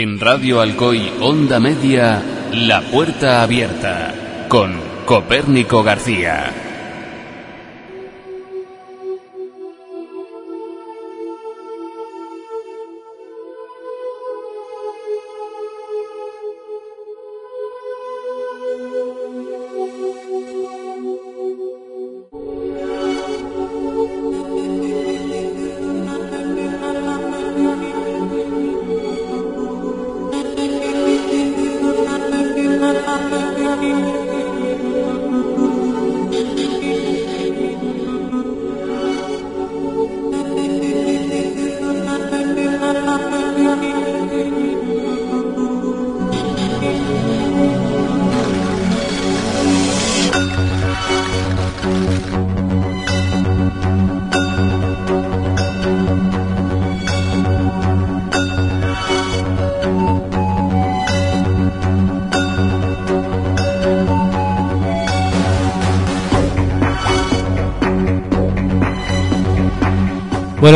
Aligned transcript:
En 0.00 0.20
Radio 0.20 0.60
Alcoy 0.60 1.10
Onda 1.20 1.58
Media, 1.58 2.22
La 2.52 2.82
Puerta 2.82 3.42
Abierta, 3.42 4.46
con 4.48 4.80
Copérnico 5.04 5.82
García. 5.82 6.67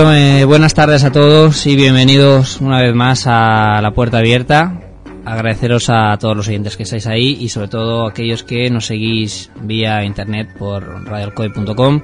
Eh, 0.05 0.45
buenas 0.45 0.75
tardes 0.75 1.05
a 1.05 1.12
todos 1.12 1.64
y 1.64 1.77
bienvenidos 1.77 2.61
una 2.61 2.83
vez 2.83 2.92
más 2.92 3.28
a 3.28 3.81
La 3.81 3.92
Puerta 3.92 4.19
Abierta. 4.19 4.81
Agradeceros 5.25 5.89
a 5.91 6.17
todos 6.19 6.36
los 6.36 6.48
oyentes 6.48 6.77
que 6.77 6.83
estáis 6.83 7.06
ahí 7.06 7.36
y 7.41 7.48
sobre 7.48 7.69
todo 7.69 8.05
a 8.05 8.11
aquellos 8.11 8.42
que 8.42 8.69
nos 8.69 8.86
seguís 8.86 9.53
vía 9.61 10.03
internet 10.03 10.48
por 10.58 11.05
radioalcoy.com. 11.05 12.00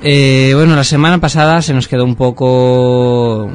Eh, 0.00 0.52
bueno, 0.54 0.74
la 0.74 0.84
semana 0.84 1.20
pasada 1.20 1.60
se 1.60 1.74
nos 1.74 1.86
quedó 1.86 2.04
un 2.04 2.14
poco 2.14 3.50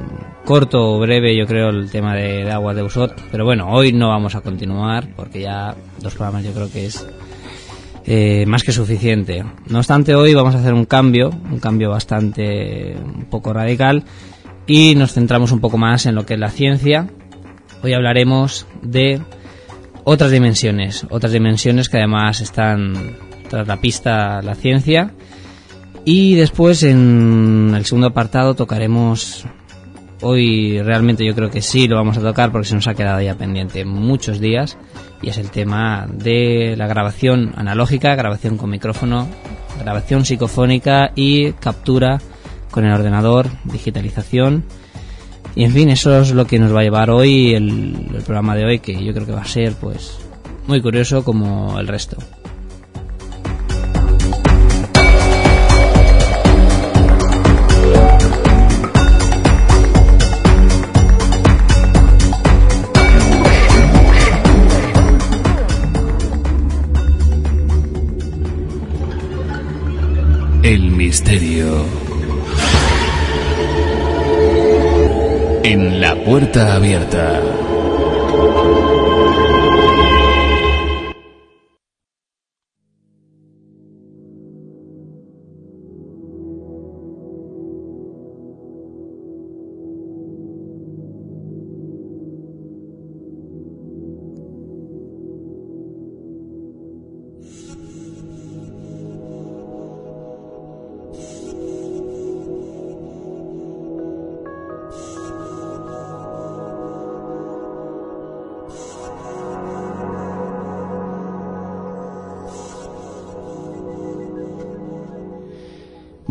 corto 0.45 0.93
o 0.93 0.99
breve, 0.99 1.35
yo 1.35 1.47
creo, 1.47 1.69
el 1.69 1.89
tema 1.89 2.13
de, 2.13 2.43
de 2.43 2.51
agua 2.51 2.75
de 2.75 2.83
Usot. 2.83 3.19
Pero 3.31 3.43
bueno, 3.43 3.71
hoy 3.71 3.91
no 3.91 4.09
vamos 4.09 4.35
a 4.35 4.41
continuar 4.41 5.07
porque 5.15 5.41
ya 5.41 5.75
dos 5.99 6.13
programas 6.13 6.43
yo 6.43 6.51
creo 6.51 6.71
que 6.71 6.85
es 6.85 7.07
eh, 8.05 8.45
más 8.47 8.63
que 8.63 8.71
suficiente. 8.71 9.43
No 9.67 9.79
obstante, 9.79 10.15
hoy 10.15 10.33
vamos 10.33 10.55
a 10.55 10.59
hacer 10.59 10.73
un 10.73 10.85
cambio, 10.85 11.29
un 11.29 11.59
cambio 11.59 11.89
bastante 11.89 12.95
un 12.97 13.25
poco 13.25 13.53
radical 13.53 14.03
y 14.67 14.95
nos 14.95 15.13
centramos 15.13 15.51
un 15.51 15.59
poco 15.59 15.77
más 15.77 16.05
en 16.05 16.15
lo 16.15 16.25
que 16.25 16.35
es 16.35 16.39
la 16.39 16.49
ciencia. 16.49 17.07
Hoy 17.83 17.93
hablaremos 17.93 18.67
de 18.81 19.21
otras 20.03 20.31
dimensiones, 20.31 21.05
otras 21.09 21.31
dimensiones 21.31 21.89
que 21.89 21.97
además 21.97 22.41
están 22.41 23.17
tras 23.49 23.67
la 23.67 23.81
pista 23.81 24.41
la 24.41 24.55
ciencia. 24.55 25.13
Y 26.03 26.35
después 26.35 26.81
en 26.83 27.73
el 27.75 27.85
segundo 27.85 28.07
apartado 28.07 28.55
tocaremos 28.55 29.45
hoy 30.21 30.81
realmente 30.81 31.25
yo 31.25 31.35
creo 31.35 31.49
que 31.49 31.61
sí 31.61 31.87
lo 31.87 31.95
vamos 31.95 32.17
a 32.17 32.21
tocar 32.21 32.51
porque 32.51 32.67
se 32.67 32.75
nos 32.75 32.87
ha 32.87 32.93
quedado 32.93 33.21
ya 33.21 33.35
pendiente 33.35 33.85
muchos 33.85 34.39
días 34.39 34.77
y 35.21 35.29
es 35.29 35.37
el 35.37 35.51
tema 35.51 36.07
de 36.11 36.75
la 36.77 36.87
grabación 36.87 37.53
analógica, 37.55 38.15
grabación 38.15 38.57
con 38.57 38.69
micrófono, 38.69 39.27
grabación 39.79 40.25
psicofónica 40.25 41.11
y 41.15 41.53
captura 41.53 42.19
con 42.71 42.85
el 42.85 42.93
ordenador, 42.93 43.47
digitalización. 43.65 44.63
Y 45.55 45.65
en 45.65 45.71
fin, 45.71 45.89
eso 45.89 46.21
es 46.21 46.31
lo 46.31 46.45
que 46.47 46.59
nos 46.59 46.73
va 46.73 46.79
a 46.79 46.83
llevar 46.83 47.09
hoy 47.09 47.53
el, 47.53 48.07
programa 48.25 48.55
de 48.55 48.65
hoy, 48.65 48.79
que 48.79 49.03
yo 49.03 49.13
creo 49.13 49.25
que 49.25 49.33
va 49.33 49.41
a 49.41 49.45
ser 49.45 49.73
pues 49.73 50.17
muy 50.67 50.81
curioso 50.81 51.23
como 51.23 51.77
el 51.79 51.87
resto. 51.87 52.17
En 75.63 76.01
la 76.01 76.13
puerta 76.25 76.75
abierta. 76.75 77.41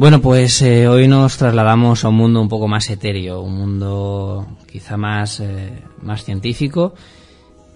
Bueno, 0.00 0.22
pues 0.22 0.62
eh, 0.62 0.88
hoy 0.88 1.09
nos 1.09 1.37
trasladamos 1.37 2.06
a 2.06 2.09
un 2.09 2.15
mundo 2.15 2.41
un 2.41 2.49
poco 2.49 2.66
más 2.66 2.88
etéreo, 2.88 3.43
un 3.43 3.55
mundo 3.55 4.47
quizá 4.66 4.97
más, 4.97 5.41
eh, 5.41 5.83
más 6.00 6.25
científico 6.25 6.94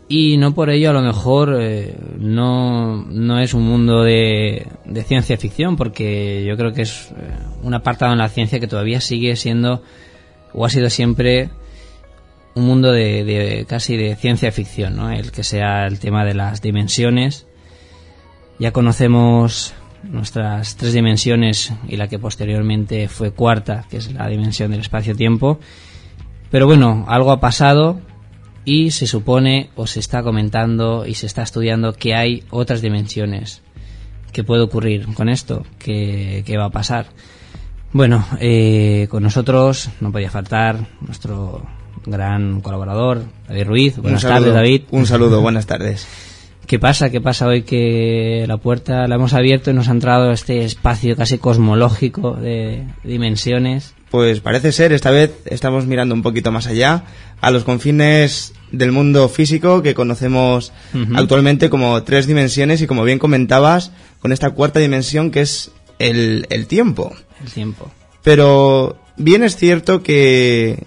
y 0.08 0.38
no 0.38 0.54
por 0.54 0.70
ello 0.70 0.88
a 0.88 0.94
lo 0.94 1.02
mejor 1.02 1.54
eh, 1.60 1.94
no, 2.18 3.04
no 3.04 3.40
es 3.40 3.52
un 3.52 3.64
mundo 3.64 4.02
de, 4.04 4.66
de 4.86 5.02
ciencia 5.02 5.36
ficción 5.36 5.76
porque 5.76 6.42
yo 6.48 6.56
creo 6.56 6.72
que 6.72 6.80
es 6.80 7.12
un 7.62 7.74
apartado 7.74 8.12
en 8.12 8.18
la 8.20 8.30
ciencia 8.30 8.58
que 8.58 8.68
todavía 8.68 9.02
sigue 9.02 9.36
siendo 9.36 9.82
o 10.54 10.64
ha 10.64 10.70
sido 10.70 10.88
siempre 10.88 11.50
un 12.54 12.64
mundo 12.64 12.90
de 12.90 13.66
casi 13.68 13.98
de 13.98 14.16
ciencia 14.16 14.50
ficción, 14.50 14.96
¿no? 14.96 15.10
El 15.10 15.30
que 15.30 15.44
sea 15.44 15.86
el 15.86 15.98
tema 15.98 16.24
de 16.24 16.32
las 16.32 16.62
dimensiones. 16.62 17.46
Ya 18.58 18.72
conocemos 18.72 19.74
nuestras 20.10 20.76
tres 20.76 20.92
dimensiones 20.92 21.72
y 21.88 21.96
la 21.96 22.08
que 22.08 22.18
posteriormente 22.18 23.08
fue 23.08 23.32
cuarta, 23.32 23.84
que 23.90 23.98
es 23.98 24.12
la 24.12 24.28
dimensión 24.28 24.70
del 24.70 24.80
espacio-tiempo. 24.80 25.58
Pero 26.50 26.66
bueno, 26.66 27.04
algo 27.08 27.32
ha 27.32 27.40
pasado 27.40 28.00
y 28.64 28.90
se 28.90 29.06
supone 29.06 29.70
o 29.76 29.86
se 29.86 30.00
está 30.00 30.22
comentando 30.22 31.06
y 31.06 31.14
se 31.14 31.26
está 31.26 31.42
estudiando 31.42 31.92
que 31.92 32.14
hay 32.14 32.44
otras 32.50 32.80
dimensiones. 32.80 33.62
¿Qué 34.32 34.44
puede 34.44 34.62
ocurrir 34.62 35.06
con 35.14 35.28
esto? 35.28 35.64
¿Qué, 35.78 36.42
qué 36.46 36.56
va 36.56 36.66
a 36.66 36.70
pasar? 36.70 37.06
Bueno, 37.92 38.26
eh, 38.40 39.06
con 39.08 39.22
nosotros 39.22 39.90
no 40.00 40.10
podía 40.10 40.30
faltar 40.30 40.88
nuestro 41.00 41.64
gran 42.04 42.60
colaborador, 42.60 43.22
David 43.46 43.66
Ruiz. 43.66 43.96
Buenas 43.98 44.22
saludo, 44.22 44.38
tardes, 44.38 44.54
David. 44.54 44.82
Un 44.90 45.06
saludo, 45.06 45.40
buenas 45.40 45.66
tardes. 45.66 46.06
¿Qué 46.66 46.78
pasa? 46.78 47.10
¿Qué 47.10 47.20
pasa 47.20 47.46
hoy 47.46 47.62
que 47.62 48.44
la 48.48 48.56
puerta 48.56 49.06
la 49.06 49.16
hemos 49.16 49.34
abierto 49.34 49.70
y 49.70 49.74
nos 49.74 49.88
ha 49.88 49.92
entrado 49.92 50.30
este 50.32 50.64
espacio 50.64 51.16
casi 51.16 51.38
cosmológico 51.38 52.32
de 52.32 52.84
dimensiones? 53.02 53.94
Pues 54.10 54.40
parece 54.40 54.72
ser, 54.72 54.92
esta 54.92 55.10
vez 55.10 55.32
estamos 55.46 55.86
mirando 55.86 56.14
un 56.14 56.22
poquito 56.22 56.52
más 56.52 56.66
allá, 56.66 57.04
a 57.40 57.50
los 57.50 57.64
confines 57.64 58.54
del 58.70 58.92
mundo 58.92 59.28
físico 59.28 59.82
que 59.82 59.94
conocemos 59.94 60.72
actualmente 61.14 61.68
como 61.68 62.02
tres 62.04 62.26
dimensiones 62.26 62.80
y 62.80 62.86
como 62.86 63.04
bien 63.04 63.18
comentabas, 63.18 63.92
con 64.20 64.32
esta 64.32 64.50
cuarta 64.50 64.80
dimensión 64.80 65.30
que 65.30 65.40
es 65.40 65.72
el, 65.98 66.46
el 66.50 66.66
tiempo. 66.66 67.14
El 67.44 67.52
tiempo. 67.52 67.90
Pero 68.22 68.96
bien 69.16 69.42
es 69.42 69.56
cierto 69.56 70.02
que 70.02 70.86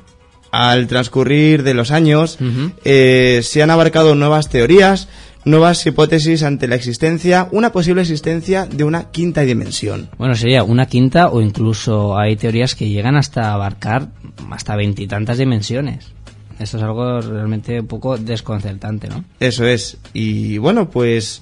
al 0.52 0.88
transcurrir 0.88 1.64
de 1.64 1.74
los 1.74 1.92
años 1.92 2.38
eh, 2.84 3.42
se 3.44 3.62
han 3.62 3.70
abarcado 3.70 4.16
nuevas 4.16 4.50
teorías, 4.50 5.08
nuevas 5.48 5.86
hipótesis 5.86 6.44
ante 6.44 6.68
la 6.68 6.76
existencia, 6.76 7.48
una 7.52 7.72
posible 7.72 8.02
existencia 8.02 8.66
de 8.66 8.84
una 8.84 9.12
quinta 9.12 9.42
dimensión. 9.42 10.10
Bueno, 10.18 10.36
sería 10.36 10.64
una 10.64 10.88
quinta 10.88 11.30
o 11.30 11.42
incluso 11.42 12.18
hay 12.18 12.36
teorías 12.36 12.76
que 12.76 12.90
llegan 12.90 13.16
hasta 13.16 13.54
abarcar 13.54 14.10
hasta 14.52 14.76
veintitantas 14.76 15.38
dimensiones. 15.38 16.12
Esto 16.60 16.78
es 16.78 16.84
algo 16.84 17.22
realmente 17.22 17.80
un 17.80 17.88
poco 17.88 18.18
desconcertante, 18.18 19.08
¿no? 19.08 19.24
Eso 19.40 19.66
es. 19.66 19.98
Y 20.14 20.58
bueno, 20.58 20.90
pues 20.90 21.42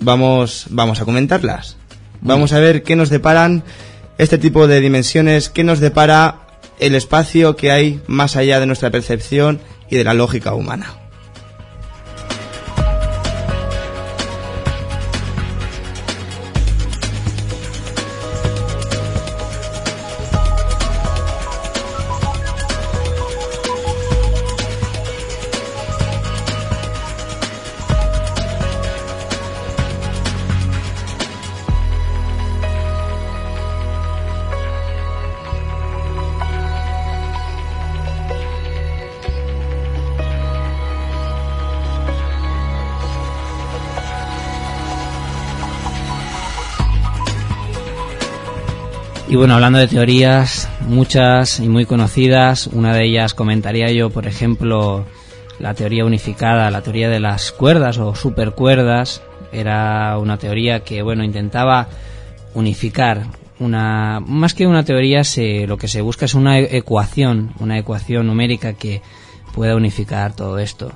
vamos, 0.00 0.66
vamos 0.70 1.00
a 1.00 1.04
comentarlas. 1.04 1.76
Vamos 2.22 2.52
a 2.52 2.58
ver 2.58 2.82
qué 2.82 2.96
nos 2.96 3.10
deparan 3.10 3.62
este 4.18 4.38
tipo 4.38 4.66
de 4.66 4.80
dimensiones, 4.80 5.48
qué 5.48 5.62
nos 5.62 5.78
depara 5.78 6.40
el 6.80 6.94
espacio 6.94 7.54
que 7.54 7.70
hay 7.70 8.00
más 8.08 8.36
allá 8.36 8.58
de 8.58 8.66
nuestra 8.66 8.90
percepción 8.90 9.60
y 9.88 9.96
de 9.96 10.04
la 10.04 10.14
lógica 10.14 10.54
humana. 10.54 11.03
Y 49.34 49.36
bueno, 49.36 49.54
hablando 49.54 49.80
de 49.80 49.88
teorías, 49.88 50.68
muchas 50.86 51.58
y 51.58 51.68
muy 51.68 51.86
conocidas, 51.86 52.68
una 52.68 52.94
de 52.94 53.04
ellas 53.04 53.34
comentaría 53.34 53.90
yo, 53.90 54.08
por 54.08 54.28
ejemplo, 54.28 55.06
la 55.58 55.74
teoría 55.74 56.04
unificada, 56.04 56.70
la 56.70 56.82
teoría 56.82 57.08
de 57.08 57.18
las 57.18 57.50
cuerdas 57.50 57.98
o 57.98 58.14
supercuerdas, 58.14 59.22
era 59.50 60.18
una 60.18 60.38
teoría 60.38 60.84
que, 60.84 61.02
bueno, 61.02 61.24
intentaba 61.24 61.88
unificar 62.54 63.26
una, 63.58 64.20
más 64.20 64.54
que 64.54 64.68
una 64.68 64.84
teoría, 64.84 65.24
se, 65.24 65.66
lo 65.66 65.78
que 65.78 65.88
se 65.88 66.00
busca 66.00 66.26
es 66.26 66.34
una 66.34 66.60
ecuación, 66.60 67.54
una 67.58 67.76
ecuación 67.76 68.28
numérica 68.28 68.74
que 68.74 69.02
pueda 69.52 69.74
unificar 69.74 70.36
todo 70.36 70.60
esto. 70.60 70.92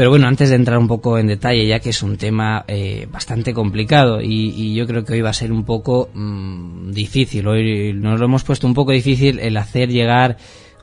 Pero 0.00 0.08
bueno, 0.08 0.28
antes 0.28 0.48
de 0.48 0.56
entrar 0.56 0.78
un 0.78 0.88
poco 0.88 1.18
en 1.18 1.26
detalle, 1.26 1.66
ya 1.66 1.78
que 1.78 1.90
es 1.90 2.02
un 2.02 2.16
tema 2.16 2.64
eh, 2.66 3.06
bastante 3.12 3.52
complicado 3.52 4.22
y, 4.22 4.72
yo 4.72 4.86
creo 4.86 5.04
que 5.04 5.12
hoy 5.12 5.20
va 5.20 5.28
a 5.28 5.34
ser 5.34 5.52
un 5.52 5.64
poco 5.66 6.08
mm, 6.14 6.90
difícil, 6.90 7.46
hoy 7.46 7.92
nos 7.92 8.18
lo 8.18 8.24
hemos 8.24 8.42
puesto 8.42 8.66
un 8.66 8.72
poco 8.72 8.92
difícil 8.92 9.38
el 9.40 9.58
hacer 9.58 9.90
llegar 9.90 10.38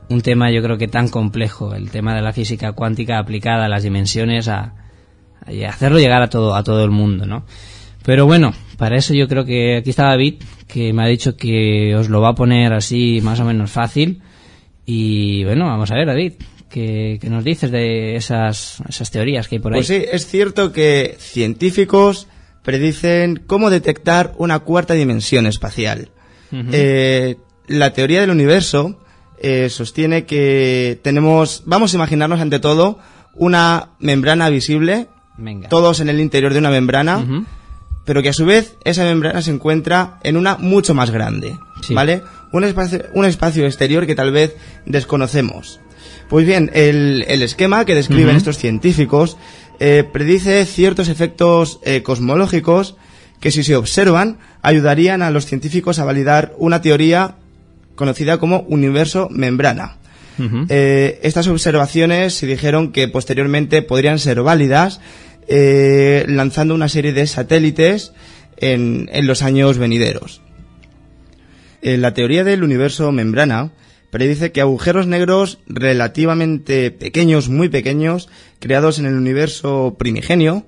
un 0.08 0.20
tema 0.20 0.52
yo 0.52 0.62
creo 0.62 0.78
que 0.78 0.86
tan 0.86 1.08
complejo, 1.08 1.74
el 1.74 1.90
tema 1.90 2.14
de 2.14 2.22
la 2.22 2.32
física 2.32 2.70
cuántica 2.74 3.18
aplicada 3.18 3.64
a 3.64 3.68
las 3.68 3.82
dimensiones, 3.82 4.46
a, 4.46 4.74
a 5.44 5.68
hacerlo 5.68 5.98
llegar 5.98 6.22
a 6.22 6.30
todo, 6.30 6.54
a 6.54 6.62
todo 6.62 6.84
el 6.84 6.92
mundo, 6.92 7.26
¿no? 7.26 7.44
Pero 8.04 8.24
bueno, 8.24 8.52
para 8.76 8.96
eso 8.96 9.14
yo 9.14 9.26
creo 9.26 9.44
que 9.44 9.78
aquí 9.78 9.90
está 9.90 10.04
David, 10.04 10.44
que 10.68 10.92
me 10.92 11.02
ha 11.02 11.06
dicho 11.06 11.36
que 11.36 11.96
os 11.96 12.08
lo 12.08 12.20
va 12.20 12.28
a 12.28 12.34
poner 12.36 12.72
así 12.72 13.18
más 13.20 13.40
o 13.40 13.44
menos 13.44 13.72
fácil. 13.72 14.22
Y 14.86 15.42
bueno, 15.42 15.66
vamos 15.66 15.90
a 15.90 15.96
ver, 15.96 16.06
David, 16.06 16.34
¿Qué, 16.68 17.18
nos 17.24 17.44
dices 17.44 17.70
de 17.70 18.16
esas, 18.16 18.82
esas 18.88 19.10
teorías 19.10 19.48
que 19.48 19.56
hay 19.56 19.60
por 19.60 19.72
ahí? 19.72 19.78
Pues 19.78 19.86
sí, 19.86 20.04
es 20.10 20.26
cierto 20.26 20.72
que 20.72 21.16
científicos 21.18 22.26
predicen 22.62 23.42
cómo 23.46 23.70
detectar 23.70 24.34
una 24.36 24.58
cuarta 24.58 24.94
dimensión 24.94 25.46
espacial. 25.46 26.10
Eh, 26.52 27.36
la 27.66 27.92
teoría 27.92 28.20
del 28.20 28.30
universo 28.30 28.98
eh, 29.40 29.68
sostiene 29.70 30.24
que 30.24 30.98
tenemos, 31.02 31.62
vamos 31.66 31.92
a 31.92 31.96
imaginarnos 31.96 32.40
ante 32.40 32.58
todo, 32.58 32.98
una 33.34 33.90
membrana 33.98 34.48
visible, 34.50 35.08
todos 35.68 36.00
en 36.00 36.08
el 36.08 36.20
interior 36.20 36.52
de 36.52 36.58
una 36.58 36.70
membrana, 36.70 37.46
pero 38.04 38.22
que 38.22 38.30
a 38.30 38.32
su 38.32 38.44
vez 38.44 38.76
esa 38.84 39.04
membrana 39.04 39.42
se 39.42 39.50
encuentra 39.50 40.18
en 40.22 40.36
una 40.36 40.56
mucho 40.56 40.94
más 40.94 41.10
grande, 41.10 41.56
¿vale? 41.90 42.22
Un 42.52 42.64
espacio, 42.64 43.04
un 43.14 43.24
espacio 43.24 43.64
exterior 43.64 44.06
que 44.06 44.14
tal 44.14 44.32
vez 44.32 44.56
desconocemos. 44.86 45.80
Pues 46.28 46.46
bien, 46.46 46.70
el, 46.74 47.24
esquema 47.42 47.86
que 47.86 47.94
describen 47.94 48.36
estos 48.36 48.58
científicos 48.58 49.38
eh, 49.80 50.04
predice 50.12 50.66
ciertos 50.66 51.08
efectos 51.08 51.80
eh, 51.84 52.02
cosmológicos 52.02 52.96
que 53.40 53.50
si 53.50 53.62
se 53.62 53.76
observan 53.76 54.38
ayudarían 54.60 55.22
a 55.22 55.30
los 55.30 55.46
científicos 55.46 55.98
a 55.98 56.04
validar 56.04 56.54
una 56.58 56.82
teoría 56.82 57.36
conocida 57.94 58.38
como 58.38 58.60
universo 58.68 59.28
membrana. 59.30 59.96
Eh, 60.68 61.18
estas 61.24 61.48
observaciones 61.48 62.32
se 62.34 62.46
dijeron 62.46 62.92
que 62.92 63.08
posteriormente 63.08 63.82
podrían 63.82 64.20
ser 64.20 64.40
válidas 64.42 65.00
lanzando 65.48 66.74
una 66.74 66.88
serie 66.88 67.12
de 67.12 67.26
satélites 67.26 68.12
en, 68.56 69.08
en 69.12 69.26
los 69.26 69.42
años 69.42 69.78
venideros. 69.78 70.42
la 71.82 72.14
teoría 72.14 72.44
del 72.44 72.62
universo 72.62 73.10
membrana 73.10 73.72
predice 74.10 74.52
que 74.52 74.60
agujeros 74.60 75.06
negros 75.06 75.58
relativamente 75.66 76.90
pequeños, 76.90 77.48
muy 77.48 77.68
pequeños, 77.68 78.28
creados 78.58 78.98
en 78.98 79.06
el 79.06 79.14
universo 79.14 79.96
primigenio, 79.98 80.66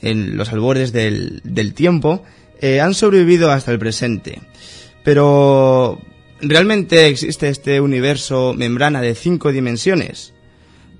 en 0.00 0.36
los 0.36 0.52
albores 0.52 0.92
del, 0.92 1.42
tiempo, 1.74 2.24
eh, 2.60 2.80
han 2.80 2.94
sobrevivido 2.94 3.50
hasta 3.50 3.72
el 3.72 3.78
presente. 3.78 4.40
Pero, 5.04 6.00
¿realmente 6.40 7.06
existe 7.06 7.48
este 7.48 7.80
universo 7.80 8.54
membrana 8.56 9.00
de 9.00 9.14
cinco 9.14 9.52
dimensiones? 9.52 10.34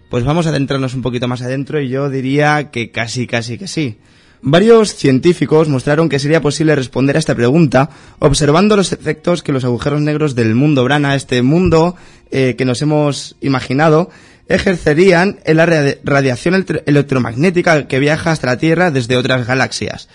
Pues 0.09 0.25
vamos 0.25 0.47
a 0.47 0.51
adentrarnos 0.51 0.95
un 0.95 1.03
poquito 1.03 1.29
más 1.29 1.43
adentro 1.43 1.81
y 1.81 1.89
yo 1.89 2.11
diría 2.11 2.71
que 2.71 2.91
casi, 2.91 3.27
casi 3.27 3.59
que 3.59 3.67
sí. 3.67 3.99
Varios 4.45 4.97
científicos 4.97 5.69
mostraron 5.69 6.09
que 6.09 6.19
sería 6.19 6.41
posible 6.41 6.75
responder 6.75 7.15
a 7.15 7.21
esta 7.21 7.37
pregunta 7.37 7.91
observando 8.19 8.77
los 8.77 8.93
efectos 8.93 9.45
que 9.45 9.53
los 9.53 9.65
agujeros 9.65 10.01
negros 10.01 10.35
del 10.35 10.57
mundo 10.57 10.83
Brana, 10.83 11.15
este 11.15 11.43
mundo 11.43 11.95
eh, 12.33 12.57
que 12.59 12.65
nos 12.65 12.83
hemos 12.83 13.37
imaginado, 13.41 14.11
ejercerían 14.49 15.39
en 15.45 15.59
la 15.59 15.67
radiación 16.03 16.67
electromagnética 16.87 17.87
que 17.87 18.01
viaja 18.01 18.33
hasta 18.33 18.49
la 18.49 18.59
Tierra 18.59 18.91
desde 18.91 19.17
otras 19.17 19.47
galaxias. 19.47 20.09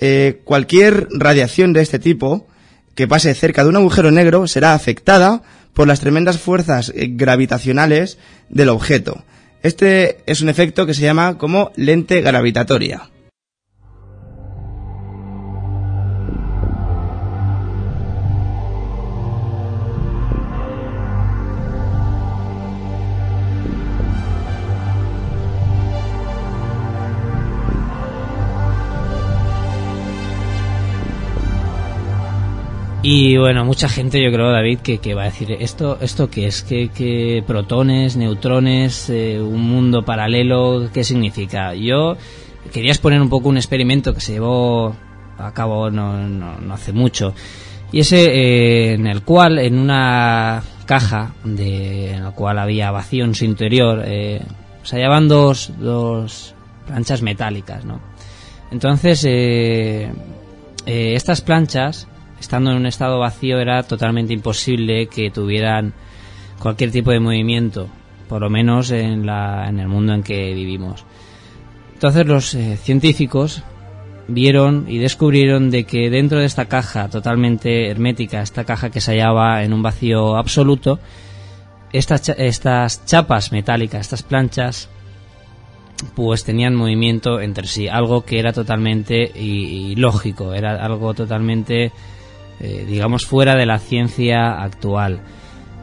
Eh, 0.00 0.40
cualquier 0.42 1.06
radiación 1.12 1.72
de 1.72 1.82
este 1.82 2.00
tipo 2.00 2.48
que 2.96 3.06
pase 3.06 3.32
cerca 3.34 3.62
de 3.62 3.70
un 3.70 3.76
agujero 3.76 4.10
negro 4.10 4.48
será 4.48 4.74
afectada 4.74 5.42
por 5.74 5.86
las 5.86 6.00
tremendas 6.00 6.40
fuerzas 6.40 6.92
eh, 6.92 7.06
gravitacionales 7.12 8.18
del 8.48 8.70
objeto. 8.70 9.22
Este 9.62 10.18
es 10.26 10.40
un 10.40 10.48
efecto 10.48 10.86
que 10.86 10.94
se 10.94 11.02
llama 11.02 11.38
como 11.38 11.70
lente 11.76 12.20
gravitatoria. 12.20 13.10
Y 33.12 33.36
bueno, 33.38 33.64
mucha 33.64 33.88
gente 33.88 34.22
yo 34.22 34.30
creo, 34.30 34.52
David, 34.52 34.78
que, 34.78 35.14
va 35.14 35.22
a 35.22 35.24
decir, 35.24 35.50
¿esto, 35.58 35.98
esto 36.00 36.30
qué 36.30 36.46
es? 36.46 36.62
¿Qué, 36.62 37.42
protones, 37.44 38.16
neutrones, 38.16 39.10
eh, 39.10 39.40
un 39.40 39.62
mundo 39.62 40.04
paralelo? 40.04 40.88
¿Qué 40.94 41.02
significa? 41.02 41.74
Yo 41.74 42.16
quería 42.72 42.92
exponer 42.92 43.20
un 43.20 43.28
poco 43.28 43.48
un 43.48 43.56
experimento 43.56 44.14
que 44.14 44.20
se 44.20 44.34
llevó 44.34 44.94
a 45.38 45.52
cabo 45.52 45.90
no, 45.90 46.28
no, 46.28 46.72
hace 46.72 46.92
mucho. 46.92 47.34
Y 47.90 47.98
ese 47.98 48.26
eh, 48.26 48.92
en 48.92 49.08
el 49.08 49.24
cual, 49.24 49.58
en 49.58 49.80
una 49.80 50.62
caja 50.86 51.34
de, 51.42 52.12
en 52.12 52.22
la 52.22 52.30
cual 52.30 52.60
había 52.60 52.92
vacío 52.92 53.24
en 53.24 53.34
su 53.34 53.44
interior, 53.44 54.04
eh, 54.06 54.40
se 54.84 54.98
hallaban 54.98 55.26
dos, 55.26 55.72
dos 55.80 56.54
planchas 56.86 57.22
metálicas, 57.22 57.84
¿no? 57.84 58.00
Entonces, 58.70 59.26
estas 60.86 61.40
planchas 61.40 62.06
estando 62.40 62.70
en 62.70 62.78
un 62.78 62.86
estado 62.86 63.18
vacío 63.18 63.60
era 63.60 63.82
totalmente 63.82 64.32
imposible 64.32 65.06
que 65.06 65.30
tuvieran 65.30 65.92
cualquier 66.58 66.90
tipo 66.90 67.10
de 67.10 67.20
movimiento, 67.20 67.88
por 68.28 68.40
lo 68.40 68.50
menos 68.50 68.90
en, 68.90 69.26
la, 69.26 69.68
en 69.68 69.78
el 69.78 69.88
mundo 69.88 70.14
en 70.14 70.22
que 70.22 70.54
vivimos. 70.54 71.04
Entonces 71.94 72.26
los 72.26 72.54
eh, 72.54 72.76
científicos 72.76 73.62
vieron 74.26 74.86
y 74.88 74.98
descubrieron 74.98 75.70
de 75.70 75.84
que 75.84 76.08
dentro 76.08 76.38
de 76.38 76.46
esta 76.46 76.66
caja 76.66 77.08
totalmente 77.08 77.90
hermética, 77.90 78.40
esta 78.40 78.64
caja 78.64 78.90
que 78.90 79.00
se 79.00 79.12
hallaba 79.12 79.62
en 79.62 79.72
un 79.72 79.82
vacío 79.82 80.36
absoluto, 80.36 80.98
estas, 81.92 82.28
estas 82.30 83.04
chapas 83.04 83.52
metálicas, 83.52 84.02
estas 84.02 84.22
planchas, 84.22 84.88
pues 86.14 86.44
tenían 86.44 86.74
movimiento 86.74 87.40
entre 87.40 87.66
sí, 87.66 87.88
algo 87.88 88.24
que 88.24 88.38
era 88.38 88.52
totalmente 88.52 89.30
ilógico, 89.34 90.54
era 90.54 90.82
algo 90.82 91.12
totalmente 91.14 91.92
eh, 92.60 92.84
digamos, 92.86 93.26
fuera 93.26 93.56
de 93.56 93.66
la 93.66 93.78
ciencia 93.78 94.62
actual. 94.62 95.20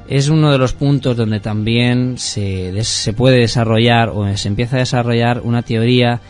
es 0.08 0.30
uno 0.30 0.52
de 0.52 0.58
los 0.58 0.74
puntos 0.74 1.18
donde 1.18 1.40
también 1.40 2.18
se, 2.18 2.84
se 2.84 3.14
puede 3.14 3.40
desarrollar 3.40 4.10
o 4.10 4.38
se 4.38 4.48
empieza 4.48 4.78
a 4.78 4.80
desarrollar 4.80 5.42
una 5.44 5.64
teoría 5.64 6.22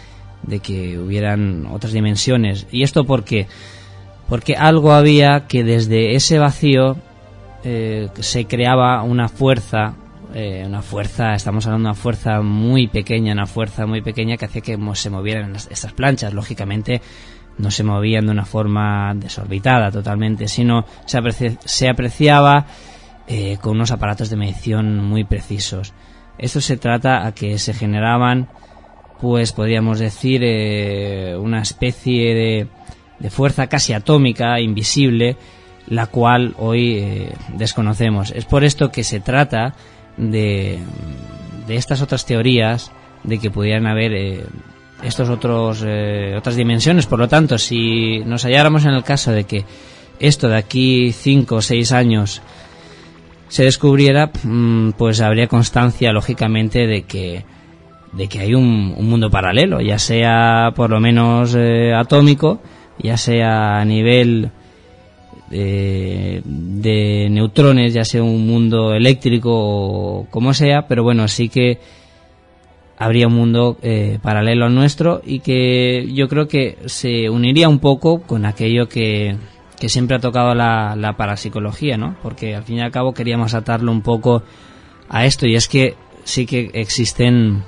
de 0.43 0.59
que 0.59 0.97
hubieran 0.97 1.67
otras 1.67 1.93
dimensiones. 1.93 2.65
¿Y 2.71 2.83
esto 2.83 3.03
por 3.03 3.23
qué? 3.23 3.47
Porque 4.29 4.55
algo 4.55 4.93
había 4.93 5.47
que 5.47 5.63
desde 5.63 6.15
ese 6.15 6.39
vacío 6.39 6.97
eh, 7.63 8.09
se 8.19 8.45
creaba 8.45 9.03
una 9.03 9.29
fuerza, 9.29 9.93
eh, 10.33 10.63
una 10.65 10.81
fuerza, 10.81 11.33
estamos 11.33 11.65
hablando 11.65 11.87
de 11.87 11.91
una 11.91 12.01
fuerza 12.01 12.41
muy 12.41 12.87
pequeña, 12.87 13.33
una 13.33 13.47
fuerza 13.47 13.85
muy 13.85 14.01
pequeña 14.01 14.37
que 14.37 14.45
hacía 14.45 14.61
que 14.61 14.77
se 14.93 15.09
movieran 15.09 15.55
estas 15.55 15.93
planchas. 15.93 16.33
Lógicamente 16.33 17.01
no 17.57 17.71
se 17.71 17.83
movían 17.83 18.25
de 18.25 18.31
una 18.31 18.45
forma 18.45 19.13
desorbitada 19.15 19.91
totalmente, 19.91 20.47
sino 20.47 20.85
se, 21.05 21.57
se 21.63 21.89
apreciaba 21.89 22.65
eh, 23.27 23.57
con 23.59 23.75
unos 23.75 23.91
aparatos 23.91 24.29
de 24.29 24.37
medición 24.37 25.03
muy 25.03 25.23
precisos. 25.23 25.93
Esto 26.37 26.61
se 26.61 26.77
trata 26.77 27.25
a 27.25 27.33
que 27.33 27.57
se 27.57 27.73
generaban, 27.73 28.47
pues 29.19 29.51
podríamos 29.51 29.99
decir, 29.99 30.41
eh, 30.43 31.35
una 31.35 31.61
especie 31.61 32.35
de, 32.35 32.67
de, 33.19 33.29
fuerza 33.29 33.67
casi 33.67 33.93
atómica, 33.93 34.59
invisible, 34.59 35.35
la 35.87 36.05
cual 36.05 36.53
hoy 36.57 36.99
eh, 36.99 37.33
desconocemos. 37.55 38.31
Es 38.31 38.45
por 38.45 38.63
esto 38.63 38.91
que 38.91 39.03
se 39.03 39.19
trata 39.19 39.73
de, 40.15 40.79
de 41.65 41.75
estas 41.75 42.01
otras 42.01 42.25
teorías 42.25 42.91
de 43.23 43.39
que 43.39 43.49
pudieran 43.49 43.87
haber 43.87 44.47
estos 45.03 45.29
otros 45.29 45.85
otras 46.37 46.55
dimensiones. 46.55 47.05
Por 47.05 47.19
lo 47.19 47.27
tanto, 47.27 47.57
si 47.57 48.19
nos 48.19 48.43
halláramos 48.43 48.85
en 48.85 48.91
el 48.91 49.03
caso 49.03 49.31
de 49.31 49.43
que 49.43 49.65
esto 50.19 50.49
de 50.49 50.57
aquí 50.57 51.11
cinco 51.11 51.55
o 51.55 51.61
seis 51.61 51.91
años 51.91 52.41
se 53.49 53.63
descubriera, 53.63 54.31
mm, 54.43 54.91
pues 54.91 55.21
habría 55.21 55.47
constancia, 55.47 56.11
lógicamente, 56.11 56.87
de 56.87 57.03
que, 57.03 57.45
de 58.11 58.27
que 58.27 58.39
hay 58.39 58.53
un, 58.53 58.95
mundo 59.07 59.29
paralelo, 59.29 59.79
ya 59.81 59.99
sea 59.99 60.71
por 60.75 60.89
lo 60.89 60.99
menos 60.99 61.55
eh, 61.57 61.93
atómico, 61.93 62.61
ya 62.99 63.15
sea 63.15 63.79
a 63.79 63.85
nivel 63.85 64.49
de, 65.49 66.41
de, 66.43 67.27
neutrones, 67.29 67.93
ya 67.93 68.03
sea 68.03 68.21
un 68.21 68.45
mundo 68.45 68.93
eléctrico 68.93 69.51
o 69.53 70.27
como 70.29 70.53
sea, 70.53 70.87
pero 70.87 71.03
bueno, 71.03 71.27
sí 71.27 71.47
que 71.47 71.79
habría 72.97 73.27
un 73.27 73.35
mundo 73.35 73.77
eh, 73.81 74.19
paralelo 74.21 74.65
al 74.65 74.75
nuestro 74.75 75.21
y 75.25 75.39
que 75.39 76.07
yo 76.13 76.27
creo 76.27 76.47
que 76.47 76.77
se 76.85 77.29
uniría 77.29 77.69
un 77.69 77.79
poco 77.79 78.21
con 78.21 78.45
aquello 78.45 78.89
que 78.89 79.37
que 79.79 79.89
siempre 79.89 80.17
ha 80.17 80.19
tocado 80.19 80.55
la, 80.55 80.95
la 80.95 81.17
parapsicología, 81.17 81.97
¿no? 81.97 82.15
Porque 82.23 82.55
al 82.55 82.63
fin 82.63 82.77
y 82.77 82.81
al 82.81 82.91
cabo 82.91 83.13
queríamos 83.13 83.53
atarlo 83.53 83.91
un 83.91 84.01
poco 84.01 84.43
a 85.09 85.25
esto 85.25 85.45
y 85.45 85.55
es 85.55 85.67
que 85.67 85.95
sí 86.23 86.45
que 86.45 86.71
existen 86.73 87.63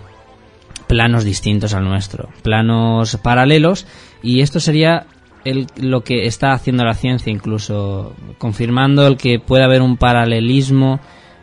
planos 0.87 1.23
distintos 1.23 1.73
al 1.73 1.83
nuestro, 1.83 2.29
planos 2.41 3.17
paralelos 3.17 3.85
y 4.23 4.41
esto 4.41 4.59
sería 4.59 5.05
el, 5.45 5.67
lo 5.77 6.01
que 6.01 6.25
está 6.25 6.51
haciendo 6.51 6.83
la 6.83 6.95
ciencia 6.95 7.31
incluso 7.31 8.15
confirmando 8.39 9.05
el 9.05 9.15
que 9.15 9.39
puede 9.39 9.63
haber 9.63 9.81
un 9.81 9.97
paralelismo 9.97 10.99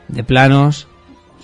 de 0.09 0.25
planos 0.25 0.89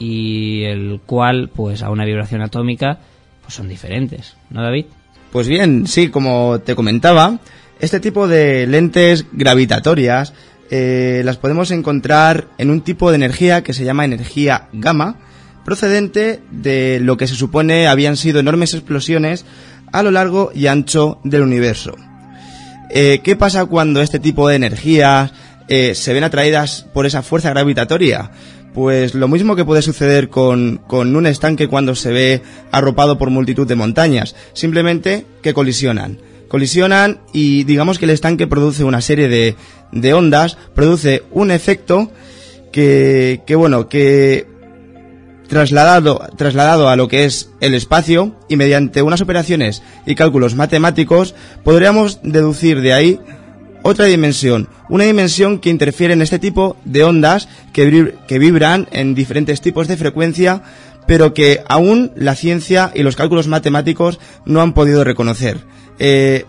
y 0.02 0.64
el 0.64 1.00
cual 1.06 1.48
pues 1.54 1.82
a 1.82 1.90
una 1.90 2.04
vibración 2.04 2.42
atómica 2.42 2.98
pues 3.40 3.54
son 3.54 3.68
diferentes, 3.68 4.34
¿no 4.50 4.62
David? 4.62 4.86
Pues 5.30 5.46
bien, 5.46 5.86
sí, 5.86 6.08
como 6.08 6.58
te 6.60 6.74
comentaba, 6.74 7.38
este 7.80 8.00
tipo 8.00 8.26
de 8.26 8.66
lentes 8.66 9.26
gravitatorias 9.32 10.34
eh, 10.70 11.22
las 11.24 11.36
podemos 11.36 11.70
encontrar 11.70 12.48
en 12.58 12.70
un 12.70 12.80
tipo 12.80 13.10
de 13.10 13.16
energía 13.16 13.62
que 13.62 13.74
se 13.74 13.84
llama 13.84 14.04
energía 14.04 14.68
gamma, 14.72 15.18
procedente 15.64 16.40
de 16.50 16.98
lo 17.00 17.16
que 17.16 17.28
se 17.28 17.36
supone 17.36 17.86
habían 17.86 18.16
sido 18.16 18.40
enormes 18.40 18.74
explosiones 18.74 19.44
a 19.92 20.02
lo 20.02 20.10
largo 20.10 20.50
y 20.52 20.66
ancho 20.66 21.20
del 21.22 21.42
universo. 21.42 21.94
Eh, 22.90 23.20
¿Qué 23.22 23.36
pasa 23.36 23.66
cuando 23.66 24.02
este 24.02 24.18
tipo 24.18 24.48
de 24.48 24.56
energías 24.56 25.32
eh, 25.68 25.94
se 25.94 26.12
ven 26.12 26.24
atraídas 26.24 26.86
por 26.92 27.06
esa 27.06 27.22
fuerza 27.22 27.50
gravitatoria? 27.50 28.32
Pues 28.74 29.14
lo 29.14 29.28
mismo 29.28 29.54
que 29.54 29.64
puede 29.64 29.82
suceder 29.82 30.28
con, 30.28 30.80
con, 30.86 31.14
un 31.14 31.26
estanque 31.26 31.68
cuando 31.68 31.94
se 31.94 32.10
ve 32.10 32.42
arropado 32.70 33.18
por 33.18 33.30
multitud 33.30 33.66
de 33.66 33.74
montañas, 33.74 34.34
simplemente 34.54 35.26
que 35.42 35.52
colisionan. 35.52 36.18
Colisionan 36.48 37.20
y 37.32 37.64
digamos 37.64 37.98
que 37.98 38.06
el 38.06 38.10
estanque 38.10 38.46
produce 38.46 38.84
una 38.84 39.00
serie 39.00 39.28
de, 39.28 39.56
de 39.92 40.14
ondas, 40.14 40.56
produce 40.74 41.22
un 41.30 41.50
efecto 41.50 42.10
que, 42.72 43.42
que 43.46 43.56
bueno, 43.56 43.88
que 43.88 44.46
trasladado, 45.48 46.26
trasladado 46.38 46.88
a 46.88 46.96
lo 46.96 47.08
que 47.08 47.26
es 47.26 47.50
el 47.60 47.74
espacio 47.74 48.34
y 48.48 48.56
mediante 48.56 49.02
unas 49.02 49.20
operaciones 49.20 49.82
y 50.06 50.14
cálculos 50.14 50.54
matemáticos 50.54 51.34
podríamos 51.62 52.20
deducir 52.22 52.80
de 52.80 52.94
ahí 52.94 53.20
otra 53.82 54.06
dimensión, 54.06 54.68
una 54.88 55.04
dimensión 55.04 55.58
que 55.58 55.70
interfiere 55.70 56.14
en 56.14 56.22
este 56.22 56.38
tipo 56.38 56.76
de 56.84 57.04
ondas 57.04 57.48
que, 57.72 58.12
vibran 58.38 58.88
en 58.92 59.14
diferentes 59.14 59.60
tipos 59.60 59.88
de 59.88 59.96
frecuencia, 59.96 60.62
pero 61.06 61.34
que 61.34 61.60
aún 61.68 62.12
la 62.14 62.34
ciencia 62.34 62.92
y 62.94 63.02
los 63.02 63.16
cálculos 63.16 63.48
matemáticos 63.48 64.20
no 64.44 64.60
han 64.60 64.72
podido 64.72 65.04
reconocer. 65.04 65.58
Eh, 65.98 66.44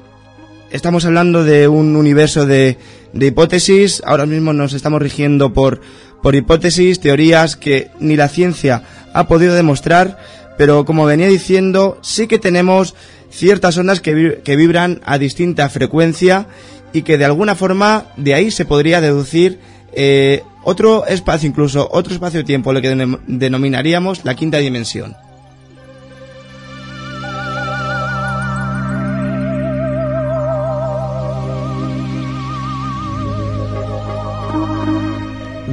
estamos 0.71 1.05
hablando 1.05 1.43
de 1.43 1.67
un 1.67 1.95
universo 1.95 2.45
de, 2.45 2.77
hipótesis, 3.13 4.01
ahora 4.05 4.25
mismo 4.25 4.53
nos 4.53 4.73
estamos 4.73 5.01
rigiendo 5.01 5.53
por, 5.53 5.81
por 6.21 6.35
hipótesis, 6.35 6.99
teorías 6.99 7.55
que 7.55 7.89
ni 7.99 8.15
la 8.15 8.27
ciencia 8.27 8.83
ha 9.13 9.27
podido 9.27 9.55
demostrar, 9.55 10.19
pero 10.57 10.85
como 10.85 11.05
venía 11.05 11.27
diciendo, 11.27 11.97
sí 12.01 12.27
que 12.27 12.37
tenemos 12.37 12.95
ciertas 13.31 13.75
ondas 13.77 14.01
que 14.01 14.55
vibran 14.55 15.01
a 15.03 15.17
distinta 15.17 15.67
frecuencia 15.69 16.47
y 16.93 17.01
que 17.01 17.17
de 17.17 17.25
alguna 17.25 17.55
forma 17.55 18.05
de 18.15 18.33
ahí 18.33 18.51
se 18.51 18.65
podría 18.65 19.01
deducir 19.01 19.59
eh, 19.91 20.43
otro 20.63 21.05
espacio, 21.05 21.49
incluso 21.49 21.89
otro 21.91 22.13
espacio-tiempo, 22.13 22.71
lo 22.71 22.81
que 22.81 22.95
denominaríamos 23.27 24.23
la 24.23 24.35
quinta 24.35 24.59
dimensión. 24.59 25.15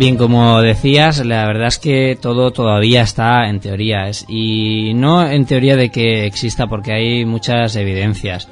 Bien, 0.01 0.17
como 0.17 0.63
decías, 0.63 1.23
la 1.27 1.45
verdad 1.45 1.69
es 1.69 1.79
que 1.79 2.17
todo 2.19 2.53
todavía 2.53 3.03
está 3.03 3.51
en 3.51 3.61
teoría 3.61 4.11
y 4.29 4.95
no 4.95 5.29
en 5.29 5.45
teoría 5.45 5.77
de 5.77 5.91
que 5.91 6.25
exista 6.25 6.69
porque 6.69 6.95
hay 6.95 7.27
muchas 7.27 7.77
evidencias. 7.77 8.49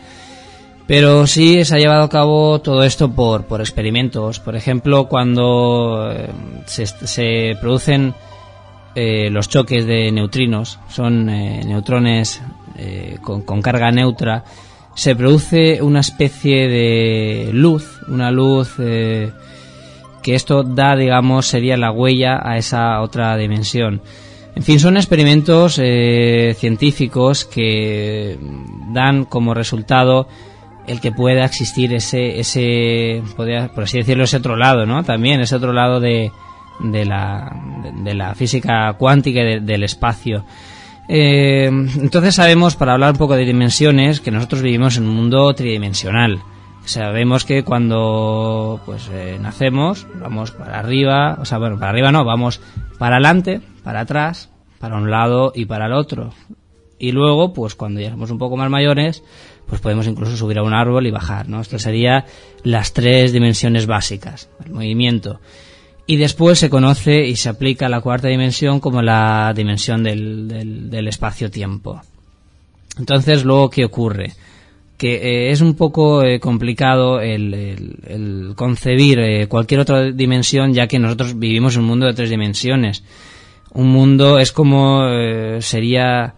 Pero 0.88 1.26
sí 1.26 1.66
se 1.66 1.74
ha 1.74 1.78
llevado 1.78 2.04
a 2.04 2.08
cabo 2.08 2.60
todo 2.60 2.82
esto 2.82 3.12
por, 3.12 3.44
por 3.44 3.60
experimentos. 3.60 4.40
Por 4.40 4.56
ejemplo, 4.56 5.06
cuando 5.06 6.10
eh, 6.10 6.30
se, 6.64 7.58
producen 7.60 8.14
eh, 8.94 9.28
los 9.30 9.50
choques 9.50 9.84
de 9.84 10.10
neutrinos, 10.10 10.78
son 10.88 11.28
eh, 11.28 11.62
neutrones 11.62 12.40
con, 13.20 13.60
carga 13.60 13.90
neutra, 13.90 14.44
se 14.94 15.14
produce 15.14 15.82
una 15.82 16.00
especie 16.00 16.68
de 16.68 17.50
luz, 17.52 18.00
una 18.08 18.30
luz 18.30 18.76
que 18.76 19.32
esto 20.24 20.62
da, 20.62 20.96
digamos, 20.96 21.46
sería 21.46 21.76
la 21.76 21.90
huella 21.90 22.40
a 22.42 22.56
esa 22.56 23.02
otra 23.02 23.36
dimensión. 23.36 24.00
En 24.54 24.62
fin, 24.62 24.78
son 24.78 24.96
experimentos 24.96 25.74
científicos 25.74 27.44
que 27.44 28.38
dan 28.92 29.24
como 29.24 29.54
resultado 29.54 30.28
el 30.88 31.00
que 31.00 31.12
pueda 31.12 31.44
existir 31.44 31.92
ese, 31.92 32.40
ese 32.40 33.22
por 33.36 33.84
así 33.84 33.98
decirlo, 33.98 34.24
ese 34.24 34.38
otro 34.38 34.56
lado, 34.56 34.86
¿no? 34.86 35.04
También 35.04 35.40
ese 35.40 35.56
otro 35.56 35.72
lado 35.72 36.00
de, 36.00 36.32
de, 36.80 37.04
la, 37.04 37.52
de, 38.02 38.14
la 38.14 38.34
física 38.34 38.92
cuántica 38.94 39.40
y 39.40 39.60
del 39.60 39.84
espacio. 39.84 40.44
Eh, 41.08 41.66
entonces 41.66 42.34
sabemos, 42.34 42.76
para 42.76 42.92
hablar 42.92 43.12
un 43.12 43.18
poco 43.18 43.36
de 43.36 43.44
dimensiones, 43.44 44.20
que 44.20 44.30
nosotros 44.30 44.62
vivimos 44.62 44.96
en 44.96 45.04
un 45.04 45.14
mundo 45.14 45.52
tridimensional. 45.54 46.40
Sabemos 46.84 47.44
que 47.44 47.64
cuando 47.64 48.80
pues 48.86 49.10
eh, 49.12 49.38
nacemos 49.40 50.06
vamos 50.20 50.52
para 50.52 50.78
arriba, 50.78 51.36
o 51.38 51.44
sea, 51.44 51.58
bueno, 51.58 51.78
para 51.78 51.90
arriba 51.90 52.12
no, 52.12 52.24
vamos 52.24 52.60
para 52.98 53.16
adelante, 53.16 53.60
para 53.84 54.00
atrás, 54.00 54.50
para 54.78 54.96
un 54.96 55.10
lado 55.10 55.52
y 55.54 55.66
para 55.66 55.86
el 55.86 55.92
otro. 55.92 56.32
Y 56.98 57.12
luego, 57.12 57.52
pues 57.52 57.74
cuando 57.74 58.00
ya 58.00 58.10
somos 58.10 58.30
un 58.30 58.38
poco 58.38 58.56
más 58.56 58.70
mayores, 58.70 59.22
pues 59.68 59.80
podemos 59.80 60.06
incluso 60.06 60.36
subir 60.36 60.58
a 60.58 60.62
un 60.62 60.74
árbol 60.74 61.06
y 61.06 61.10
bajar, 61.10 61.48
¿no? 61.48 61.60
Esto 61.60 61.78
sería 61.78 62.24
las 62.64 62.92
tres 62.92 63.32
dimensiones 63.32 63.86
básicas, 63.86 64.48
el 64.64 64.72
movimiento. 64.72 65.40
Y 66.06 66.16
después 66.16 66.58
se 66.58 66.70
conoce 66.70 67.26
y 67.26 67.36
se 67.36 67.50
aplica 67.50 67.88
la 67.88 68.00
cuarta 68.00 68.28
dimensión 68.28 68.80
como 68.80 69.02
la 69.02 69.52
dimensión 69.54 70.02
del, 70.02 70.88
del 70.90 71.08
espacio-tiempo. 71.08 72.00
Entonces, 72.98 73.44
luego, 73.44 73.68
¿qué 73.68 73.84
ocurre? 73.84 74.32
que 74.98 75.14
eh, 75.14 75.50
es 75.52 75.60
un 75.60 75.74
poco 75.74 76.24
eh, 76.24 76.40
complicado 76.40 77.20
el, 77.20 78.52
concebir 78.56 79.20
eh, 79.20 79.46
cualquier 79.46 79.80
otra 79.80 80.10
dimensión, 80.10 80.74
ya 80.74 80.88
que 80.88 80.98
nosotros 80.98 81.38
vivimos 81.38 81.76
un 81.76 81.84
mundo 81.84 82.06
de 82.06 82.14
tres 82.14 82.30
dimensiones. 82.30 83.04
Un 83.72 83.90
mundo 83.90 84.40
es 84.40 84.50
como 84.50 85.02
sería, 85.60 86.34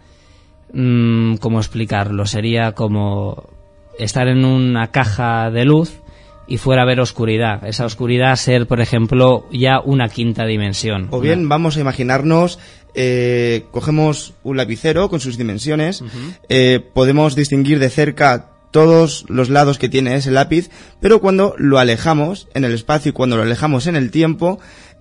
mm, 0.73 1.35
¿cómo 1.35 1.59
explicarlo? 1.59 2.25
Sería 2.25 2.73
como 2.73 3.49
estar 3.97 4.27
en 4.27 4.45
una 4.45 4.91
caja 4.91 5.49
de 5.51 5.65
luz 5.65 6.01
y 6.47 6.57
fuera 6.57 6.81
a 6.81 6.85
ver 6.85 6.99
oscuridad. 6.99 7.65
Esa 7.65 7.85
oscuridad 7.85 8.35
ser, 8.35 8.67
por 8.67 8.81
ejemplo, 8.81 9.47
ya 9.51 9.79
una 9.79 10.09
quinta 10.09 10.45
dimensión. 10.45 11.07
O 11.11 11.21
bien 11.21 11.47
vamos 11.47 11.77
a 11.77 11.81
imaginarnos, 11.81 12.59
eh, 12.93 13.65
cogemos 13.71 14.33
un 14.43 14.57
lapicero 14.57 15.09
con 15.09 15.19
sus 15.19 15.37
dimensiones, 15.37 16.03
eh, 16.49 16.81
podemos 16.93 17.35
distinguir 17.35 17.79
de 17.79 17.89
cerca 17.89 18.49
todos 18.71 19.25
los 19.29 19.49
lados 19.49 19.77
que 19.77 19.89
tiene 19.89 20.15
ese 20.15 20.31
lápiz, 20.31 20.69
pero 20.99 21.21
cuando 21.21 21.55
lo 21.57 21.77
alejamos 21.77 22.47
en 22.53 22.65
el 22.65 22.73
espacio 22.73 23.09
y 23.09 23.13
cuando 23.13 23.37
lo 23.37 23.43
alejamos 23.43 23.87
en 23.87 23.95
el 23.95 24.11
tiempo, 24.11 24.59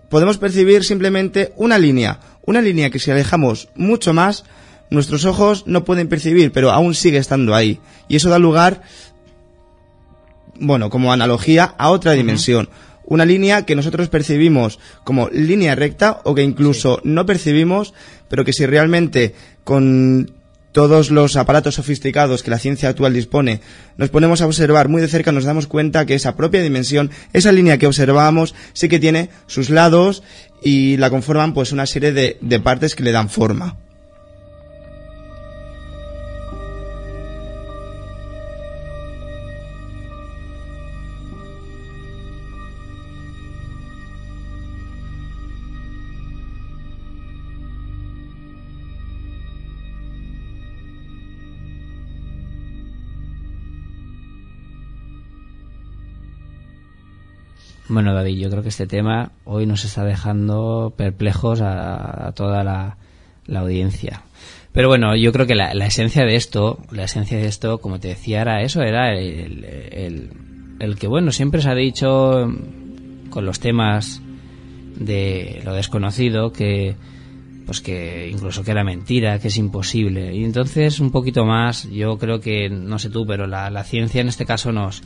podemos 0.09 0.39
percibir 0.39 0.85
simplemente 0.85 1.53
una 1.57 1.79
línea, 1.79 2.21
una 2.45 2.61
línea 2.61 2.91
que 2.91 2.99
si 2.99 3.11
alejamos 3.11 3.69
mucho 3.75 4.13
más, 4.13 4.45
nuestros 4.91 5.25
ojos 5.25 5.65
no 5.67 5.85
pueden 5.85 6.09
percibir, 6.09 6.53
pero 6.53 6.71
aún 6.71 6.95
sigue 6.95 7.19
estando 7.19 7.55
ahí. 7.55 7.81
Y 8.09 8.17
eso 8.17 8.29
da 8.29 8.39
lugar 8.39 8.83
bueno, 10.61 10.91
como 10.91 11.13
analogía 11.13 11.75
a 11.79 11.91
otra 11.91 12.13
dimensión. 12.13 12.69
Una 13.05 13.25
línea 13.25 13.65
que 13.65 13.75
nosotros 13.75 14.09
percibimos 14.09 14.79
como 15.03 15.29
línea 15.31 15.75
recta 15.75 16.21
o 16.25 16.35
que 16.35 16.43
incluso 16.43 17.01
no 17.03 17.27
percibimos, 17.27 17.93
pero 18.29 18.45
que 18.45 18.53
si 18.53 18.67
realmente 18.67 19.35
con 19.65 20.33
todos 20.71 21.11
los 21.11 21.35
aparatos 21.35 21.75
sofisticados 21.75 22.45
que 22.45 22.51
la 22.51 22.61
ciencia 22.61 22.89
actual 22.89 23.13
dispone, 23.13 23.61
nos 23.97 24.11
ponemos 24.11 24.41
a 24.41 24.47
observar 24.47 24.89
muy 24.89 25.03
de 25.03 25.09
cerca, 25.09 25.33
nos 25.33 25.43
damos 25.43 25.67
cuenta 25.67 26.07
que 26.07 26.15
esa 26.15 26.37
propia 26.37 26.63
dimensión, 26.63 27.11
esa 27.33 27.51
línea 27.51 27.79
que 27.79 27.89
observamos, 27.89 28.55
sí 28.73 28.89
que 28.89 29.01
tiene 29.01 29.31
sus 29.49 29.71
lados 29.71 30.23
y 30.63 30.97
la 30.99 31.11
conforman 31.11 31.55
pues 31.55 31.73
una 31.73 31.87
serie 31.87 32.13
de, 32.13 32.39
de 32.41 32.61
partes 32.61 32.95
que 32.95 33.03
le 33.03 33.11
dan 33.11 33.31
forma. 33.31 33.77
Bueno, 57.91 58.15
David, 58.15 58.39
yo 58.39 58.51
creo 58.51 58.63
que 58.63 58.69
este 58.69 58.87
tema 58.87 59.33
hoy 59.45 59.67
nos 59.67 59.85
está 59.85 60.05
dejando 60.05 60.95
perplejos 60.97 61.61
a, 61.61 62.33
toda 62.37 62.63
la, 62.63 62.97
audiencia. 63.53 64.23
Pero 64.71 64.87
bueno, 64.87 65.17
yo 65.17 65.33
creo 65.33 65.45
que 65.45 65.57
la, 65.57 65.73
esencia 65.73 66.25
de 66.25 66.37
esto, 66.37 66.79
la 66.93 67.03
esencia 67.03 67.37
de 67.37 67.49
esto, 67.49 67.79
como 67.79 67.99
te 67.99 68.07
decía, 68.07 68.43
era 68.43 68.63
eso, 68.63 68.83
era 68.83 69.13
el, 69.19 70.31
que, 71.01 71.09
bueno, 71.09 71.33
siempre 71.33 71.61
se 71.63 71.69
ha 71.69 71.75
dicho 71.75 72.49
con 73.29 73.45
los 73.45 73.59
temas 73.59 74.23
de 74.95 75.61
lo 75.65 75.75
desconocido 75.75 76.53
que 76.53 76.95
pues 77.67 77.81
que 77.81 78.29
incluso 78.29 78.63
que 78.63 78.71
era 78.71 78.85
mentira, 78.85 79.41
que 79.41 79.49
es 79.49 79.57
imposible. 79.57 80.33
Y 80.33 80.45
entonces 80.45 81.01
un 81.01 81.11
poquito 81.11 81.45
más, 81.45 81.91
yo 81.91 82.19
creo 82.19 82.41
que, 82.41 82.71
no 82.71 83.01
sé 83.01 83.11
tú, 83.11 83.27
pero 83.27 83.49
la, 83.49 83.69
la 83.69 83.83
ciencia 83.83 84.21
en 84.21 84.29
este 84.29 84.47
caso 84.47 84.71
nos, 84.71 85.03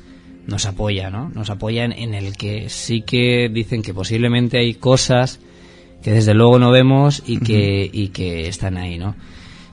nos 0.46 0.66
apoya, 0.66 1.10
¿no? 1.10 1.30
Nos 1.30 1.50
apoyan 1.50 1.92
en 1.92 2.14
el 2.14 2.36
que 2.36 2.68
sí 2.68 3.02
que 3.02 3.50
dicen 3.52 3.82
que 3.82 3.94
posiblemente 3.94 4.58
hay 4.58 4.74
cosas 4.74 5.40
que 6.02 6.12
desde 6.12 6.34
luego 6.34 6.58
no 6.58 6.70
vemos 6.70 7.22
y 7.26 7.38
que, 7.38 7.88
y 7.90 8.08
que 8.08 8.46
están 8.48 8.76
ahí, 8.76 8.98
¿no? 8.98 9.14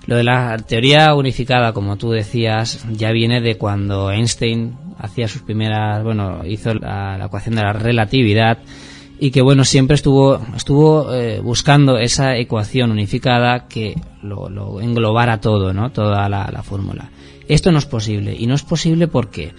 Lo 0.08 0.16
de 0.16 0.24
la 0.24 0.58
teoría 0.58 1.13
unificada, 1.13 1.74
como 1.74 1.98
tú 1.98 2.12
decías, 2.12 2.86
ya 2.92 3.12
viene 3.12 3.42
de 3.42 3.58
cuando 3.58 4.12
Einstein 4.12 4.76
hacía 4.98 5.28
sus 5.28 5.41
primeras, 5.41 6.04
bueno, 6.04 6.41
hizo 6.45 6.74
la, 6.74 7.24
ecuación 7.24 7.56
de 7.56 7.62
la 7.62 7.74
relatividad 7.74 8.60
y 9.19 9.30
que, 9.30 9.41
bueno, 9.41 9.63
siempre 9.63 9.95
estuvo, 9.95 10.41
estuvo 10.56 11.13
eh, 11.13 11.39
buscando 11.39 11.98
esa 11.98 12.38
ecuación 12.38 12.91
unificada 12.91 13.67
que 13.67 13.95
lo, 14.24 14.50
lo 14.50 14.82
englobara 14.82 15.39
todo, 15.39 15.74
¿no? 15.74 15.91
Toda 15.91 16.28
la, 16.30 16.50
la 16.52 16.63
fórmula. 16.63 17.12
Esto 17.48 17.72
no 17.72 17.78
es 17.78 17.86
posible. 17.86 18.36
Y 18.38 18.48
no 18.48 18.56
es 18.56 18.63
posible 18.63 19.08
porque 19.08 19.54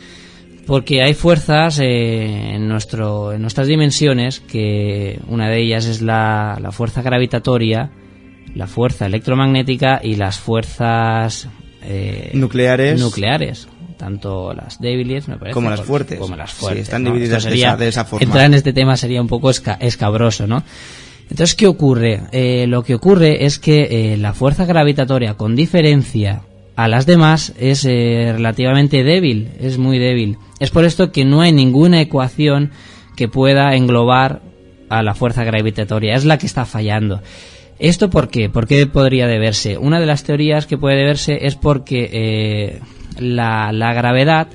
porque 0.72 1.02
hay 1.02 1.12
fuerzas 1.12 1.80
eh, 1.80 2.54
en, 2.54 2.66
nuestro, 2.66 3.34
en 3.34 3.42
nuestras 3.42 3.66
dimensiones, 3.66 4.40
que 4.40 5.20
una 5.28 5.50
de 5.50 5.60
ellas 5.60 5.84
es 5.84 6.00
la, 6.00 6.56
la, 6.62 6.72
fuerza 6.72 7.02
gravitatoria, 7.02 7.90
la 8.54 8.66
fuerza 8.66 9.04
electromagnética 9.04 10.00
y 10.02 10.14
las 10.14 10.38
fuerzas 10.38 11.46
eh, 11.82 12.30
nucleares. 12.32 12.98
nucleares. 12.98 13.68
Tanto 13.98 14.54
las 14.54 14.80
débiles, 14.80 15.28
me 15.28 15.36
parece, 15.36 15.52
como 15.52 15.68
las 15.68 15.82
fuertes. 15.82 16.18
Como 16.18 16.36
las 16.36 16.54
fuertes. 16.54 16.84
están 16.84 17.04
divididas 17.04 17.44
de, 17.44 17.88
esa, 17.88 18.06
forma. 18.06 18.24
Entrar 18.24 18.46
en 18.46 18.54
este 18.54 18.72
tema 18.72 18.96
sería 18.96 19.20
un 19.20 19.28
poco 19.28 19.50
escabroso, 19.50 20.46
¿no? 20.46 20.64
Entonces, 21.24 21.54
¿qué 21.54 21.66
ocurre? 21.66 22.22
Eh, 22.32 22.64
lo 22.66 22.82
que 22.82 22.94
ocurre 22.94 23.44
es 23.44 23.58
que 23.58 24.16
la 24.18 24.32
fuerza 24.32 24.64
gravitatoria, 24.64 25.34
con 25.34 25.54
diferencia 25.54 26.44
a 26.76 26.88
las 26.88 27.06
demás 27.06 27.52
es 27.58 27.84
eh, 27.84 28.32
relativamente 28.32 29.02
débil, 29.04 29.50
es 29.60 29.78
muy 29.78 29.98
débil. 29.98 30.38
Es 30.62 30.70
por 30.70 30.84
esto 30.84 31.10
que 31.10 31.24
no 31.24 31.40
hay 31.40 31.50
ninguna 31.50 32.00
ecuación 32.00 32.70
que 33.16 33.26
pueda 33.26 33.74
englobar 33.74 34.42
a 34.88 35.02
la 35.02 35.12
fuerza 35.12 35.42
gravitatoria, 35.42 36.14
es 36.14 36.24
la 36.24 36.38
que 36.38 36.46
está 36.46 36.64
fallando. 36.64 37.20
¿Esto 37.80 38.10
por 38.10 38.28
qué? 38.28 38.48
¿Por 38.48 38.68
qué 38.68 38.86
podría 38.86 39.26
deberse? 39.26 39.76
Una 39.76 39.98
de 39.98 40.06
las 40.06 40.22
teorías 40.22 40.66
que 40.66 40.78
puede 40.78 40.98
deberse 40.98 41.46
es 41.46 41.56
porque 41.56 42.08
eh, 42.12 42.80
la, 43.18 43.72
la 43.72 43.92
gravedad 43.92 44.46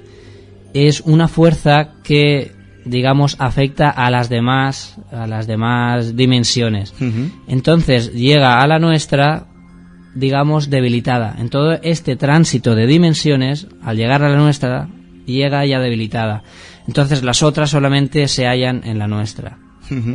es 0.74 1.02
una 1.02 1.28
fuerza 1.28 1.96
que 2.06 2.54
digamos 2.86 3.36
afecta 3.40 3.90
a 3.90 4.10
las 4.10 4.30
demás 4.30 4.98
a 5.12 5.28
las 5.28 5.46
demás 5.46 6.16
dimensiones. 6.16 6.94
Entonces 7.50 8.14
llega 8.14 8.62
a 8.62 8.68
la 8.68 8.80
nuestra 8.80 9.48
digamos, 10.16 10.70
debilitada. 10.70 11.36
En 11.38 11.50
todo 11.50 11.74
este 11.84 12.16
tránsito 12.16 12.76
de 12.76 12.88
dimensiones, 12.88 13.68
al 13.84 13.98
llegar 13.98 14.24
a 14.24 14.30
la 14.30 14.38
nuestra, 14.38 14.88
llega 15.34 15.66
ya 15.66 15.80
debilitada. 15.80 16.44
Entonces 16.88 17.24
las 17.24 17.44
otras 17.44 17.70
solamente 17.70 18.28
se 18.28 18.48
hallan 18.48 18.82
en 18.86 18.98
la 18.98 19.08
nuestra. 19.08 19.60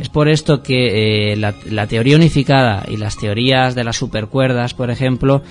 Es 0.01 0.09
por 0.09 0.29
esto 0.29 0.61
que 0.61 1.33
eh, 1.33 1.35
la, 1.35 1.87
teoría 1.87 2.15
unificada 2.15 2.83
y 2.87 2.97
las 2.97 3.17
teorías 3.17 3.73
de 3.73 3.83
las 3.83 3.95
supercuerdas, 3.95 4.73
por 4.75 4.91
ejemplo, 4.91 5.41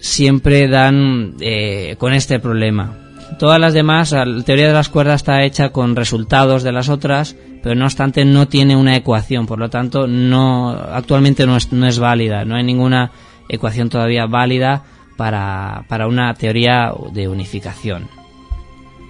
siempre 0.00 0.68
dan 0.68 1.34
eh, 1.40 1.96
con 1.98 2.12
este 2.12 2.38
problema. 2.38 2.96
Todas 3.38 3.58
las 3.60 3.74
demás, 3.74 4.12
la 4.12 4.24
teoría 4.44 4.68
de 4.68 4.72
las 4.72 4.88
cuerdas 4.88 5.22
está 5.22 5.42
hecha 5.42 5.70
con 5.70 5.96
resultados 5.96 6.62
de 6.62 6.72
las 6.72 6.88
otras, 6.88 7.36
pero 7.62 7.74
no 7.74 7.86
obstante 7.86 8.24
no 8.24 8.48
tiene 8.48 8.76
una 8.76 8.96
ecuación, 8.96 9.46
por 9.46 9.58
lo 9.58 9.68
tanto 9.68 10.06
no 10.06 10.70
actualmente 10.70 11.46
no 11.46 11.56
es, 11.56 11.72
no 11.72 11.86
es 11.86 11.98
válida, 11.98 12.44
no 12.44 12.56
hay 12.56 12.64
ninguna 12.64 13.10
ecuación 13.48 13.88
todavía 13.88 14.26
válida 14.26 14.84
para, 15.16 15.84
para 15.88 16.06
una 16.06 16.32
teoría 16.34 16.92
de 17.12 17.28
unificación. 17.28 18.19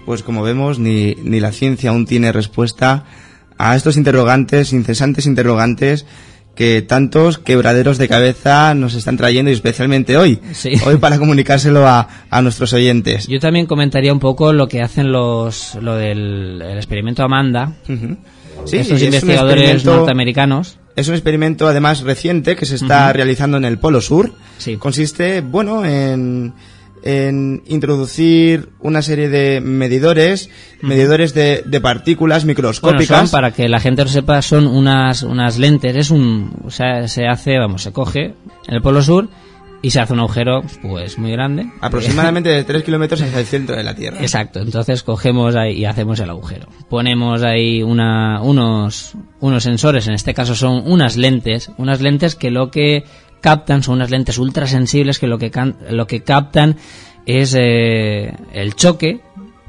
Pues 0.05 0.23
como 0.23 0.43
vemos, 0.43 0.79
ni, 0.79 1.15
ni 1.23 1.39
la 1.39 1.51
ciencia 1.51 1.91
aún 1.91 2.05
tiene 2.05 2.31
respuesta 2.31 3.05
a 3.57 3.75
estos 3.75 3.97
interrogantes, 3.97 4.73
incesantes 4.73 5.25
interrogantes 5.25 6.05
que 6.55 6.81
tantos 6.81 7.37
quebraderos 7.37 7.97
de 7.97 8.07
cabeza 8.07 8.73
nos 8.73 8.93
están 8.93 9.15
trayendo 9.17 9.51
y 9.51 9.53
especialmente 9.53 10.17
hoy, 10.17 10.39
hoy 10.85 10.97
para 10.97 11.17
comunicárselo 11.17 11.87
a, 11.87 12.07
a, 12.29 12.41
nuestros 12.41 12.73
oyentes. 12.73 13.27
Yo 13.27 13.39
también 13.39 13.67
comentaría 13.67 14.11
un 14.11 14.19
poco 14.19 14.51
lo 14.51 14.67
que 14.67 14.81
hacen 14.81 15.11
los, 15.11 15.75
lo 15.75 15.95
del 15.95 16.61
experimento 16.75 17.23
Amanda, 17.23 17.73
sí, 18.65 18.77
estos 18.77 19.01
investigadores 19.01 19.85
norteamericanos 19.85 20.77
es 20.95 21.07
un 21.07 21.13
experimento 21.13 21.67
además 21.67 22.01
reciente 22.01 22.55
que 22.55 22.65
se 22.65 22.75
está 22.75 23.11
realizando 23.13 23.57
en 23.57 23.65
el 23.65 23.77
Polo 23.77 24.01
Sur. 24.01 24.33
Sí. 24.57 24.77
Consiste, 24.77 25.41
bueno, 25.41 25.85
en, 25.85 26.53
en 27.03 27.63
introducir 27.67 28.69
una 28.79 29.01
serie 29.01 29.29
de 29.29 29.61
medidores, 29.61 30.49
medidores 30.81 31.33
de, 31.33 31.63
de, 31.65 31.81
partículas 31.81 32.45
microscópicas. 32.45 33.31
para 33.31 33.51
que 33.51 33.67
la 33.69 33.79
gente 33.79 34.03
lo 34.03 34.09
sepa, 34.09 34.41
son 34.41 34.67
unas, 34.67 35.23
unas 35.23 35.57
lentes, 35.57 35.95
es 35.95 36.11
un, 36.11 36.61
o 36.63 36.71
sea, 36.71 37.07
se 37.07 37.27
hace, 37.27 37.57
vamos, 37.57 37.83
se 37.83 37.91
coge 37.91 38.35
en 38.67 38.73
el 38.73 38.81
Polo 38.81 39.01
Sur 39.01 39.29
y 39.81 39.89
se 39.89 39.99
hace 39.99 40.13
un 40.13 40.19
agujero 40.19 40.61
pues 40.81 41.17
muy 41.17 41.31
grande. 41.31 41.69
Aproximadamente 41.81 42.49
de 42.51 42.63
3 42.63 42.83
kilómetros 42.83 43.21
hacia 43.21 43.39
el 43.39 43.45
centro 43.45 43.75
de 43.75 43.83
la 43.83 43.95
Tierra. 43.95 44.21
Exacto, 44.21 44.59
entonces 44.59 45.03
cogemos 45.03 45.55
ahí 45.55 45.77
y 45.77 45.85
hacemos 45.85 46.19
el 46.19 46.29
agujero. 46.29 46.67
Ponemos 46.89 47.43
ahí 47.43 47.81
una, 47.81 48.41
unos, 48.41 49.13
unos 49.39 49.63
sensores, 49.63 50.07
en 50.07 50.13
este 50.13 50.33
caso 50.33 50.55
son 50.55 50.83
unas 50.85 51.17
lentes, 51.17 51.71
unas 51.77 52.01
lentes 52.01 52.35
que 52.35 52.51
lo 52.51 52.69
que 52.69 53.03
captan 53.41 53.83
son 53.83 53.95
unas 53.95 54.11
lentes 54.11 54.37
ultrasensibles 54.37 55.19
que 55.19 55.27
lo 55.27 55.37
que, 55.37 55.51
lo 55.89 56.07
que 56.07 56.21
captan 56.21 56.77
es 57.25 57.55
eh, 57.57 58.33
el 58.53 58.75
choque 58.75 59.21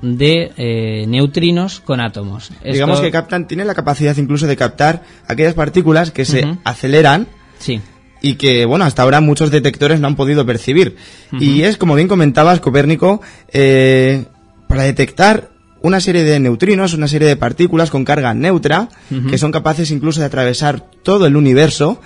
de 0.03 0.53
eh, 0.57 1.05
neutrinos 1.09 1.81
con 1.81 2.01
átomos. 2.01 2.51
Digamos 2.65 3.01
que 3.01 3.11
captan, 3.11 3.47
tiene 3.47 3.65
la 3.65 3.75
capacidad 3.75 4.17
incluso 4.17 4.47
de 4.47 4.57
captar 4.57 5.03
aquellas 5.27 5.55
partículas 5.55 6.11
que 6.11 6.25
se 6.25 6.59
aceleran. 6.65 7.29
Sí. 7.59 7.81
Y 8.21 8.35
que, 8.35 8.67
bueno, 8.67 8.85
hasta 8.85 9.03
ahora 9.03 9.21
muchos 9.21 9.51
detectores 9.51 10.01
no 10.01 10.07
han 10.07 10.17
podido 10.17 10.47
percibir. 10.47 10.97
Y 11.33 11.63
es, 11.63 11.77
como 11.77 11.95
bien 11.95 12.09
comentabas, 12.09 12.61
Copérnico, 12.61 13.21
eh, 13.53 14.27
para 14.69 14.83
detectar 14.85 15.52
una 15.83 16.01
serie 16.01 16.23
de 16.23 16.39
neutrinos, 16.39 16.95
una 16.95 17.09
serie 17.09 17.29
de 17.29 17.37
partículas 17.37 17.91
con 17.91 18.05
carga 18.05 18.35
neutra, 18.35 18.89
que 19.29 19.39
son 19.39 19.53
capaces 19.53 19.91
incluso 19.91 20.21
de 20.21 20.27
atravesar 20.27 20.81
todo 21.03 21.27
el 21.27 21.37
universo, 21.37 22.01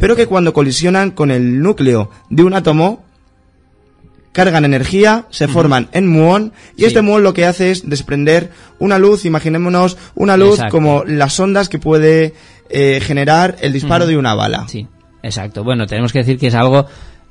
pero 0.00 0.16
que 0.16 0.26
cuando 0.26 0.52
colisionan 0.52 1.10
con 1.10 1.30
el 1.30 1.60
núcleo 1.60 2.10
de 2.30 2.44
un 2.44 2.54
átomo, 2.54 3.04
cargan 4.32 4.64
energía, 4.64 5.24
se 5.30 5.48
forman 5.48 5.88
en 5.92 6.06
muón 6.06 6.52
y 6.76 6.84
este 6.84 7.00
muón 7.00 7.22
lo 7.22 7.32
que 7.32 7.46
hace 7.46 7.70
es 7.70 7.88
desprender 7.88 8.50
una 8.78 8.98
luz, 8.98 9.24
imaginémonos 9.24 9.96
una 10.14 10.36
luz 10.36 10.60
como 10.70 11.04
las 11.04 11.40
ondas 11.40 11.68
que 11.68 11.78
puede 11.78 12.34
eh, 12.68 13.00
generar 13.00 13.56
el 13.60 13.72
disparo 13.72 14.06
de 14.06 14.16
una 14.16 14.34
bala. 14.34 14.68
Sí, 14.68 14.86
exacto. 15.22 15.64
Bueno, 15.64 15.86
tenemos 15.86 16.12
que 16.12 16.18
decir 16.18 16.38
que 16.38 16.48
es 16.48 16.54
algo 16.54 16.86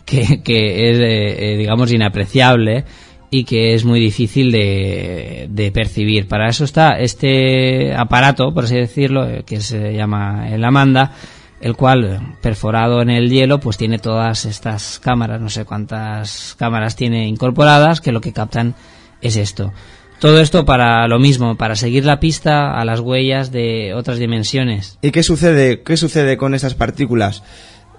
que, 0.05 0.21
es, 0.23 0.41
eh, 0.43 1.53
eh, 1.53 1.57
digamos, 1.57 1.91
inapreciable 1.91 2.85
y 3.29 3.43
que 3.43 3.73
es 3.73 3.85
muy 3.85 3.99
difícil 3.99 4.51
de, 4.51 5.71
percibir. 5.73 6.27
Para 6.27 6.49
eso 6.49 6.63
está 6.63 6.99
este 6.99 7.93
aparato, 7.95 8.53
por 8.53 8.65
así 8.65 8.75
decirlo, 8.75 9.43
que 9.45 9.61
se 9.61 9.93
llama 9.93 10.49
el 10.49 10.63
Amanda, 10.63 11.13
el 11.61 11.75
cual 11.75 12.35
perforado 12.41 13.01
en 13.01 13.09
el 13.09 13.29
hielo 13.29 13.59
pues 13.59 13.77
tiene 13.77 13.97
todas 13.97 14.45
estas 14.45 14.99
cámaras, 14.99 15.41
no 15.41 15.49
sé 15.49 15.65
cuántas 15.65 16.55
cámaras 16.57 16.95
tiene 16.95 17.27
incorporadas 17.27 18.01
que 18.01 18.11
lo 18.11 18.21
que 18.21 18.33
captan 18.33 18.75
es 19.21 19.35
esto. 19.35 19.73
Todo 20.19 20.39
esto 20.39 20.63
para 20.63 21.07
lo 21.07 21.19
mismo, 21.19 21.55
para 21.55 21.75
seguir 21.75 22.05
la 22.05 22.19
pista 22.19 22.79
a 22.79 22.85
las 22.85 23.01
huellas 23.01 23.51
de 23.51 23.93
otras 23.93 24.17
dimensiones. 24.17 24.97
¿Y 25.01 25.11
qué 25.11 25.23
sucede, 25.23 25.81
qué 25.83 25.97
sucede 25.97 26.37
con 26.37 26.55
estas 26.55 26.73
partículas? 26.73 27.43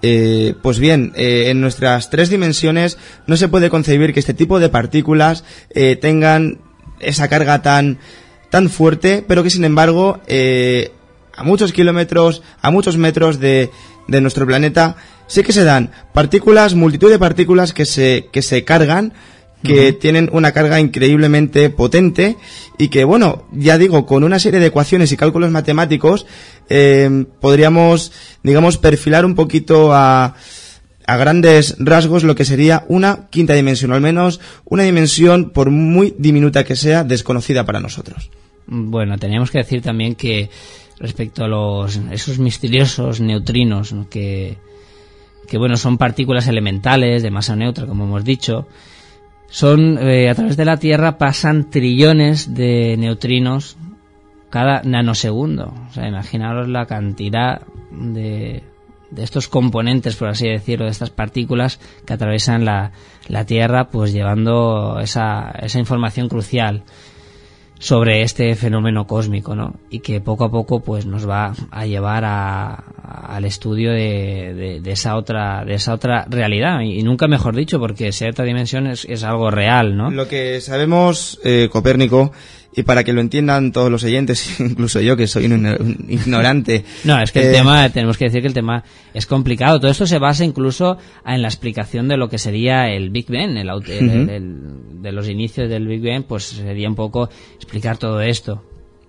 Eh, 0.01 0.53
pues 0.61 0.79
bien, 0.79 1.11
eh, 1.15 1.45
en 1.47 1.61
nuestras 1.61 2.09
tres 2.09 2.29
dimensiones 2.29 2.97
no 3.25 3.35
se 3.35 3.47
puede 3.47 3.69
concebir 3.69 4.13
que 4.13 4.19
este 4.19 4.33
tipo 4.33 4.59
de 4.59 4.69
partículas 4.69 5.43
eh, 5.71 5.95
tengan 5.95 6.59
esa 6.99 7.27
carga 7.27 7.61
tan, 7.61 7.97
tan 8.49 8.69
fuerte, 8.69 9.23
pero 9.27 9.43
que 9.43 9.49
sin 9.49 9.65
embargo 9.65 10.21
a 11.35 11.43
muchos 11.43 11.71
kilómetros, 11.71 12.41
a 12.61 12.71
muchos 12.71 12.97
metros 12.97 13.39
de, 13.39 13.69
de 14.07 14.21
nuestro 14.21 14.45
planeta, 14.45 14.95
sí 15.27 15.43
que 15.43 15.53
se 15.53 15.63
dan 15.63 15.91
partículas, 16.13 16.73
multitud 16.73 17.09
de 17.09 17.19
partículas 17.19 17.73
que 17.73 17.85
se, 17.85 18.29
que 18.31 18.41
se 18.41 18.63
cargan, 18.63 19.13
que 19.63 19.93
tienen 19.93 20.29
una 20.31 20.51
carga 20.51 20.79
increíblemente 20.79 21.69
potente 21.69 22.37
y 22.77 22.89
que, 22.89 23.03
bueno, 23.03 23.47
ya 23.51 23.77
digo, 23.77 24.05
con 24.05 24.23
una 24.23 24.39
serie 24.39 24.59
de 24.59 24.67
ecuaciones 24.67 25.11
y 25.11 25.17
cálculos 25.17 25.51
matemáticos 25.51 26.25
eh, 26.69 27.25
podríamos, 27.41 28.11
digamos, 28.43 28.77
perfilar 28.77 29.25
un 29.25 29.35
poquito 29.35 29.93
a, 29.93 30.35
a 31.07 31.17
grandes 31.17 31.75
rasgos 31.79 32.23
lo 32.23 32.35
que 32.35 32.45
sería 32.45 32.85
una 32.87 33.27
quinta 33.29 33.53
dimensión, 33.53 33.91
o 33.91 33.95
al 33.95 34.01
menos 34.01 34.39
una 34.65 34.83
dimensión, 34.83 35.51
por 35.51 35.71
muy 35.71 36.13
diminuta 36.17 36.63
que 36.63 36.75
sea, 36.75 37.03
desconocida 37.03 37.65
para 37.65 37.79
nosotros. 37.79 38.29
Bueno, 38.67 39.17
teníamos 39.17 39.49
que 39.49 39.59
decir 39.59 39.81
también 39.81 40.15
que 40.15 40.49
respecto 40.99 41.45
a 41.45 41.47
los 41.47 41.99
esos 42.11 42.39
misteriosos 42.39 43.21
neutrinos 43.21 43.95
que, 44.09 44.57
que 45.47 45.57
bueno 45.57 45.77
son 45.77 45.97
partículas 45.97 46.47
elementales 46.47 47.21
de 47.21 47.29
masa 47.29 47.55
neutra 47.55 47.85
como 47.85 48.05
hemos 48.05 48.23
dicho 48.23 48.67
son 49.49 49.97
eh, 49.99 50.29
a 50.29 50.35
través 50.35 50.57
de 50.57 50.65
la 50.65 50.77
Tierra 50.77 51.17
pasan 51.17 51.69
trillones 51.69 52.53
de 52.53 52.95
neutrinos 52.97 53.77
cada 54.49 54.81
nanosegundo. 54.83 55.73
O 55.89 55.93
sea 55.93 56.07
imaginaros 56.07 56.67
la 56.67 56.85
cantidad 56.85 57.61
de, 57.91 58.63
de 59.11 59.23
estos 59.23 59.47
componentes 59.47 60.15
por 60.15 60.29
así 60.29 60.47
decirlo 60.47 60.85
de 60.85 60.91
estas 60.91 61.09
partículas 61.09 61.79
que 62.05 62.13
atravesan 62.13 62.65
la, 62.65 62.91
la 63.27 63.45
Tierra 63.45 63.89
pues 63.89 64.13
llevando 64.13 64.99
esa, 64.99 65.51
esa 65.61 65.79
información 65.79 66.29
crucial 66.29 66.83
sobre 67.79 68.23
este 68.23 68.55
fenómeno 68.55 69.05
cósmico, 69.07 69.55
¿no? 69.55 69.79
Y 69.89 69.99
que 69.99 70.21
poco 70.21 70.45
a 70.45 70.51
poco 70.51 70.81
pues 70.81 71.05
nos 71.05 71.27
va 71.27 71.53
a 71.71 71.85
llevar 71.85 72.23
a, 72.25 72.73
al 72.73 73.45
estudio 73.45 73.91
de, 73.91 74.79
de, 74.81 74.91
esa 74.91 75.15
otra 75.15 75.63
de 75.63 75.75
esa 75.75 75.93
otra 75.93 76.25
realidad 76.29 76.81
y, 76.81 77.03
nunca 77.03 77.27
mejor 77.27 77.55
dicho 77.55 77.79
porque 77.79 78.11
cierta 78.11 78.43
dimensión 78.43 78.87
es, 78.87 79.05
es 79.05 79.23
algo 79.23 79.51
real, 79.51 79.95
¿no? 79.95 80.11
Lo 80.11 80.27
que 80.27 80.59
sabemos 80.61 81.39
eh, 81.43 81.69
Copérnico 81.71 82.31
y 82.77 82.83
para 82.83 83.03
que 83.03 83.11
lo 83.11 83.21
entiendan 83.21 83.71
todos 83.71 83.89
los 83.89 84.03
oyentes, 84.03 84.59
incluso 84.59 85.01
yo 85.01 85.17
que 85.17 85.25
soy 85.25 85.45
un, 85.47 86.05
ignorante. 86.07 86.85
no, 87.05 87.19
es 87.19 87.31
que 87.31 87.39
el 87.39 87.47
eh, 87.47 87.53
tema, 87.53 87.89
tenemos 87.89 88.17
que 88.17 88.25
decir 88.25 88.41
que 88.41 88.47
el 88.47 88.53
tema 88.53 88.83
es 89.15 89.25
complicado. 89.25 89.79
Todo 89.79 89.89
esto 89.89 90.05
se 90.05 90.19
basa 90.19 90.45
incluso 90.45 90.99
en 91.25 91.41
la 91.41 91.47
explicación 91.47 92.07
de 92.07 92.17
lo 92.17 92.29
que 92.29 92.37
sería 92.37 92.87
el 92.91 93.09
Big 93.09 93.31
Bang, 93.31 93.57
el, 93.57 95.01
de 95.01 95.11
los 95.11 95.27
inicios 95.27 95.67
del 95.67 95.87
Big 95.87 96.03
Bang, 96.03 96.25
pues 96.27 96.43
sería 96.43 96.87
un 96.87 96.93
poco 96.93 97.31
explicar 97.55 97.97
todo 97.97 98.21
esto. 98.21 98.63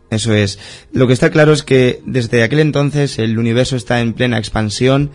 Eso 0.09 0.33
es. 0.33 0.59
Lo 0.93 1.07
que 1.07 1.13
está 1.13 1.31
claro 1.31 1.53
es 1.53 1.63
que 1.63 2.01
desde 2.07 2.43
aquel 2.43 2.61
entonces 2.61 3.19
el 3.19 3.39
universo 3.39 3.77
está 3.77 4.01
en 4.01 4.15
plena 4.15 4.39
expansión. 4.39 5.11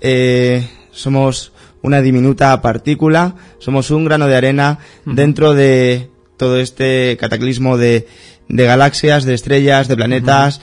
Eh, 0.00 0.66
somos 0.92 1.52
una 1.82 2.00
diminuta 2.00 2.58
partícula, 2.62 3.36
somos 3.58 3.90
un 3.90 4.06
grano 4.06 4.28
de 4.28 4.36
arena 4.36 4.78
dentro 5.04 5.52
de 5.52 6.08
todo 6.38 6.58
este 6.58 7.18
cataclismo 7.18 7.76
de, 7.76 8.06
de 8.48 8.64
galaxias, 8.64 9.24
de 9.24 9.34
estrellas, 9.34 9.88
de 9.88 9.96
planetas, 9.96 10.62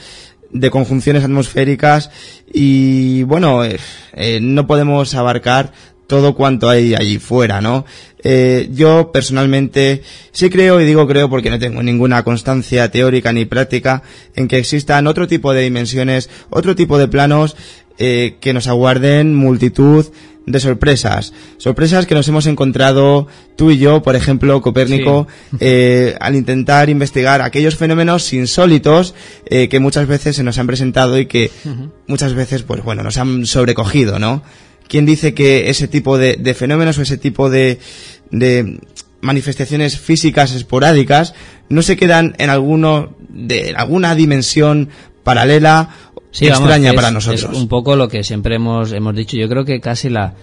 de 0.51 0.71
conjunciones 0.71 1.23
atmosféricas. 1.23 2.09
Y 2.51 3.23
bueno, 3.23 3.63
eh, 3.63 3.77
eh, 4.13 4.39
no 4.41 4.65
podemos 4.65 5.13
abarcar 5.13 5.73
todo 6.07 6.35
cuanto 6.35 6.69
hay 6.69 6.93
allí 6.95 7.19
fuera, 7.19 7.61
¿no? 7.61 7.85
Eh, 8.23 8.69
yo 8.71 9.11
personalmente 9.11 10.01
sí 10.31 10.49
creo, 10.49 10.81
y 10.81 10.85
digo 10.85 11.07
creo 11.07 11.29
porque 11.29 11.49
no 11.49 11.59
tengo 11.59 11.83
ninguna 11.83 12.23
constancia 12.23 12.89
teórica 12.89 13.31
ni 13.31 13.45
práctica, 13.45 14.03
en 14.35 14.47
que 14.47 14.57
existan 14.57 15.07
otro 15.07 15.27
tipo 15.27 15.53
de 15.53 15.61
dimensiones, 15.61 16.29
otro 16.49 16.75
tipo 16.75 16.97
de 16.97 17.07
planos 17.07 17.55
eh, 17.97 18.35
que 18.41 18.53
nos 18.53 18.67
aguarden 18.67 19.35
multitud 19.35 20.05
de 20.45 20.59
sorpresas. 20.59 21.33
Sorpresas 21.57 22.05
que 22.05 22.15
nos 22.15 22.27
hemos 22.27 22.45
encontrado 22.45 23.27
tú 23.55 23.71
y 23.71 23.77
yo, 23.77 24.01
por 24.03 24.15
ejemplo, 24.15 24.61
Copérnico, 24.61 25.27
eh, 25.59 26.15
al 26.19 26.35
intentar 26.35 26.89
investigar 26.89 27.41
aquellos 27.41 27.75
fenómenos 27.75 28.31
insólitos 28.33 29.15
eh, 29.45 29.69
que 29.69 29.79
muchas 29.79 30.07
veces 30.07 30.35
se 30.35 30.43
nos 30.43 30.57
han 30.57 30.67
presentado 30.67 31.17
y 31.17 31.25
que 31.25 31.51
muchas 32.07 32.33
veces, 32.33 32.63
pues 32.63 32.83
bueno, 32.83 33.03
nos 33.03 33.17
han 33.17 33.45
sobrecogido, 33.45 34.19
¿no? 34.19 34.43
¿Quién 34.87 35.05
dice 35.05 35.33
que 35.33 35.69
ese 35.69 35.87
tipo 35.87 36.17
de, 36.17 36.35
de 36.35 36.53
fenómenos 36.53 36.97
o 36.97 37.01
ese 37.01 37.17
tipo 37.17 37.49
de, 37.49 37.79
de 38.31 38.79
manifestaciones 39.21 39.99
físicas 39.99 40.53
esporádicas 40.53 41.33
no 41.69 41.81
se 41.81 41.97
quedan 41.97 42.35
en 42.37 42.49
alguno 42.49 43.15
de 43.29 43.73
alguna 43.75 44.15
dimensión 44.15 44.89
paralela 45.23 45.89
sí, 46.31 46.47
extraña 46.47 46.93
para 46.93 47.11
nosotros. 47.11 47.51
Es 47.51 47.57
un 47.57 47.67
poco 47.67 47.95
lo 47.95 48.07
que 48.07 48.23
siempre 48.23 48.55
hemos, 48.55 48.91
hemos 48.91 49.15
dicho. 49.15 49.35
Yo 49.37 49.49
creo 49.49 49.65
que 49.65 49.81
casi 49.81 50.09
la, 50.09 50.35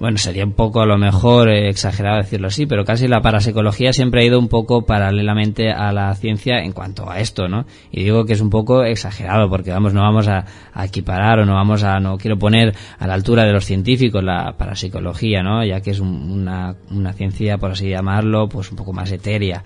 bueno, 0.00 0.16
sería 0.18 0.44
un 0.44 0.52
poco 0.52 0.80
a 0.80 0.86
lo 0.86 0.96
mejor 0.96 1.48
eh, 1.48 1.68
exagerado 1.68 2.18
decirlo 2.18 2.48
así, 2.48 2.66
pero 2.66 2.84
casi 2.84 3.08
la 3.08 3.20
parapsicología 3.20 3.92
siempre 3.92 4.22
ha 4.22 4.24
ido 4.24 4.38
un 4.38 4.48
poco 4.48 4.82
paralelamente 4.82 5.72
a 5.72 5.92
la 5.92 6.14
ciencia 6.14 6.58
en 6.58 6.72
cuanto 6.72 7.10
a 7.10 7.18
esto, 7.18 7.48
¿no? 7.48 7.66
Y 7.90 8.04
digo 8.04 8.24
que 8.24 8.34
es 8.34 8.40
un 8.40 8.50
poco 8.50 8.84
exagerado 8.84 9.48
porque 9.50 9.72
vamos, 9.72 9.94
no 9.94 10.02
vamos 10.02 10.28
a, 10.28 10.44
equiparar 10.84 11.40
o 11.40 11.44
no 11.44 11.54
vamos 11.54 11.82
a, 11.82 11.98
no 11.98 12.16
quiero 12.16 12.38
poner 12.38 12.74
a 12.98 13.06
la 13.06 13.14
altura 13.14 13.44
de 13.44 13.52
los 13.52 13.64
científicos 13.64 14.22
la 14.22 14.54
parapsicología, 14.56 15.42
¿no? 15.42 15.64
Ya 15.64 15.80
que 15.80 15.90
es 15.90 16.00
una, 16.00 16.76
una 16.90 17.12
ciencia, 17.12 17.58
por 17.58 17.72
así 17.72 17.88
llamarlo, 17.88 18.48
pues 18.48 18.70
un 18.70 18.76
poco 18.76 18.92
más 18.92 19.10
etérea 19.10 19.64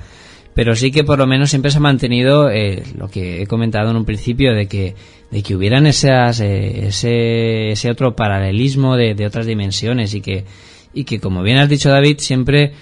pero 0.54 0.76
sí 0.76 0.90
que 0.90 1.04
por 1.04 1.18
lo 1.18 1.26
menos 1.26 1.50
siempre 1.50 1.70
se 1.70 1.78
ha 1.78 1.80
mantenido 1.80 2.50
eh, 2.50 2.82
lo 2.96 3.08
que 3.08 3.42
he 3.42 3.46
comentado 3.46 3.90
en 3.90 3.96
un 3.96 4.04
principio 4.04 4.54
de 4.54 4.66
que 4.66 4.94
de 5.30 5.42
que 5.42 5.56
hubieran 5.56 5.86
esas, 5.86 6.40
eh, 6.40 6.88
ese, 6.88 7.70
ese 7.70 7.90
otro 7.90 8.14
paralelismo 8.14 8.96
de, 8.96 9.14
de, 9.14 9.26
otras 9.26 9.46
dimensiones 9.46 10.14
y 10.14 10.20
que 10.20 10.44
y 10.92 11.04
que 11.04 11.20
como 11.20 11.42
bien 11.42 11.56
has 11.56 11.70
dicho 11.70 11.88
David 11.88 12.18
siempre 12.18 12.72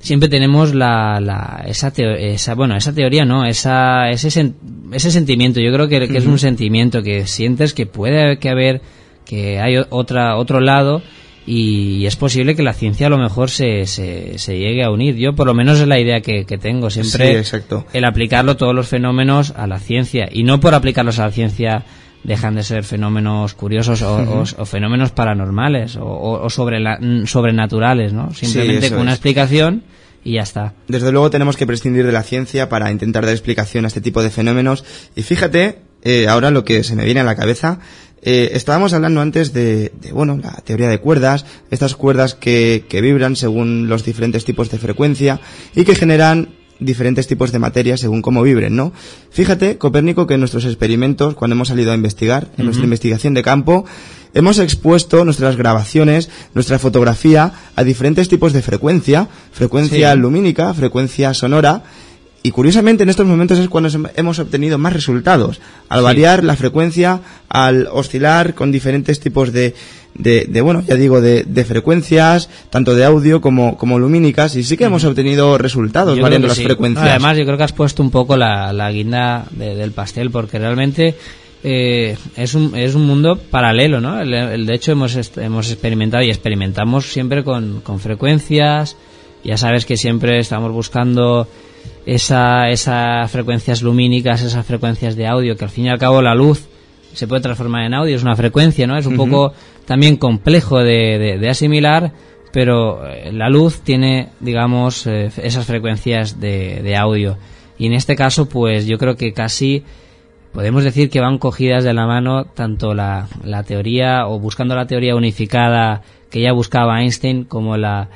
siempre 0.00 0.28
tenemos 0.28 0.74
la, 0.74 1.20
la 1.20 1.64
esa, 1.66 1.92
esa 1.96 2.54
bueno 2.54 2.76
esa 2.76 2.92
teoría 2.92 3.24
no 3.24 3.44
esa 3.44 4.10
ese 4.10 4.52
ese 4.92 5.10
sentimiento. 5.10 5.60
Yo 5.60 5.72
creo 5.72 5.88
que, 5.88 6.08
que 6.08 6.18
es 6.18 6.26
un 6.26 6.38
sentimiento 6.38 7.02
que 7.02 7.26
sientes 7.26 7.72
que 7.72 7.86
puede 7.86 8.38
que 8.38 8.48
haber 8.48 8.82
que 9.24 9.60
hay 9.60 9.76
otra 9.90 10.36
otro 10.36 10.60
lado 10.60 11.02
y 11.46 12.04
es 12.06 12.16
posible 12.16 12.56
que 12.56 12.62
la 12.62 12.72
ciencia 12.72 13.06
a 13.06 13.10
lo 13.10 13.18
mejor 13.18 13.50
se, 13.50 13.86
se, 13.86 14.38
se 14.38 14.58
llegue 14.58 14.82
a 14.82 14.90
unir. 14.90 15.14
Yo 15.14 15.34
por 15.34 15.46
lo 15.46 15.54
menos 15.54 15.78
es 15.78 15.86
la 15.86 15.98
idea 15.98 16.20
que, 16.20 16.44
que 16.44 16.58
tengo 16.58 16.90
siempre, 16.90 17.38
exacto. 17.38 17.86
el 17.92 18.04
aplicarlo 18.04 18.56
todos 18.56 18.74
los 18.74 18.88
fenómenos 18.88 19.52
a 19.56 19.66
la 19.66 19.78
ciencia 19.78 20.28
y 20.30 20.42
no 20.42 20.58
por 20.58 20.74
aplicarlos 20.74 21.20
a 21.20 21.26
la 21.26 21.30
ciencia 21.30 21.84
dejan 22.24 22.56
de 22.56 22.64
ser 22.64 22.82
fenómenos 22.82 23.54
curiosos 23.54 24.02
o, 24.02 24.44
o, 24.58 24.64
fenómenos 24.64 25.12
paranormales 25.12 25.94
o, 25.96 26.42
o 26.42 26.50
sobre 26.50 26.80
la, 26.80 26.98
sobrenaturales, 27.24 28.12
¿no? 28.12 28.34
Simplemente 28.34 28.90
con 28.90 29.00
una 29.00 29.12
explicación 29.12 29.84
y 30.24 30.32
ya 30.32 30.42
está. 30.42 30.74
Desde 30.88 31.12
luego 31.12 31.30
tenemos 31.30 31.56
que 31.56 31.68
prescindir 31.68 32.04
de 32.04 32.10
la 32.10 32.24
ciencia 32.24 32.68
para 32.68 32.90
intentar 32.90 33.24
dar 33.24 33.32
explicación 33.32 33.84
a 33.84 33.88
este 33.88 34.00
tipo 34.00 34.24
de 34.24 34.30
fenómenos. 34.30 34.84
Y 35.14 35.22
fíjate, 35.22 35.78
eh, 36.02 36.26
ahora 36.26 36.50
lo 36.50 36.64
que 36.64 36.82
se 36.82 36.96
me 36.96 37.04
viene 37.04 37.20
a 37.20 37.24
la 37.24 37.36
cabeza, 37.36 37.78
eh, 38.22 38.50
estábamos 38.54 38.92
hablando 38.92 39.20
antes 39.20 39.52
de, 39.52 39.92
de, 40.00 40.12
bueno, 40.12 40.38
la 40.42 40.52
teoría 40.64 40.88
de 40.88 40.98
cuerdas, 40.98 41.44
estas 41.70 41.94
cuerdas 41.96 42.34
que, 42.34 42.84
que 42.88 43.00
vibran 43.00 43.36
según 43.36 43.88
los 43.88 44.04
diferentes 44.04 44.44
tipos 44.44 44.70
de 44.70 44.78
frecuencia 44.78 45.40
y 45.74 45.84
que 45.84 45.94
generan 45.94 46.48
diferentes 46.78 47.26
tipos 47.26 47.52
de 47.52 47.58
materia 47.58 47.96
según 47.96 48.20
cómo 48.20 48.42
vibren, 48.42 48.76
¿no? 48.76 48.92
Fíjate, 49.30 49.78
Copérnico, 49.78 50.26
que 50.26 50.34
en 50.34 50.40
nuestros 50.40 50.66
experimentos, 50.66 51.34
cuando 51.34 51.54
hemos 51.54 51.68
salido 51.68 51.92
a 51.92 51.94
investigar, 51.94 52.48
en 52.58 52.66
nuestra 52.66 52.84
investigación 52.84 53.32
de 53.32 53.42
campo, 53.42 53.86
hemos 54.34 54.58
expuesto 54.58 55.24
nuestras 55.24 55.56
grabaciones, 55.56 56.28
nuestra 56.52 56.78
fotografía 56.78 57.52
a 57.76 57.82
diferentes 57.82 58.28
tipos 58.28 58.52
de 58.52 58.60
frecuencia, 58.60 59.28
frecuencia 59.52 60.12
Sí. 60.12 60.18
lumínica, 60.18 60.74
frecuencia 60.74 61.32
sonora, 61.32 61.82
y 62.46 62.50
curiosamente 62.52 63.02
en 63.02 63.08
estos 63.08 63.26
momentos 63.26 63.58
es 63.58 63.68
cuando 63.68 63.88
hem- 63.90 64.10
hemos 64.16 64.38
obtenido 64.38 64.78
más 64.78 64.92
resultados, 64.92 65.60
al 65.88 65.98
Sí. 66.00 66.04
variar 66.04 66.44
la 66.44 66.54
frecuencia, 66.56 67.20
al 67.48 67.88
oscilar 67.90 68.54
con 68.54 68.70
diferentes 68.70 69.18
tipos 69.20 69.52
de, 69.52 69.74
de, 70.14 70.46
de, 70.48 70.60
bueno, 70.60 70.82
ya 70.86 70.94
digo, 70.94 71.20
de, 71.20 71.42
de 71.44 71.64
frecuencias, 71.64 72.48
tanto 72.70 72.94
de 72.94 73.04
audio 73.04 73.40
como, 73.40 73.76
como 73.76 73.98
lumínicas, 73.98 74.54
y 74.56 74.62
sí 74.62 74.76
que 74.76 74.84
hemos 74.84 75.04
obtenido 75.04 75.58
resultados 75.58 76.16
Yo 76.16 76.22
variando 76.22 76.48
las 76.48 76.56
sí. 76.56 76.64
frecuencias. 76.64 77.04
No, 77.04 77.10
además, 77.10 77.36
yo 77.36 77.44
creo 77.44 77.56
que 77.58 77.64
has 77.64 77.72
puesto 77.72 78.02
un 78.02 78.10
poco 78.10 78.36
la, 78.36 78.72
la 78.72 78.90
guinda 78.92 79.46
de- 79.50 79.74
del 79.74 79.90
pastel, 79.92 80.30
porque 80.30 80.58
realmente 80.58 81.14
eh, 81.64 82.16
es, 82.36 82.54
un, 82.54 82.76
es 82.76 82.94
un 82.94 83.06
mundo 83.06 83.36
paralelo, 83.50 84.00
¿no? 84.00 84.20
El- 84.20 84.32
el- 84.32 84.66
de 84.66 84.74
hecho, 84.74 84.92
hemos, 84.92 85.16
hemos 85.36 85.70
experimentado 85.72 86.22
y 86.22 86.28
experimentamos 86.30 87.06
siempre 87.12 87.42
con, 87.42 87.80
con 87.80 87.98
frecuencias. 87.98 88.96
Ya 89.42 89.56
sabes 89.56 89.84
que 89.84 89.96
siempre 89.96 90.38
estamos 90.38 90.70
buscando 90.72 91.48
esa, 92.06 92.70
esas 92.70 93.30
frecuencias 93.30 93.82
lumínicas, 93.82 94.42
esas 94.42 94.64
frecuencias 94.64 95.16
de 95.16 95.26
audio, 95.26 95.56
que 95.56 95.64
al 95.64 95.70
fin 95.70 95.86
y 95.86 95.88
al 95.90 95.98
cabo 95.98 96.22
la 96.22 96.34
luz 96.34 96.66
se 97.12 97.26
puede 97.26 97.42
transformar 97.42 97.84
en 97.84 97.94
audio, 97.94 98.14
es 98.16 98.22
una 98.22 98.36
frecuencia, 98.36 98.86
¿no? 98.86 98.96
Es 98.96 99.06
un 99.06 99.16
poco 99.16 99.52
también 99.86 100.16
complejo 100.16 100.78
de, 100.78 101.18
de- 101.18 101.38
de 101.38 101.48
asimilar, 101.48 102.12
pero 102.52 103.06
eh, 103.06 103.32
la 103.32 103.48
luz 103.48 103.80
tiene, 103.80 104.28
digamos, 104.40 105.06
eh, 105.06 105.30
esas 105.42 105.66
frecuencias 105.66 106.40
de, 106.40 106.80
de 106.82 106.96
audio. 106.96 107.36
Y 107.78 107.86
en 107.86 107.92
este 107.94 108.16
caso, 108.16 108.48
pues 108.48 108.86
yo 108.86 108.98
creo 108.98 109.16
que 109.16 109.32
casi 109.32 109.82
podemos 110.52 110.84
decir 110.84 111.10
que 111.10 111.20
van 111.20 111.38
cogidas 111.38 111.84
de 111.84 111.92
la 111.92 112.06
mano 112.06 112.44
tanto 112.46 112.94
la, 112.94 113.28
la 113.44 113.62
teoría 113.62 114.26
o 114.26 114.38
buscando 114.38 114.74
la 114.74 114.86
teoría 114.86 115.14
unificada 115.14 116.02
que 116.30 116.40
ya 116.40 116.52
buscaba 116.52 117.02
Einstein 117.02 117.44
como 117.44 117.76
la, 117.76 118.08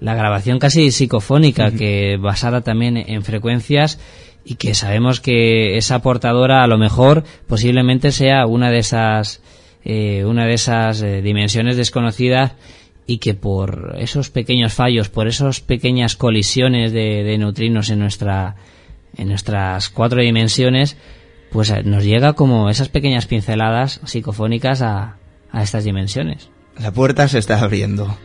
la 0.00 0.14
grabación 0.14 0.58
casi 0.58 0.90
psicofónica 0.90 1.70
que 1.70 2.16
basada 2.20 2.60
también 2.60 2.96
en 2.96 3.22
frecuencias 3.22 3.98
y 4.44 4.56
que 4.56 4.74
sabemos 4.74 5.20
que 5.20 5.76
esa 5.76 6.00
portadora 6.02 6.62
a 6.62 6.66
lo 6.66 6.78
mejor 6.78 7.24
posiblemente 7.48 8.12
sea 8.12 8.46
una 8.46 8.70
de 8.70 8.78
esas 8.78 9.42
eh, 9.84 10.24
una 10.24 10.46
de 10.46 10.54
esas 10.54 11.02
eh, 11.02 11.22
dimensiones 11.22 11.76
desconocidas 11.76 12.52
y 13.06 13.18
que 13.18 13.34
por 13.34 13.94
esos 13.98 14.30
pequeños 14.30 14.74
fallos, 14.74 15.08
por 15.08 15.28
esas 15.28 15.60
pequeñas 15.60 16.16
colisiones 16.16 16.92
de, 16.92 17.22
de 17.22 17.38
neutrinos 17.38 17.90
en 17.90 18.00
nuestra 18.00 18.56
en 19.16 19.28
nuestras 19.28 19.88
cuatro 19.88 20.20
dimensiones, 20.20 20.96
pues 21.50 21.70
eh, 21.70 21.82
nos 21.84 22.04
llega 22.04 22.34
como 22.34 22.68
esas 22.68 22.88
pequeñas 22.88 23.26
pinceladas 23.26 24.00
psicofónicas 24.04 24.82
a, 24.82 25.16
a 25.50 25.62
estas 25.62 25.84
dimensiones. 25.84 26.50
La 26.78 26.92
puerta 26.92 27.26
se 27.28 27.38
está 27.38 27.60
abriendo. 27.60 28.16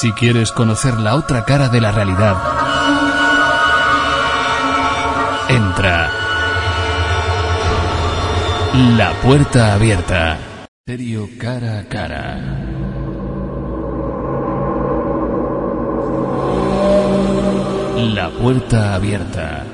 Si 0.00 0.12
quieres 0.12 0.52
conocer 0.52 0.96
la 1.00 1.16
otra 1.16 1.44
cara 1.44 1.68
de 1.68 1.80
la 1.80 1.90
realidad, 1.90 2.36
entra. 5.48 6.08
La 8.96 9.10
puerta 9.20 9.74
abierta. 9.74 10.38
Serio 10.86 11.28
cara 11.40 11.80
a 11.80 11.84
cara. 11.88 12.38
La 17.96 18.30
puerta 18.30 18.94
abierta. 18.94 19.64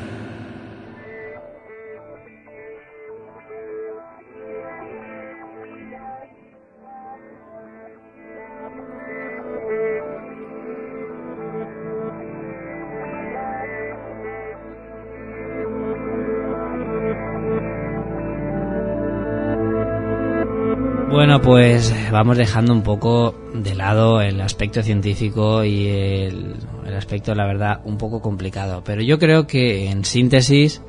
Bueno, 21.15 21.41
pues 21.41 21.95
vamos 22.11 22.37
dejando 22.37 22.73
un 22.73 22.83
poco 22.83 23.37
de 23.55 23.77
lado 23.77 24.21
el 24.21 24.41
aspecto 24.41 24.83
científico 24.83 25.63
y 25.65 25.87
el, 25.87 26.57
el 26.85 26.95
aspecto, 26.97 27.37
la 27.37 27.47
verdad, 27.47 27.83
un 27.85 27.99
poco 27.99 28.21
complicado. 28.21 28.83
Pero 28.85 29.01
yo 29.01 29.21
creo 29.21 29.47
que 29.47 29.89
en 29.91 30.05
síntesis, 30.05 30.83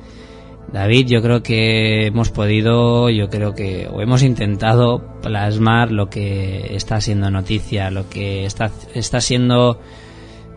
David, 0.72 1.06
yo 1.06 1.22
creo 1.22 1.44
que 1.44 2.06
hemos 2.06 2.32
podido, 2.32 3.08
yo 3.08 3.30
creo 3.30 3.54
que, 3.54 3.86
o 3.88 4.00
hemos 4.00 4.24
intentado 4.24 5.20
plasmar 5.22 5.92
lo 5.92 6.10
que 6.10 6.74
está 6.74 7.00
siendo 7.00 7.30
noticia, 7.30 7.92
lo 7.92 8.08
que 8.08 8.46
está, 8.46 8.72
está 8.94 9.20
siendo, 9.20 9.78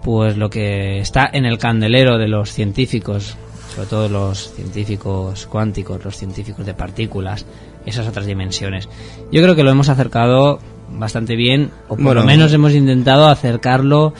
pues 0.02 0.36
lo 0.36 0.50
que 0.50 0.98
está 0.98 1.30
en 1.32 1.46
el 1.46 1.60
candelero 1.60 2.18
de 2.18 2.28
los 2.28 2.52
científicos, 2.52 3.38
sobre 3.76 3.88
todo 3.88 4.10
los 4.10 4.52
científicos 4.52 5.46
cuánticos, 5.46 6.04
los 6.04 6.18
científicos 6.18 6.66
de 6.66 6.74
partículas, 6.74 7.46
esas 7.86 8.08
otras 8.08 8.26
dimensiones. 8.26 8.88
Yo 9.32 9.42
creo 9.42 9.56
que 9.56 9.64
lo 9.64 9.72
hemos 9.72 9.90
acercado 9.90 10.60
bastante 10.92 11.36
bien, 11.36 11.72
o 11.88 11.96
por 11.96 12.04
Bueno. 12.04 12.22
lo 12.22 12.26
menos 12.28 12.52
hemos 12.54 12.74
intentado 12.74 13.28
acercarlo 13.28 14.14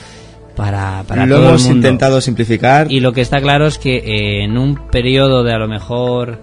para, 0.56 1.04
para 1.06 1.26
Lo 1.26 1.36
todo 1.36 1.44
el 1.44 1.48
hemos 1.50 1.62
mundo. 1.64 1.76
intentado 1.76 2.20
simplificar. 2.20 2.90
Y 2.90 3.00
lo 3.00 3.12
que 3.12 3.20
está 3.22 3.40
claro 3.40 3.66
es 3.66 3.78
que 3.78 3.96
eh, 3.98 4.44
en 4.44 4.56
un 4.58 4.76
periodo 4.90 5.42
de 5.42 5.52
a 5.52 5.58
lo 5.58 5.68
mejor 5.68 6.38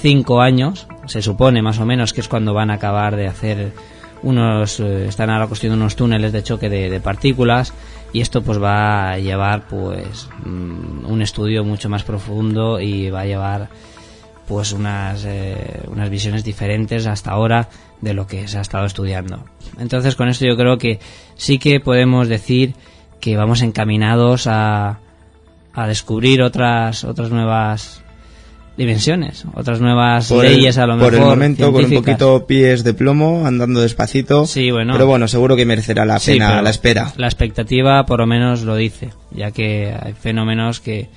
cinco 0.00 0.40
años, 0.40 0.86
se 1.06 1.22
supone 1.22 1.62
más 1.62 1.78
o 1.78 1.86
menos 1.86 2.12
que 2.12 2.20
es 2.20 2.28
cuando 2.28 2.54
van 2.54 2.70
a 2.70 2.74
acabar 2.74 3.16
de 3.16 3.26
hacer 3.26 3.72
unos, 4.22 4.80
eh, 4.80 5.06
están 5.08 5.30
ahora 5.30 5.46
construyendo 5.46 5.80
unos 5.82 5.96
túneles 5.96 6.32
de 6.32 6.42
choque 6.42 6.68
de, 6.68 6.90
de 6.90 7.00
partículas 7.00 7.72
y 8.12 8.20
esto 8.20 8.42
pues 8.42 8.62
va 8.62 9.12
a 9.12 9.18
llevar 9.18 9.66
pues 9.68 10.28
mm, 10.44 11.06
un 11.10 11.22
estudio 11.22 11.64
mucho 11.64 11.88
más 11.88 12.02
profundo 12.02 12.80
y 12.80 13.08
va 13.10 13.20
a 13.20 13.24
llevar 13.26 13.68
pues 14.50 14.72
unas, 14.72 15.24
eh, 15.24 15.54
unas 15.86 16.10
visiones 16.10 16.42
diferentes 16.42 17.06
hasta 17.06 17.30
ahora 17.30 17.68
de 18.00 18.14
lo 18.14 18.26
que 18.26 18.48
se 18.48 18.58
ha 18.58 18.62
estado 18.62 18.84
estudiando. 18.84 19.44
Entonces 19.78 20.16
con 20.16 20.28
esto 20.28 20.44
yo 20.44 20.56
creo 20.56 20.76
que 20.76 20.98
sí 21.36 21.60
que 21.60 21.78
podemos 21.78 22.26
decir 22.26 22.74
que 23.20 23.36
vamos 23.36 23.62
encaminados 23.62 24.48
a, 24.48 24.98
a 25.72 25.86
descubrir 25.86 26.42
otras 26.42 27.04
otras 27.04 27.30
nuevas 27.30 28.02
dimensiones, 28.76 29.44
otras 29.54 29.80
nuevas 29.80 30.28
por 30.28 30.44
el- 30.44 30.56
leyes 30.56 30.78
a 30.78 30.86
lo 30.86 30.94
por 30.98 31.12
mejor 31.12 31.14
el 31.14 31.20
momento 31.20 31.72
con 31.72 31.84
un 31.84 31.92
poquito 31.92 32.44
pies 32.48 32.82
de 32.82 32.92
plomo, 32.92 33.46
andando 33.46 33.80
despacito. 33.80 34.46
Sí, 34.46 34.72
bueno. 34.72 34.94
Pero 34.94 35.06
bueno, 35.06 35.28
seguro 35.28 35.54
que 35.54 35.64
merecerá 35.64 36.04
la 36.04 36.18
pena 36.18 36.60
la 36.60 36.70
espera. 36.70 37.12
La 37.16 37.26
expectativa 37.28 38.04
por 38.04 38.18
lo 38.18 38.26
menos 38.26 38.62
lo 38.62 38.74
dice, 38.74 39.10
ya 39.30 39.52
que 39.52 39.94
hay 39.96 40.14
fenómenos 40.14 40.80
que, 40.80 41.08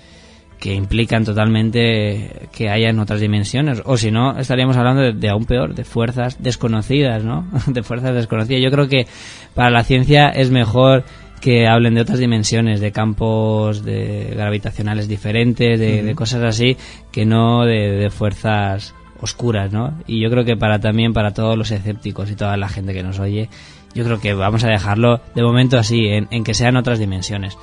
que 0.64 0.74
implican 0.74 1.26
totalmente 1.26 2.48
que 2.54 2.70
haya 2.70 2.88
en 2.88 2.98
otras 2.98 3.20
dimensiones. 3.20 3.82
O 3.84 3.98
si 3.98 4.12
no, 4.12 4.40
estaríamos 4.40 4.78
hablando 4.78 5.02
de, 5.02 5.12
de 5.12 5.28
aún 5.28 5.44
peor, 5.44 5.76
de 5.76 5.84
fuerzas 5.84 6.42
desconocidas, 6.42 7.22
¿no? 7.22 7.46
de 7.68 7.84
fuerzas 7.84 8.16
desconocidas. 8.16 8.62
Yo 8.62 8.72
creo 8.72 8.88
que 8.88 9.06
para 9.54 9.70
la 9.70 9.84
ciencia 9.84 10.30
es 10.30 10.52
mejor 10.52 11.04
que 11.42 11.68
hablen 11.68 11.96
de 11.96 12.00
otras 12.00 12.18
dimensiones, 12.18 12.80
de 12.80 12.94
campos 12.94 13.84
de 13.84 14.32
gravitacionales 14.38 15.10
diferentes, 15.10 15.78
de, 15.78 16.02
de 16.02 16.16
cosas 16.16 16.42
así, 16.44 16.78
que 17.12 17.26
no 17.26 17.66
de, 17.66 17.98
de 17.98 18.10
fuerzas 18.10 18.96
oscuras, 19.20 19.74
¿no? 19.74 20.00
Y 20.08 20.22
yo 20.22 20.30
creo 20.30 20.46
que 20.46 20.56
para 20.56 20.80
también 20.80 21.12
para 21.12 21.34
todos 21.34 21.58
los 21.58 21.72
escépticos 21.72 22.32
y 22.32 22.38
toda 22.38 22.56
la 22.56 22.70
gente 22.70 22.94
que 22.94 23.04
nos 23.04 23.20
oye, 23.20 23.50
yo 23.94 24.06
creo 24.06 24.22
que 24.22 24.34
vamos 24.34 24.64
a 24.64 24.70
dejarlo 24.70 25.20
de 25.36 25.44
momento 25.44 25.78
así, 25.78 26.08
en, 26.08 26.30
en 26.32 26.46
que 26.46 26.54
sean 26.54 26.78
otras 26.78 27.00
dimensiones. 27.00 27.58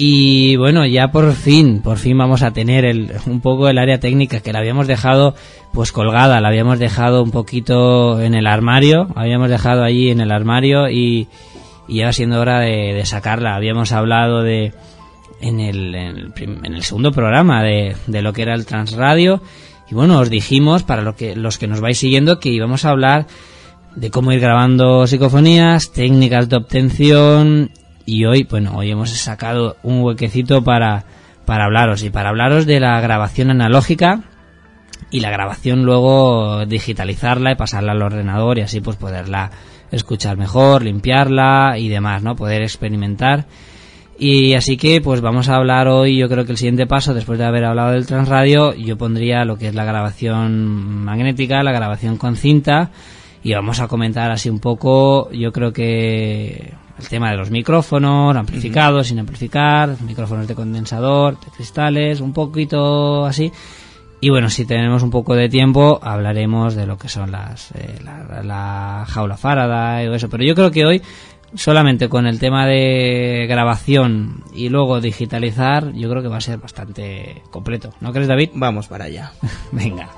Y 0.00 0.54
bueno, 0.54 0.86
ya 0.86 1.08
por 1.08 1.32
fin, 1.32 1.82
por 1.82 1.98
fin 1.98 2.16
vamos 2.16 2.44
a 2.44 2.52
tener 2.52 2.84
el, 2.84 3.12
un 3.26 3.40
poco 3.40 3.68
el 3.68 3.78
área 3.78 3.98
técnica 3.98 4.38
que 4.38 4.52
la 4.52 4.60
habíamos 4.60 4.86
dejado 4.86 5.34
pues 5.72 5.90
colgada, 5.90 6.40
la 6.40 6.48
habíamos 6.48 6.78
dejado 6.78 7.20
un 7.20 7.32
poquito 7.32 8.20
en 8.20 8.34
el 8.34 8.46
armario, 8.46 9.08
habíamos 9.16 9.50
dejado 9.50 9.82
allí 9.82 10.10
en 10.10 10.20
el 10.20 10.30
armario 10.30 10.88
y, 10.88 11.26
y 11.88 11.96
ya 11.96 12.06
va 12.06 12.12
siendo 12.12 12.40
hora 12.40 12.60
de, 12.60 13.04
sacarla. 13.04 13.56
Habíamos 13.56 13.90
hablado 13.90 14.44
de 14.44 14.72
en 15.40 15.58
el, 15.58 15.94
en 15.96 16.74
el, 16.74 16.82
segundo 16.84 17.10
programa 17.10 17.64
de, 17.64 17.96
de, 18.06 18.22
lo 18.22 18.32
que 18.32 18.42
era 18.42 18.54
el 18.54 18.66
Transradio 18.66 19.42
y 19.90 19.94
bueno, 19.94 20.20
os 20.20 20.30
dijimos 20.30 20.84
para 20.84 21.02
lo 21.02 21.16
que, 21.16 21.34
los 21.34 21.58
que 21.58 21.66
nos 21.66 21.80
vais 21.80 21.98
siguiendo 21.98 22.38
que 22.38 22.50
íbamos 22.50 22.84
a 22.84 22.90
hablar 22.90 23.26
de 23.96 24.10
cómo 24.10 24.30
ir 24.30 24.38
grabando 24.38 25.08
psicofonías, 25.08 25.90
técnicas 25.90 26.48
de 26.48 26.56
obtención 26.56 27.70
y 28.08 28.24
hoy, 28.24 28.44
bueno, 28.48 28.72
hoy 28.74 28.90
hemos 28.90 29.10
sacado 29.10 29.76
un 29.82 30.00
huequecito 30.00 30.64
para, 30.64 31.04
para 31.44 31.66
hablaros 31.66 32.02
y 32.02 32.08
para 32.08 32.30
hablaros 32.30 32.64
de 32.64 32.80
la 32.80 32.98
grabación 33.02 33.50
analógica 33.50 34.22
y 35.10 35.20
la 35.20 35.28
grabación 35.28 35.84
luego 35.84 36.64
digitalizarla 36.64 37.52
y 37.52 37.56
pasarla 37.56 37.92
al 37.92 38.00
ordenador 38.00 38.56
y 38.56 38.62
así 38.62 38.80
pues 38.80 38.96
poderla 38.96 39.50
escuchar 39.90 40.38
mejor, 40.38 40.84
limpiarla 40.84 41.74
y 41.76 41.90
demás, 41.90 42.22
¿no? 42.22 42.34
Poder 42.34 42.62
experimentar. 42.62 43.44
Y 44.18 44.54
así 44.54 44.78
que 44.78 45.02
pues 45.02 45.20
vamos 45.20 45.50
a 45.50 45.56
hablar 45.56 45.86
hoy, 45.88 46.16
yo 46.16 46.30
creo 46.30 46.46
que 46.46 46.52
el 46.52 46.58
siguiente 46.58 46.86
paso, 46.86 47.12
después 47.12 47.38
de 47.38 47.44
haber 47.44 47.66
hablado 47.66 47.92
del 47.92 48.06
transradio, 48.06 48.72
yo 48.72 48.96
pondría 48.96 49.44
lo 49.44 49.58
que 49.58 49.68
es 49.68 49.74
la 49.74 49.84
grabación 49.84 51.04
magnética, 51.04 51.62
la 51.62 51.72
grabación 51.72 52.16
con 52.16 52.36
cinta, 52.36 52.90
y 53.42 53.52
vamos 53.52 53.80
a 53.80 53.86
comentar 53.86 54.30
así 54.30 54.48
un 54.48 54.60
poco, 54.60 55.30
yo 55.30 55.52
creo 55.52 55.74
que 55.74 56.72
el 56.98 57.08
tema 57.08 57.30
de 57.30 57.36
los 57.36 57.50
micrófonos, 57.50 58.36
amplificados, 58.36 59.08
sin 59.08 59.18
amplificar, 59.18 59.96
micrófonos 60.02 60.46
de 60.48 60.54
condensador, 60.54 61.38
de 61.40 61.50
cristales, 61.50 62.20
un 62.20 62.32
poquito 62.32 63.24
así, 63.24 63.52
y 64.20 64.30
bueno, 64.30 64.50
si 64.50 64.64
tenemos 64.64 65.02
un 65.02 65.10
poco 65.10 65.36
de 65.36 65.48
tiempo, 65.48 66.00
hablaremos 66.02 66.74
de 66.74 66.86
lo 66.86 66.98
que 66.98 67.08
son 67.08 67.30
las 67.30 67.70
eh, 67.72 67.98
la, 68.02 69.04
jaula 69.06 69.36
Faraday 69.36 70.08
o 70.08 70.14
eso. 70.14 70.28
Pero 70.28 70.42
yo 70.42 70.56
creo 70.56 70.72
que 70.72 70.84
hoy, 70.84 71.02
solamente 71.54 72.08
con 72.08 72.26
el 72.26 72.40
tema 72.40 72.66
de 72.66 73.46
grabación 73.48 74.42
y 74.52 74.70
luego 74.70 75.00
digitalizar, 75.00 75.92
yo 75.92 76.10
creo 76.10 76.22
que 76.22 76.28
va 76.28 76.38
a 76.38 76.40
ser 76.40 76.58
bastante 76.58 77.42
completo. 77.50 77.94
¿No 78.00 78.12
crees, 78.12 78.26
David? 78.26 78.50
Vamos 78.54 78.88
para 78.88 79.04
allá. 79.04 79.32
Venga. 79.72 80.08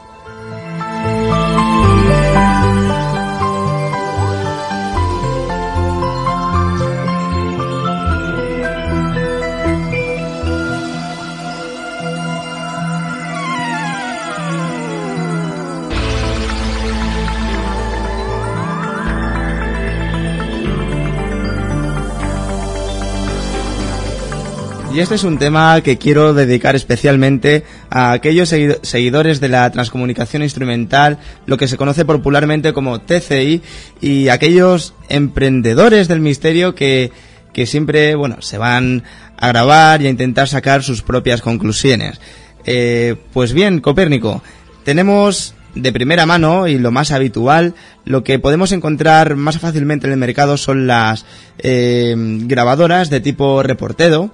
Y 24.92 24.98
este 24.98 25.14
es 25.14 25.22
un 25.22 25.38
tema 25.38 25.80
que 25.82 25.98
quiero 25.98 26.34
dedicar 26.34 26.74
especialmente 26.74 27.64
a 27.90 28.10
aquellos 28.10 28.48
seguidores 28.48 29.38
de 29.38 29.48
la 29.48 29.70
transcomunicación 29.70 30.42
instrumental, 30.42 31.18
lo 31.46 31.56
que 31.56 31.68
se 31.68 31.76
conoce 31.76 32.04
popularmente 32.04 32.72
como 32.72 33.00
TCI, 33.00 33.62
y 34.00 34.28
aquellos 34.28 34.94
emprendedores 35.08 36.08
del 36.08 36.20
misterio 36.20 36.74
que, 36.74 37.12
que 37.52 37.66
siempre, 37.66 38.16
bueno, 38.16 38.42
se 38.42 38.58
van 38.58 39.04
a 39.36 39.48
grabar 39.48 40.02
y 40.02 40.08
a 40.08 40.10
intentar 40.10 40.48
sacar 40.48 40.82
sus 40.82 41.02
propias 41.02 41.40
conclusiones. 41.40 42.20
Eh, 42.64 43.14
pues 43.32 43.52
bien, 43.52 43.80
Copérnico, 43.80 44.42
tenemos 44.84 45.54
de 45.76 45.92
primera 45.92 46.26
mano 46.26 46.66
y 46.66 46.78
lo 46.78 46.90
más 46.90 47.12
habitual, 47.12 47.74
lo 48.04 48.24
que 48.24 48.40
podemos 48.40 48.72
encontrar 48.72 49.36
más 49.36 49.58
fácilmente 49.58 50.08
en 50.08 50.12
el 50.12 50.18
mercado 50.18 50.56
son 50.56 50.88
las 50.88 51.26
eh, 51.58 52.14
grabadoras 52.16 53.08
de 53.08 53.20
tipo 53.20 53.62
reportedo, 53.62 54.32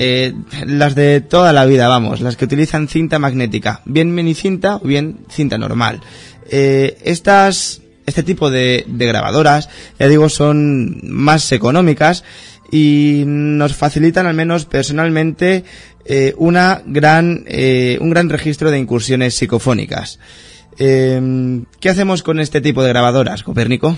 eh, 0.00 0.32
las 0.64 0.94
de 0.94 1.20
toda 1.20 1.52
la 1.52 1.66
vida, 1.66 1.88
vamos, 1.88 2.20
las 2.20 2.36
que 2.36 2.44
utilizan 2.44 2.86
cinta 2.86 3.18
magnética, 3.18 3.82
bien 3.84 4.14
mini-cinta 4.14 4.76
o 4.76 4.86
bien 4.86 5.24
cinta 5.28 5.58
normal. 5.58 6.00
Eh, 6.48 6.98
estas, 7.02 7.82
este 8.06 8.22
tipo 8.22 8.48
de, 8.48 8.84
grabadoras, 8.86 9.68
ya 9.98 10.06
digo, 10.06 10.28
son 10.28 11.00
más 11.02 11.50
económicas 11.50 12.22
y 12.70 13.24
nos 13.26 13.74
facilitan 13.74 14.26
al 14.26 14.34
menos 14.34 14.66
personalmente 14.66 15.64
eh, 16.04 16.32
una 16.36 16.80
gran, 16.86 17.44
un 18.00 18.10
gran 18.10 18.28
registro 18.28 18.70
de 18.70 18.78
incursiones 18.78 19.34
psicofónicas. 19.34 20.20
¿Qué 20.76 21.88
hacemos 21.90 22.22
con 22.22 22.38
este 22.38 22.60
tipo 22.60 22.84
de 22.84 22.90
grabadoras, 22.90 23.42
Copérnico? 23.42 23.96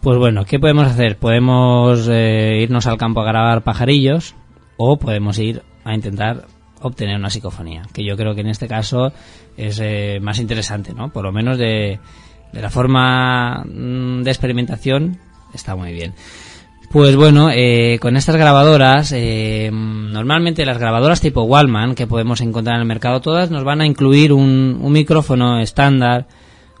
Pues 0.00 0.16
bueno, 0.16 0.46
¿qué 0.46 0.58
podemos 0.58 0.86
hacer? 0.86 1.18
Podemos 1.18 2.08
irnos 2.08 2.86
al 2.86 2.96
campo 2.96 3.20
a 3.20 3.26
grabar 3.26 3.62
pajarillos, 3.62 4.34
o 4.78 4.96
podemos 4.98 5.38
ir 5.38 5.62
a 5.84 5.94
intentar 5.94 6.46
obtener 6.80 7.16
una 7.16 7.28
psicofonía, 7.28 7.82
que 7.92 8.04
yo 8.04 8.16
creo 8.16 8.34
que 8.34 8.40
en 8.40 8.48
este 8.48 8.68
caso 8.68 9.12
es 9.56 9.80
eh, 9.82 10.18
más 10.22 10.38
interesante, 10.38 10.94
¿no? 10.94 11.12
Por 11.12 11.24
lo 11.24 11.32
menos 11.32 11.58
de, 11.58 11.98
la 12.52 12.70
forma 12.70 13.64
mm, 13.64 14.22
de 14.22 14.30
experimentación 14.30 15.18
está 15.52 15.76
muy 15.76 15.92
bien. 15.92 16.14
Pues 16.90 17.16
bueno, 17.16 17.50
eh, 17.52 17.98
con 18.00 18.16
estas 18.16 18.36
grabadoras, 18.36 19.12
eh, 19.12 19.68
normalmente 19.70 20.64
las 20.64 20.78
grabadoras 20.78 21.20
tipo 21.20 21.42
Wallman 21.42 21.94
que 21.94 22.06
podemos 22.06 22.40
encontrar 22.40 22.76
en 22.76 22.82
el 22.82 22.88
mercado, 22.88 23.20
todas 23.20 23.50
nos 23.50 23.64
van 23.64 23.82
a 23.82 23.86
incluir 23.86 24.32
un, 24.32 24.78
un 24.80 24.92
micrófono 24.92 25.60
estándar, 25.60 26.28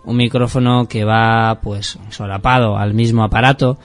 un 0.04 0.16
micrófono 0.16 0.86
que 0.88 1.04
va 1.04 1.60
pues 1.60 1.98
solapado 2.08 2.78
al 2.78 2.94
mismo 2.94 3.22
aparato 3.22 3.78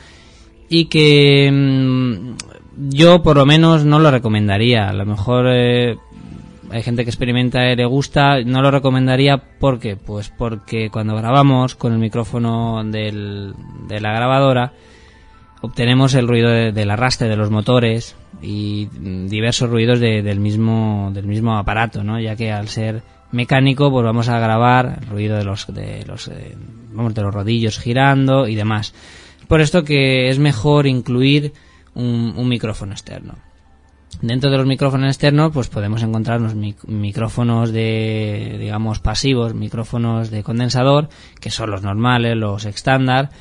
y 0.69 0.85
que 0.85 1.51
mm, 1.51 2.35
yo 2.77 3.23
por 3.23 3.37
lo 3.37 3.45
menos 3.45 3.85
no 3.85 3.99
lo 3.99 4.11
recomendaría. 4.11 4.89
A 4.89 4.93
lo 4.93 5.05
mejor 5.05 5.45
eh, 5.49 5.97
hay 6.71 6.83
gente 6.83 7.03
que 7.03 7.09
experimenta 7.09 7.71
y 7.71 7.75
le 7.75 7.85
gusta. 7.85 8.41
No 8.41 8.61
lo 8.61 8.71
recomendaría 8.71 9.37
porque, 9.37 9.95
pues 9.95 10.29
porque 10.29 10.89
cuando 10.89 11.15
grabamos 11.15 11.75
con 11.75 11.93
el 11.93 11.99
micrófono 11.99 12.83
del, 12.83 13.53
de 13.87 14.01
la 14.01 14.13
grabadora 14.13 14.73
obtenemos 15.63 16.13
el 16.13 16.27
ruido 16.27 16.49
del 16.49 16.91
arrastre 16.91 17.29
de 17.29 17.37
los 17.37 17.49
motores 17.49 18.17
y 18.41 18.89
diversos 19.29 19.69
ruidos 19.69 20.01
del 20.01 20.41
mismo 20.41 21.09
del 21.13 21.25
mismo 21.25 21.57
aparato, 21.57 22.03
¿no? 22.03 22.19
Ya 22.19 22.35
que 22.35 22.51
al 22.51 22.67
ser 22.67 23.01
mecánico, 23.31 23.89
pues 23.89 24.03
vamos 24.03 24.27
a 24.27 24.39
grabar 24.39 24.99
el 25.01 25.07
ruido 25.07 25.37
de 25.37 25.45
los 25.45 25.73
de 25.73 26.03
los 26.05 26.27
eh, 26.27 26.57
vamos 26.91 27.13
de 27.13 27.21
los 27.21 27.33
rodillos 27.33 27.79
girando 27.79 28.45
y 28.49 28.55
demás. 28.55 28.93
Por 29.47 29.61
esto 29.61 29.85
que 29.85 30.29
es 30.29 30.37
mejor 30.37 30.85
incluir 30.85 31.53
un, 31.95 32.47
micrófono 32.47 32.93
externo. 32.93 33.35
Dentro 34.21 34.51
de 34.51 34.57
los 34.57 34.67
micrófonos 34.67 35.07
externos, 35.07 35.51
pues 35.53 35.67
podemos 35.69 36.03
encontrar 36.03 36.39
los 36.39 36.55
micrófonos 36.55 37.71
de, 37.71 38.57
digamos, 38.59 38.99
pasivos, 38.99 39.53
micrófonos 39.53 40.29
de 40.29 40.43
condensador, 40.43 41.09
que 41.39 41.49
son 41.49 41.71
los 41.71 41.81
normales, 41.81 42.37
los 42.37 42.65
estándar. 42.65 43.31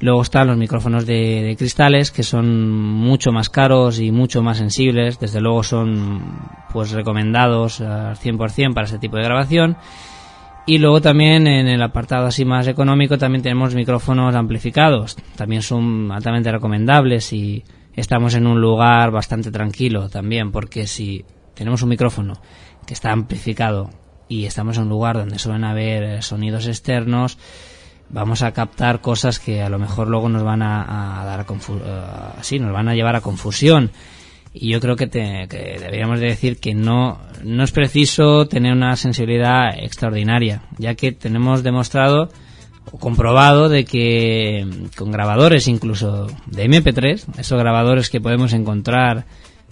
Luego 0.00 0.22
están 0.22 0.46
los 0.46 0.56
micrófonos 0.56 1.04
de, 1.04 1.54
cristales, 1.58 2.10
que 2.10 2.22
son 2.22 2.70
mucho 2.70 3.32
más 3.32 3.50
caros 3.50 3.98
y 3.98 4.10
mucho 4.12 4.42
más 4.42 4.58
sensibles. 4.58 5.18
Desde 5.18 5.40
luego 5.40 5.62
son, 5.62 6.38
pues, 6.72 6.92
recomendados 6.92 7.80
al 7.80 8.16
100% 8.16 8.72
para 8.72 8.86
este 8.86 8.98
tipo 8.98 9.16
de 9.16 9.24
grabación. 9.24 9.76
Y 10.66 10.78
luego 10.78 11.00
también 11.00 11.46
en 11.46 11.66
el 11.66 11.82
apartado 11.82 12.26
así 12.26 12.44
más 12.44 12.68
económico 12.68 13.18
también 13.18 13.42
tenemos 13.42 13.74
micrófonos 13.74 14.34
amplificados. 14.34 15.16
También 15.34 15.62
son 15.62 16.12
altamente 16.12 16.52
recomendables 16.52 17.32
y 17.32 17.64
estamos 17.96 18.34
en 18.34 18.46
un 18.46 18.60
lugar 18.60 19.10
bastante 19.10 19.50
tranquilo 19.50 20.08
también, 20.08 20.52
porque 20.52 20.86
si 20.86 21.24
tenemos 21.54 21.82
un 21.82 21.90
micrófono 21.90 22.40
que 22.86 22.94
está 22.94 23.12
amplificado 23.12 23.90
y 24.28 24.46
estamos 24.46 24.76
en 24.76 24.84
un 24.84 24.88
lugar 24.88 25.16
donde 25.16 25.38
suelen 25.38 25.64
haber 25.64 26.22
sonidos 26.22 26.66
externos, 26.66 27.38
vamos 28.08 28.42
a 28.42 28.52
captar 28.52 29.00
cosas 29.00 29.38
que 29.38 29.62
a 29.62 29.68
lo 29.68 29.78
mejor 29.78 30.08
luego 30.08 30.28
nos 30.28 30.42
van 30.42 30.62
a, 30.62 31.22
dar 31.24 31.40
a 31.40 31.46
eh, 32.42 32.58
nos 32.58 32.72
van 32.72 32.88
a 32.88 32.94
llevar 32.94 33.16
a 33.16 33.20
confusión. 33.20 33.90
Y 34.52 34.70
yo 34.70 34.80
creo 34.80 34.96
que, 34.96 35.08
que, 35.08 35.76
deberíamos 35.78 36.18
de 36.18 36.26
decir 36.26 36.58
que 36.58 36.74
no, 36.74 37.20
no 37.44 37.62
es 37.62 37.70
preciso 37.70 38.46
tener 38.48 38.72
una 38.72 38.96
sensibilidad 38.96 39.78
extraordinaria, 39.78 40.62
ya 40.76 40.94
que 40.94 41.12
tenemos 41.12 41.62
demostrado 41.62 42.30
comprobado 42.98 43.68
de 43.68 43.84
que 43.84 44.66
con 44.96 45.10
grabadores 45.10 45.68
incluso 45.68 46.26
de 46.46 46.68
MP3, 46.68 47.24
esos 47.38 47.58
grabadores 47.58 48.10
que 48.10 48.20
podemos 48.20 48.52
encontrar 48.52 49.26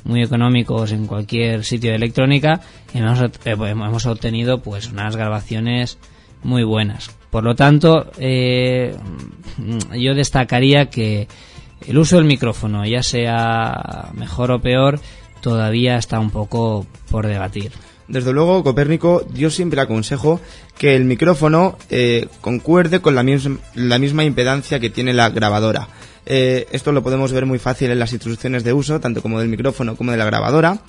muy 0.04 0.22
económicos 0.22 0.92
en 0.92 1.06
cualquier 1.06 1.64
sitio 1.64 1.90
de 1.90 1.96
electrónica, 1.96 2.60
hemos, 2.94 3.20
eh, 3.20 3.30
hemos 3.44 4.06
obtenido 4.06 4.62
pues 4.62 4.88
unas 4.88 5.16
grabaciones 5.16 5.98
muy 6.42 6.64
buenas. 6.64 7.10
Por 7.30 7.44
lo 7.44 7.54
tanto, 7.54 8.10
eh, 8.18 8.96
yo 9.98 10.14
destacaría 10.14 10.86
que 10.86 11.28
el 11.86 11.98
uso 11.98 12.16
del 12.16 12.24
micrófono, 12.24 12.86
ya 12.86 13.02
sea 13.02 14.10
mejor 14.14 14.50
o 14.50 14.60
peor, 14.60 15.00
todavía 15.40 15.96
está 15.96 16.20
un 16.20 16.30
poco 16.30 16.86
por 17.10 17.26
debatir. 17.26 17.72
Desde 18.08 18.32
luego, 18.32 18.64
Copérnico, 18.64 19.26
yo 19.34 19.50
siempre 19.50 19.80
aconsejo 19.80 20.40
que 20.78 20.96
el 20.96 21.04
micrófono 21.04 21.76
eh, 21.90 22.26
concuerde 22.40 23.00
con 23.00 23.14
la, 23.14 23.24
la 23.74 23.98
misma 23.98 24.24
impedancia 24.24 24.80
que 24.80 24.90
tiene 24.90 25.12
la 25.12 25.28
grabadora. 25.30 25.88
Eh, 26.30 26.66
esto 26.72 26.92
lo 26.92 27.02
podemos 27.02 27.32
ver 27.32 27.46
muy 27.46 27.58
fácil 27.58 27.90
en 27.90 27.98
las 27.98 28.12
instrucciones 28.12 28.62
de 28.62 28.74
uso, 28.74 29.00
tanto 29.00 29.22
como 29.22 29.40
del 29.40 29.48
micrófono 29.48 29.96
como 29.96 30.12
de 30.12 30.18
la 30.18 30.26
grabadora. 30.26 30.80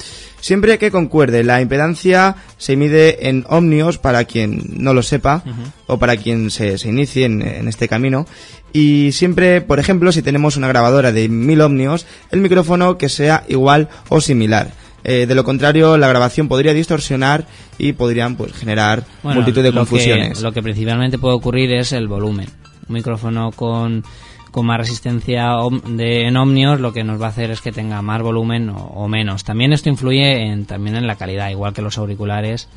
Siempre 0.42 0.78
que 0.78 0.92
concuerde, 0.92 1.46
la 1.46 1.62
impedancia 1.62 2.36
se 2.58 2.76
mide 2.76 3.30
en 3.30 3.46
ohmios 3.48 3.98
para 4.00 4.26
quien 4.26 4.62
no 4.74 4.94
lo 4.94 5.02
sepa 5.02 5.42
o 5.88 5.98
para 5.98 6.18
quien 6.18 6.52
se, 6.52 6.76
inicie 6.84 7.24
en, 7.24 7.68
este 7.70 7.88
camino. 7.88 8.28
Y 8.74 9.14
siempre, 9.14 9.62
por 9.62 9.80
ejemplo, 9.80 10.12
si 10.12 10.22
tenemos 10.22 10.58
una 10.58 10.68
grabadora 10.68 11.14
de 11.14 11.30
1000 11.30 11.62
ohmios, 11.62 12.06
el 12.32 12.42
micrófono 12.42 12.98
que 12.98 13.08
sea 13.08 13.46
igual 13.48 13.88
o 14.10 14.20
similar. 14.20 14.74
Eh, 15.04 15.26
de 15.26 15.36
lo 15.36 15.44
contrario, 15.44 15.98
la 15.98 16.08
grabación 16.08 16.48
podría 16.48 16.74
distorsionar 16.74 17.46
y 17.78 17.94
podrían 17.94 18.36
pues, 18.36 18.54
generar 18.54 19.04
multitud 19.24 19.64
de 19.64 19.72
confusiones. 19.72 20.42
lo 20.42 20.52
que 20.52 20.62
principalmente 20.62 21.18
puede 21.18 21.36
ocurrir 21.36 21.72
es 21.74 21.92
el 21.94 22.08
volumen. 22.08 22.48
Un 22.88 22.94
micrófono 22.94 23.52
con 23.52 24.04
con 24.52 24.66
más 24.66 24.78
resistencia 24.78 25.52
de, 25.88 26.28
en 26.28 26.38
ohmios 26.38 26.80
lo 26.80 26.92
que 26.94 27.04
nos 27.04 27.22
va 27.22 27.28
a 27.28 27.30
hacer 27.30 27.52
es 27.52 27.62
que 27.62 27.72
tenga 27.72 28.02
más 28.02 28.22
volumen 28.22 28.72
o, 28.74 29.08
menos. 29.08 29.44
También 29.44 29.74
esto 29.74 29.90
influye 29.90 30.48
en, 30.48 30.66
también 30.66 30.96
en 30.96 31.08
la 31.08 31.16
calidad, 31.16 31.50
igual 31.50 31.74
que 31.74 31.82
los 31.82 31.98
auriculares. 31.98 32.68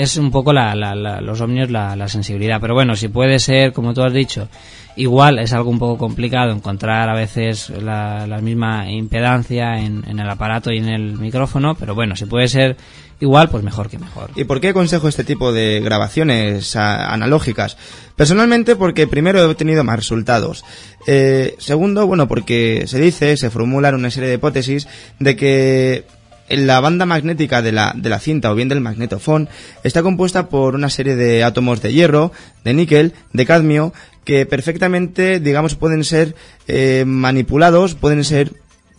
Es 0.00 0.16
un 0.16 0.30
poco 0.30 0.54
la, 0.54 0.74
los 1.20 1.40
ohmios 1.42 1.70
la, 1.70 2.08
sensibilidad, 2.08 2.58
pero 2.58 2.72
bueno, 2.72 2.96
si 2.96 3.08
puede 3.08 3.38
ser, 3.38 3.74
como 3.74 3.92
tú 3.92 4.02
has 4.02 4.14
dicho, 4.14 4.48
igual 4.96 5.38
es 5.38 5.52
algo 5.52 5.68
un 5.68 5.78
poco 5.78 5.98
complicado 5.98 6.52
encontrar 6.52 7.10
a 7.10 7.14
veces 7.14 7.68
la, 7.68 8.38
misma 8.40 8.90
impedancia 8.90 9.78
en, 9.78 10.02
en 10.08 10.18
el 10.18 10.30
aparato 10.30 10.72
y 10.72 10.78
en 10.78 10.88
el 10.88 11.18
micrófono, 11.18 11.74
pero 11.74 11.94
bueno, 11.94 12.16
si 12.16 12.24
puede 12.24 12.48
ser 12.48 12.78
igual, 13.20 13.50
pues 13.50 13.62
mejor 13.62 13.90
que 13.90 13.98
mejor. 13.98 14.30
¿Y 14.36 14.44
por 14.44 14.58
qué 14.62 14.68
aconsejo 14.68 15.06
este 15.06 15.22
tipo 15.22 15.52
de 15.52 15.80
grabaciones 15.80 16.74
analógicas? 16.76 17.76
Personalmente 18.16 18.76
porque 18.76 19.06
primero 19.06 19.38
he 19.40 19.44
obtenido 19.44 19.84
más 19.84 19.96
resultados. 19.96 20.64
Eh, 21.06 21.56
segundo, 21.58 22.06
bueno, 22.06 22.26
porque 22.26 22.84
se 22.86 22.98
dice, 22.98 23.36
se 23.36 23.50
formulan 23.50 23.94
una 23.94 24.10
serie 24.10 24.30
de 24.30 24.36
hipótesis 24.36 24.88
de 25.18 25.36
que 25.36 26.06
la 26.50 26.80
banda 26.80 27.06
magnética 27.06 27.62
de 27.62 27.72
la, 27.72 27.92
de 27.96 28.08
la 28.08 28.18
cinta 28.18 28.50
o 28.50 28.54
bien 28.54 28.68
del 28.68 28.80
magnetofón 28.80 29.48
está 29.84 30.02
compuesta 30.02 30.48
por 30.48 30.74
una 30.74 30.90
serie 30.90 31.16
de 31.16 31.44
átomos 31.44 31.80
de 31.80 31.92
hierro, 31.92 32.32
de 32.64 32.74
níquel, 32.74 33.14
de 33.32 33.46
cadmio, 33.46 33.92
que 34.24 34.46
perfectamente, 34.46 35.40
digamos, 35.40 35.76
pueden 35.76 36.04
ser 36.04 36.34
eh, 36.68 37.04
manipulados, 37.06 37.94
pueden 37.94 38.24
ser 38.24 38.52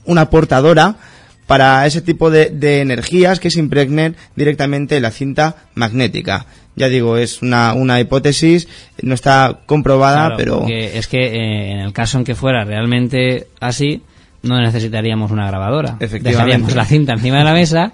una 0.06 0.30
portadora 0.30 0.98
para 1.48 1.86
ese 1.86 2.02
tipo 2.02 2.32
de, 2.32 2.50
energías 2.80 3.40
que 3.42 3.52
se 3.52 3.60
impregnen 3.60 4.16
directamente 4.36 4.96
en 4.96 5.04
la 5.04 5.12
cinta 5.12 5.58
magnética. 5.76 6.46
Ya 6.78 6.88
digo, 6.88 7.18
es 7.18 7.42
una, 7.42 7.74
una 7.74 8.00
hipótesis, 8.00 8.70
no 9.02 9.14
está 9.14 9.60
comprobada, 9.66 10.38
pero... 10.38 10.66
Es 10.70 11.08
que 11.08 11.18
eh, 11.18 11.72
en 11.72 11.80
el 11.80 11.92
caso 11.92 12.18
en 12.18 12.24
que 12.24 12.36
fuera 12.36 12.64
realmente 12.64 13.48
así, 13.60 14.02
no 14.44 14.60
necesitaríamos 14.60 15.32
una 15.32 15.48
grabadora. 15.48 15.98
Dejaríamos 16.00 16.76
la 16.76 16.86
cinta 16.86 17.14
encima 17.14 17.40
de 17.40 17.44
la 17.44 17.54
mesa 17.54 17.94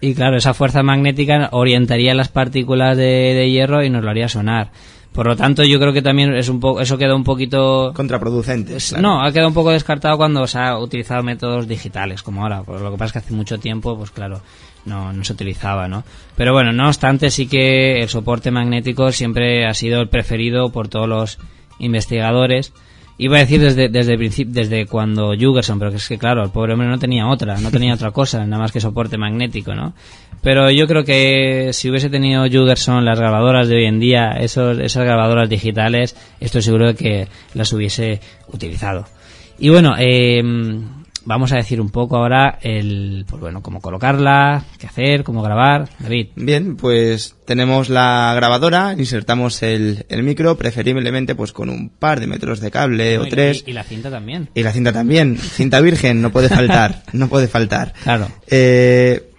y 0.00 0.14
claro, 0.14 0.36
esa 0.36 0.54
fuerza 0.54 0.82
magnética 0.82 1.48
orientaría 1.52 2.14
las 2.14 2.28
partículas 2.28 2.96
de, 2.96 3.34
de 3.34 3.50
hierro 3.50 3.84
y 3.84 3.90
nos 3.90 4.02
lo 4.02 4.10
haría 4.10 4.28
sonar. 4.28 4.70
Por 5.12 5.26
lo 5.26 5.36
tanto, 5.36 5.62
yo 5.62 5.78
creo 5.78 5.92
que 5.92 6.00
también 6.00 6.34
es 6.34 6.48
un 6.48 6.58
poco, 6.58 6.80
eso 6.80 6.96
queda 6.96 7.14
un 7.14 7.22
poquito 7.22 7.92
contraproducente. 7.94 8.78
No, 8.98 9.22
ha 9.22 9.30
quedado 9.30 9.48
un 9.48 9.54
poco 9.54 9.70
descartado 9.70 10.16
cuando 10.16 10.46
se 10.46 10.58
ha 10.58 10.78
utilizado 10.78 11.22
métodos 11.22 11.68
digitales, 11.68 12.22
como 12.22 12.42
ahora. 12.42 12.62
Por 12.62 12.80
lo 12.80 12.90
que 12.90 12.96
pasa 12.96 13.06
es 13.06 13.12
que 13.12 13.18
hace 13.18 13.34
mucho 13.34 13.58
tiempo, 13.58 13.96
pues 13.96 14.10
claro, 14.10 14.40
no, 14.86 15.12
no 15.12 15.22
se 15.22 15.34
utilizaba, 15.34 15.86
¿no? 15.86 16.02
Pero 16.34 16.54
bueno, 16.54 16.72
no 16.72 16.88
obstante, 16.88 17.30
sí 17.30 17.46
que 17.46 18.00
el 18.00 18.08
soporte 18.08 18.50
magnético 18.50 19.12
siempre 19.12 19.66
ha 19.66 19.74
sido 19.74 20.00
el 20.00 20.08
preferido 20.08 20.72
por 20.72 20.88
todos 20.88 21.08
los 21.08 21.38
investigadores 21.78 22.72
Iba 23.24 23.36
a 23.36 23.40
decir 23.40 23.60
desde 23.60 23.88
desde 23.88 24.16
desde 24.46 24.86
cuando 24.86 25.32
Jugerson, 25.38 25.78
pero 25.78 25.92
que 25.92 25.98
es 25.98 26.08
que 26.08 26.18
claro, 26.18 26.42
el 26.42 26.50
pobre 26.50 26.72
hombre 26.72 26.88
no 26.88 26.98
tenía 26.98 27.28
otra, 27.28 27.60
no 27.60 27.70
tenía 27.70 27.94
otra 27.94 28.10
cosa, 28.10 28.44
nada 28.44 28.60
más 28.60 28.72
que 28.72 28.80
soporte 28.80 29.16
magnético, 29.16 29.76
¿no? 29.76 29.94
Pero 30.42 30.68
yo 30.72 30.88
creo 30.88 31.04
que 31.04 31.72
si 31.72 31.88
hubiese 31.88 32.10
tenido 32.10 32.42
Jugerson 32.50 33.04
las 33.04 33.20
grabadoras 33.20 33.68
de 33.68 33.76
hoy 33.76 33.84
en 33.84 34.00
día, 34.00 34.32
esos, 34.32 34.76
esas 34.80 35.04
grabadoras 35.04 35.48
digitales, 35.48 36.16
estoy 36.40 36.62
seguro 36.62 36.88
de 36.88 36.94
que 36.96 37.28
las 37.54 37.72
hubiese 37.72 38.20
utilizado. 38.48 39.06
Y 39.56 39.68
bueno, 39.68 39.94
eh, 39.96 40.42
vamos 41.24 41.52
a 41.52 41.56
decir 41.56 41.80
un 41.80 41.90
poco 41.90 42.16
ahora 42.16 42.58
el, 42.62 43.24
pues 43.28 43.40
bueno, 43.40 43.62
cómo 43.62 43.80
colocarla, 43.80 44.64
qué 44.78 44.86
hacer, 44.86 45.24
cómo 45.24 45.42
grabar. 45.42 45.88
David. 45.98 46.28
Bien, 46.36 46.76
pues 46.76 47.36
tenemos 47.46 47.88
la 47.88 48.32
grabadora, 48.34 48.94
insertamos 48.96 49.62
el, 49.62 50.06
el 50.08 50.22
micro, 50.22 50.56
preferiblemente 50.56 51.34
pues 51.34 51.52
con 51.52 51.68
un 51.68 51.88
par 51.90 52.20
de 52.20 52.26
metros 52.26 52.60
de 52.60 52.70
cable 52.70 53.18
o 53.18 53.26
tres. 53.26 53.64
Y, 53.66 53.72
la 53.72 53.84
cinta 53.84 54.10
también. 54.10 54.48
Y 54.54 54.62
la 54.62 54.72
cinta 54.72 54.92
también. 54.92 55.36
Cinta 55.36 55.80
virgen, 55.80 56.22
no 56.22 56.30
puede 56.30 56.48
faltar, 56.48 57.02
no 57.12 57.28
puede 57.28 57.48
faltar. 57.48 57.92
Claro. 58.02 58.28
Eh, 58.46 59.32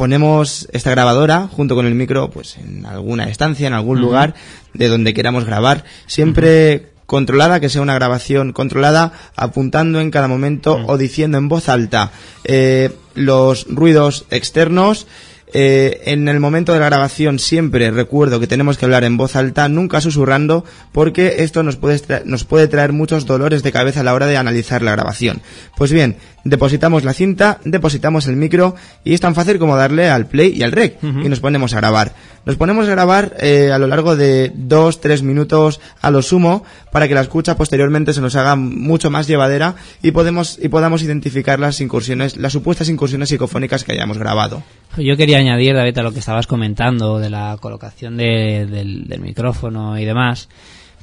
ponemos 0.00 0.66
esta 0.72 0.90
grabadora 0.90 1.46
junto 1.48 1.74
con 1.74 1.84
el 1.84 1.94
micro 1.94 2.30
pues 2.30 2.56
en 2.56 2.86
alguna 2.86 3.24
estancia, 3.28 3.66
en 3.66 3.74
algún 3.74 4.00
lugar 4.00 4.34
de 4.72 4.88
donde 4.88 5.12
queramos 5.12 5.44
grabar, 5.44 5.84
siempre 6.06 6.89
controlada, 7.10 7.58
que 7.58 7.68
sea 7.68 7.82
una 7.82 7.96
grabación 7.96 8.52
controlada, 8.52 9.12
apuntando 9.34 10.00
en 10.00 10.12
cada 10.12 10.28
momento 10.28 10.78
mm. 10.78 10.84
o 10.86 10.96
diciendo 10.96 11.38
en 11.38 11.48
voz 11.48 11.68
alta 11.68 12.12
eh, 12.44 12.90
los 13.16 13.66
ruidos 13.68 14.26
externos. 14.30 15.08
Eh, 15.52 16.02
en 16.04 16.28
el 16.28 16.38
momento 16.38 16.72
de 16.72 16.78
la 16.78 16.86
grabación 16.86 17.40
siempre 17.40 17.90
recuerdo 17.90 18.38
que 18.38 18.46
tenemos 18.46 18.78
que 18.78 18.84
hablar 18.84 19.02
en 19.02 19.16
voz 19.16 19.34
alta, 19.34 19.68
nunca 19.68 20.00
susurrando, 20.00 20.64
porque 20.92 21.42
esto 21.42 21.64
nos 21.64 21.74
puede, 21.74 22.00
nos 22.26 22.44
puede 22.44 22.68
traer 22.68 22.92
muchos 22.92 23.26
dolores 23.26 23.64
de 23.64 23.72
cabeza 23.72 24.02
a 24.02 24.04
la 24.04 24.14
hora 24.14 24.26
de 24.26 24.36
analizar 24.36 24.80
la 24.80 24.92
grabación. 24.92 25.42
Pues 25.76 25.90
bien, 25.92 26.16
depositamos 26.44 27.04
la 27.04 27.12
cinta, 27.12 27.58
depositamos 27.64 28.26
el 28.26 28.36
micro 28.36 28.74
y 29.04 29.14
es 29.14 29.20
tan 29.20 29.34
fácil 29.34 29.58
como 29.58 29.76
darle 29.76 30.08
al 30.08 30.26
play 30.26 30.52
y 30.56 30.62
al 30.62 30.72
rec 30.72 30.98
y 31.02 31.28
nos 31.28 31.40
ponemos 31.40 31.72
a 31.74 31.76
grabar. 31.76 32.12
Nos 32.46 32.56
ponemos 32.56 32.88
a 32.88 32.90
grabar 32.90 33.36
eh, 33.40 33.70
a 33.72 33.78
lo 33.78 33.86
largo 33.86 34.16
de 34.16 34.50
dos, 34.54 35.00
tres 35.00 35.22
minutos 35.22 35.80
a 36.00 36.10
lo 36.10 36.22
sumo 36.22 36.64
para 36.90 37.06
que 37.06 37.14
la 37.14 37.20
escucha 37.20 37.56
posteriormente 37.56 38.14
se 38.14 38.20
nos 38.20 38.34
haga 38.34 38.56
mucho 38.56 39.10
más 39.10 39.26
llevadera 39.26 39.74
y 40.02 40.12
podemos 40.12 40.58
y 40.60 40.68
podamos 40.68 41.02
identificar 41.02 41.60
las 41.60 41.80
incursiones, 41.80 42.36
las 42.36 42.52
supuestas 42.52 42.88
incursiones 42.88 43.28
psicofónicas 43.28 43.84
que 43.84 43.92
hayamos 43.92 44.18
grabado. 44.18 44.62
Yo 44.96 45.16
quería 45.16 45.38
añadir, 45.38 45.74
David, 45.74 45.98
a 45.98 46.02
lo 46.02 46.12
que 46.12 46.18
estabas 46.18 46.46
comentando 46.46 47.18
de 47.18 47.30
la 47.30 47.56
colocación 47.60 48.16
del, 48.16 48.70
del 49.06 49.20
micrófono 49.20 49.98
y 49.98 50.04
demás 50.04 50.48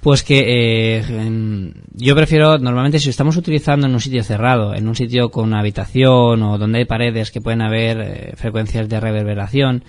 pues 0.02 0.24
que 0.24 1.00
eh, 1.00 1.74
yo 1.94 2.16
prefiero, 2.16 2.58
normalmente 2.58 3.00
si 3.00 3.10
estamos 3.10 3.38
utilizando 3.38 3.88
en 3.88 3.94
un 3.94 4.00
sitio 4.00 4.24
cerrado, 4.24 4.74
en 4.74 4.88
un 4.88 4.96
sitio 4.96 5.30
con 5.30 5.46
una 5.46 5.60
habitación 5.60 6.42
o 6.44 6.58
donde 6.58 6.80
hay 6.80 6.86
paredes 6.86 7.32
que 7.32 7.42
pueden 7.42 7.62
haber 7.62 8.00
eh, 8.00 8.34
frecuencias 8.36 8.88
de 8.88 9.00
reverberación, 9.00 9.84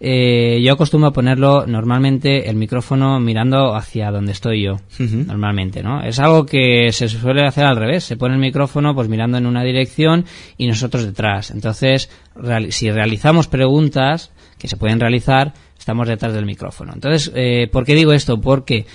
eh, 0.00 0.60
yo 0.62 0.74
acostumbro 0.74 1.08
a 1.08 1.12
ponerlo 1.12 1.66
normalmente 1.66 2.48
el 2.48 2.54
micrófono 2.54 3.18
mirando 3.18 3.74
hacia 3.74 4.12
donde 4.12 4.30
estoy 4.30 4.62
yo, 4.62 4.76
normalmente, 4.98 5.82
¿no? 5.82 6.02
Es 6.02 6.20
algo 6.20 6.46
que 6.46 6.92
se 6.92 7.08
suele 7.08 7.44
hacer 7.44 7.64
al 7.64 7.76
revés, 7.76 8.04
se 8.04 8.16
pone 8.16 8.34
el 8.34 8.40
micrófono 8.40 8.94
pues 8.94 9.08
mirando 9.08 9.38
en 9.38 9.46
una 9.46 9.64
dirección 9.64 10.24
y 10.56 10.68
nosotros 10.68 11.04
detrás. 11.04 11.50
Entonces, 11.50 12.10
si 12.70 12.90
realizamos 12.92 13.48
preguntas 13.48 14.30
que 14.56 14.68
se 14.68 14.76
pueden 14.76 15.00
realizar, 15.00 15.52
estamos 15.76 16.06
detrás 16.06 16.32
del 16.32 16.46
micrófono. 16.46 16.92
Entonces, 16.94 17.32
eh, 17.34 17.68
¿por 17.72 17.84
qué 17.84 17.96
digo 17.96 18.12
esto? 18.12 18.40
Porque 18.40 18.86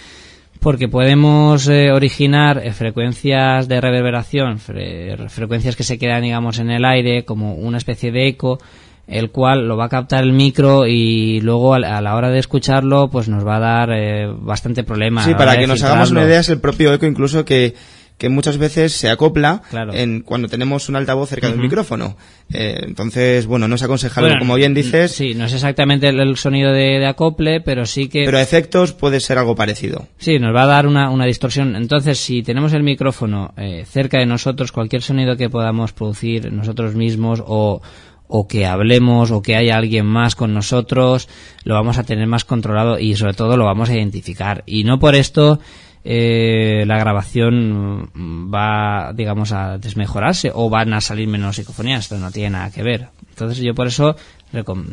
porque 0.64 0.88
podemos 0.88 1.68
eh, 1.68 1.91
originar 1.91 2.61
eh, 2.64 2.72
frecuencias 2.72 3.68
de 3.68 3.82
reverberación, 3.82 4.59
frecuencias 4.59 5.76
que 5.76 5.84
se 5.84 5.99
quedan, 5.99 6.24
digamos, 6.24 6.57
en 6.57 6.72
el 6.72 6.86
aire, 6.86 7.26
como 7.26 7.55
una 7.55 7.78
especie 7.78 8.14
de 8.14 8.30
eco, 8.30 8.59
el 9.05 9.30
cual 9.30 9.68
lo 9.68 9.76
va 9.76 9.86
a 9.86 9.89
captar 9.89 10.24
el 10.24 10.32
micro 10.32 10.88
y 10.88 11.41
luego 11.41 11.74
a, 11.74 11.80
la 11.80 12.16
hora 12.16 12.30
de 12.30 12.39
escucharlo, 12.39 13.09
pues 13.09 13.28
nos 13.28 13.45
va 13.45 13.57
a 13.57 13.59
dar 13.59 13.89
eh, 13.91 14.28
bastante 14.34 14.86
problema. 14.86 15.26
Sí, 15.26 15.36
para 15.36 15.57
que 15.57 15.68
nos 15.68 15.84
hagamos 15.84 16.11
una 16.11 16.24
idea, 16.24 16.39
es 16.39 16.47
el 16.47 16.61
propio 16.61 16.93
eco 16.93 17.05
incluso 17.05 17.43
que 17.43 17.76
que 18.24 18.30
muchas 18.30 18.57
veces 18.57 18.93
se 18.93 19.09
acopla 19.09 19.63
en 19.91 20.21
cuando 20.21 20.47
tenemos 20.47 20.88
un 20.88 20.95
altavoz 20.95 21.28
cerca 21.28 21.49
del 21.49 21.59
micrófono. 21.59 22.15
Eh, 22.53 22.80
entonces, 22.82 23.45
bueno, 23.45 23.67
no 23.67 23.76
es 23.76 23.84
aconsejable, 23.84 24.39
como 24.39 24.55
bien 24.55 24.74
dices. 24.74 25.11
Sí, 25.11 25.36
no 25.36 25.43
es 25.43 25.51
exactamente 25.51 26.07
el, 26.07 26.38
sonido 26.38 26.71
de, 26.71 27.05
acople, 27.05 27.59
pero 27.59 27.86
sí 27.86 28.07
que... 28.07 28.24
Pero 28.24 28.38
a 28.38 28.41
efectos 28.41 28.93
puede 28.93 29.19
ser 29.19 29.39
algo 29.39 29.55
parecido. 29.55 30.07
Sí, 30.19 30.39
nos 30.39 30.55
va 30.55 30.63
a 30.63 30.67
dar 30.67 30.88
una, 30.88 31.09
una 31.09 31.26
distorsión. 31.26 31.76
Entonces, 31.76 32.17
si 32.17 32.43
tenemos 32.43 32.71
el 32.71 32.84
micrófono 32.84 33.53
eh, 33.57 33.84
cerca 33.86 34.19
de 34.19 34.26
nosotros, 34.26 34.71
cualquier 34.71 35.01
sonido 35.01 35.36
que 35.36 35.49
podamos 35.49 35.91
producir 35.91 36.49
nosotros 36.49 36.95
mismos 36.95 37.43
o 37.45 37.82
o 38.30 38.47
que 38.47 38.65
hablemos 38.65 39.32
o 39.32 39.41
que 39.41 39.57
haya 39.57 39.78
alguien 39.78 40.05
más 40.05 40.36
con 40.36 40.53
nosotros, 40.53 41.28
lo 41.65 41.76
vamos 41.76 41.97
a 41.97 42.03
tener 42.03 42.26
más 42.26 42.45
controlado 42.45 42.97
y 42.97 43.15
sobre 43.15 43.34
todo 43.34 43.57
lo 43.57 43.65
vamos 43.65 43.89
a 43.89 43.95
identificar. 43.95 44.63
Y 44.65 44.86
no 44.86 44.97
por 44.97 45.13
esto 45.13 45.59
eh, 46.04 46.84
la 46.86 46.97
grabación 46.97 48.10
va, 48.54 49.14
digamos, 49.14 49.51
a 49.51 49.78
desmejorarse 49.78 50.51
o 50.54 50.70
van 50.70 50.93
a 50.93 51.01
salir 51.01 51.28
menos 51.28 51.56
psicofonías. 51.56 52.01
Esto 52.01 52.18
no 52.18 52.32
tiene 52.32 52.51
nada 52.51 52.72
que 52.72 52.84
ver. 52.84 53.08
Entonces 53.30 53.60
yo 53.60 53.74
por 53.74 53.88
eso, 53.88 54.16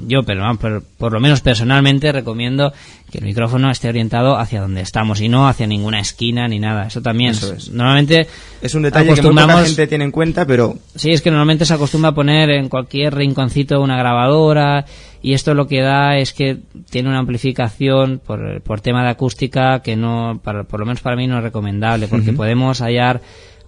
yo 0.06 0.22
pero, 0.22 0.82
por, 0.98 1.12
lo 1.12 1.20
menos 1.20 1.40
personalmente 1.42 2.10
recomiendo 2.12 2.72
que 3.10 3.18
el 3.18 3.24
micrófono 3.24 3.70
esté 3.70 3.88
orientado 3.88 4.38
hacia 4.38 4.62
donde 4.62 4.80
estamos 4.80 5.20
y 5.20 5.28
no 5.28 5.48
hacia 5.48 5.66
ninguna 5.66 6.00
esquina 6.00 6.48
ni 6.48 6.58
nada. 6.58 6.86
Eso 6.86 7.02
también. 7.02 7.34
Normalmente 7.72 8.26
es 8.62 8.74
un 8.74 8.82
detalle 8.82 9.14
que 9.14 9.22
muy 9.22 9.34
poca 9.34 9.64
gente 9.64 9.86
tiene 9.86 10.04
en 10.04 10.12
cuenta, 10.12 10.46
pero 10.46 10.76
sí 10.94 11.10
es 11.10 11.20
que 11.20 11.30
normalmente 11.30 11.66
se 11.66 11.74
acostumbra 11.74 12.10
a 12.10 12.14
poner 12.14 12.50
en 12.50 12.68
cualquier 12.68 13.14
rinconcito 13.14 13.80
una 13.80 13.98
grabadora 13.98 14.86
y 15.22 15.34
esto 15.34 15.52
lo 15.52 15.66
que 15.66 15.82
da 15.82 16.16
es 16.16 16.32
que 16.32 16.58
tiene 16.88 17.10
una 17.10 17.18
amplificación 17.18 18.20
por, 18.24 18.62
por 18.62 18.80
tema 18.80 19.02
de 19.02 19.10
acústica 19.10 19.82
que 19.82 19.94
no, 19.94 20.40
por 20.42 20.80
lo 20.80 20.86
menos 20.86 21.02
para 21.02 21.16
mí 21.16 21.26
no 21.26 21.36
es 21.38 21.42
recomendable 21.42 22.08
porque 22.08 22.32
podemos 22.32 22.80
hallar 22.80 23.20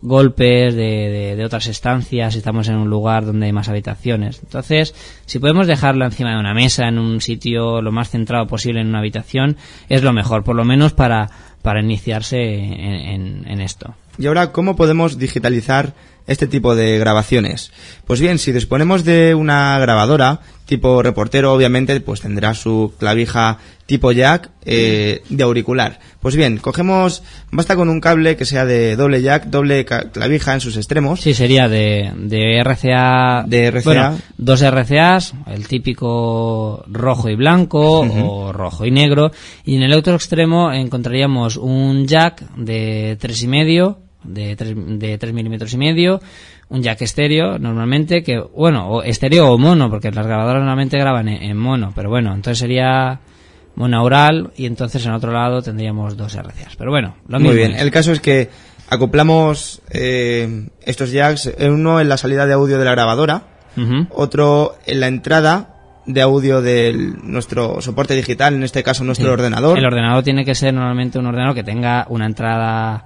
golpes 0.02 0.74
de, 0.74 1.34
de, 1.36 1.44
otras 1.44 1.68
estancias, 1.68 2.32
si 2.32 2.38
estamos 2.38 2.68
en 2.68 2.76
un 2.76 2.90
lugar 2.90 3.24
donde 3.24 3.46
hay 3.46 3.52
más 3.52 3.68
habitaciones. 3.68 4.40
Entonces, 4.42 4.94
si 5.26 5.38
podemos 5.38 5.66
dejarlo 5.66 6.04
encima 6.04 6.32
de 6.32 6.40
una 6.40 6.54
mesa, 6.54 6.88
en 6.88 6.98
un 6.98 7.20
sitio 7.20 7.80
lo 7.80 7.92
más 7.92 8.10
centrado 8.10 8.46
posible 8.46 8.80
en 8.80 8.88
una 8.88 8.98
habitación, 8.98 9.56
es 9.88 10.02
lo 10.02 10.12
mejor, 10.12 10.42
por 10.42 10.56
lo 10.56 10.64
menos 10.64 10.92
para, 10.92 11.30
para 11.62 11.80
iniciarse 11.80 12.36
en, 12.36 13.46
en 13.46 13.60
esto. 13.60 13.94
Y 14.18 14.26
ahora, 14.26 14.52
¿cómo 14.52 14.76
podemos 14.76 15.18
digitalizar 15.18 15.94
este 16.26 16.46
tipo 16.46 16.74
de 16.74 16.98
grabaciones? 16.98 17.72
Pues 18.06 18.20
bien, 18.20 18.38
si 18.38 18.52
disponemos 18.52 19.04
de 19.04 19.34
una 19.34 19.78
grabadora 19.78 20.40
tipo 20.66 21.02
reportero, 21.02 21.52
obviamente, 21.52 22.00
pues 22.00 22.20
tendrá 22.20 22.54
su 22.54 22.92
clavija 22.98 23.58
tipo 23.86 24.12
jack 24.12 24.50
eh, 24.64 25.22
de 25.28 25.42
auricular. 25.42 25.98
Pues 26.20 26.36
bien, 26.36 26.56
cogemos, 26.56 27.22
basta 27.50 27.76
con 27.76 27.88
un 27.90 28.00
cable 28.00 28.36
que 28.36 28.46
sea 28.46 28.64
de 28.64 28.96
doble 28.96 29.20
jack, 29.20 29.46
doble 29.46 29.84
clavija 29.84 30.54
en 30.54 30.60
sus 30.60 30.76
extremos. 30.76 31.20
Sí, 31.20 31.34
sería 31.34 31.68
de, 31.68 32.12
de 32.16 32.62
RCA. 32.62 33.44
De 33.46 33.70
RCA. 33.70 34.14
dos 34.38 34.62
RCAs, 34.62 35.34
el 35.48 35.66
típico 35.66 36.84
rojo 36.86 37.28
y 37.28 37.34
blanco 37.34 38.00
o 38.00 38.52
rojo 38.52 38.86
y 38.86 38.90
negro. 38.90 39.32
Y 39.64 39.76
en 39.76 39.82
el 39.82 39.92
otro 39.92 40.14
extremo 40.14 40.72
encontraríamos 40.72 41.51
un 41.56 42.06
jack 42.06 42.42
de 42.56 43.16
tres 43.20 43.42
y 43.42 43.48
medio, 43.48 43.98
de 44.24 44.56
tres, 44.56 44.74
de 44.76 45.18
tres 45.18 45.32
milímetros 45.32 45.72
y 45.74 45.78
medio, 45.78 46.20
un 46.68 46.82
jack 46.82 47.02
estéreo 47.02 47.58
normalmente, 47.58 48.22
que, 48.22 48.38
bueno, 48.38 48.88
o 48.88 49.02
estéreo 49.02 49.52
o 49.52 49.58
mono, 49.58 49.90
porque 49.90 50.10
las 50.10 50.26
grabadoras 50.26 50.62
normalmente 50.62 50.98
graban 50.98 51.28
en, 51.28 51.56
mono, 51.56 51.92
pero 51.94 52.08
bueno, 52.08 52.34
entonces 52.34 52.58
sería 52.58 53.20
monaural 53.74 54.52
y 54.56 54.66
entonces 54.66 55.04
en 55.06 55.12
otro 55.12 55.32
lado 55.32 55.62
tendríamos 55.62 56.16
dos 56.16 56.34
RCAs. 56.34 56.76
Pero 56.76 56.90
bueno, 56.90 57.16
lo 57.28 57.40
Muy 57.40 57.56
bien, 57.56 57.74
el 57.74 57.90
caso 57.90 58.12
es 58.12 58.20
que 58.20 58.50
acoplamos 58.88 59.82
eh, 59.90 60.68
estos 60.82 61.10
jacks, 61.12 61.52
uno 61.60 62.00
en 62.00 62.08
la 62.08 62.16
salida 62.16 62.46
de 62.46 62.54
audio 62.54 62.78
de 62.78 62.84
la 62.84 62.92
grabadora, 62.92 63.42
otro 64.10 64.76
en 64.84 65.00
la 65.00 65.08
entrada 65.08 65.71
de 66.06 66.20
audio 66.20 66.60
de 66.62 67.14
nuestro 67.22 67.80
soporte 67.80 68.14
digital, 68.14 68.54
en 68.54 68.62
este 68.62 68.82
caso 68.82 69.04
nuestro 69.04 69.32
ordenador. 69.32 69.78
El 69.78 69.86
ordenador 69.86 70.22
tiene 70.24 70.44
que 70.44 70.54
ser 70.54 70.74
normalmente 70.74 71.18
un 71.18 71.26
ordenador 71.26 71.54
que 71.54 71.64
tenga 71.64 72.06
una 72.08 72.26
entrada 72.26 73.04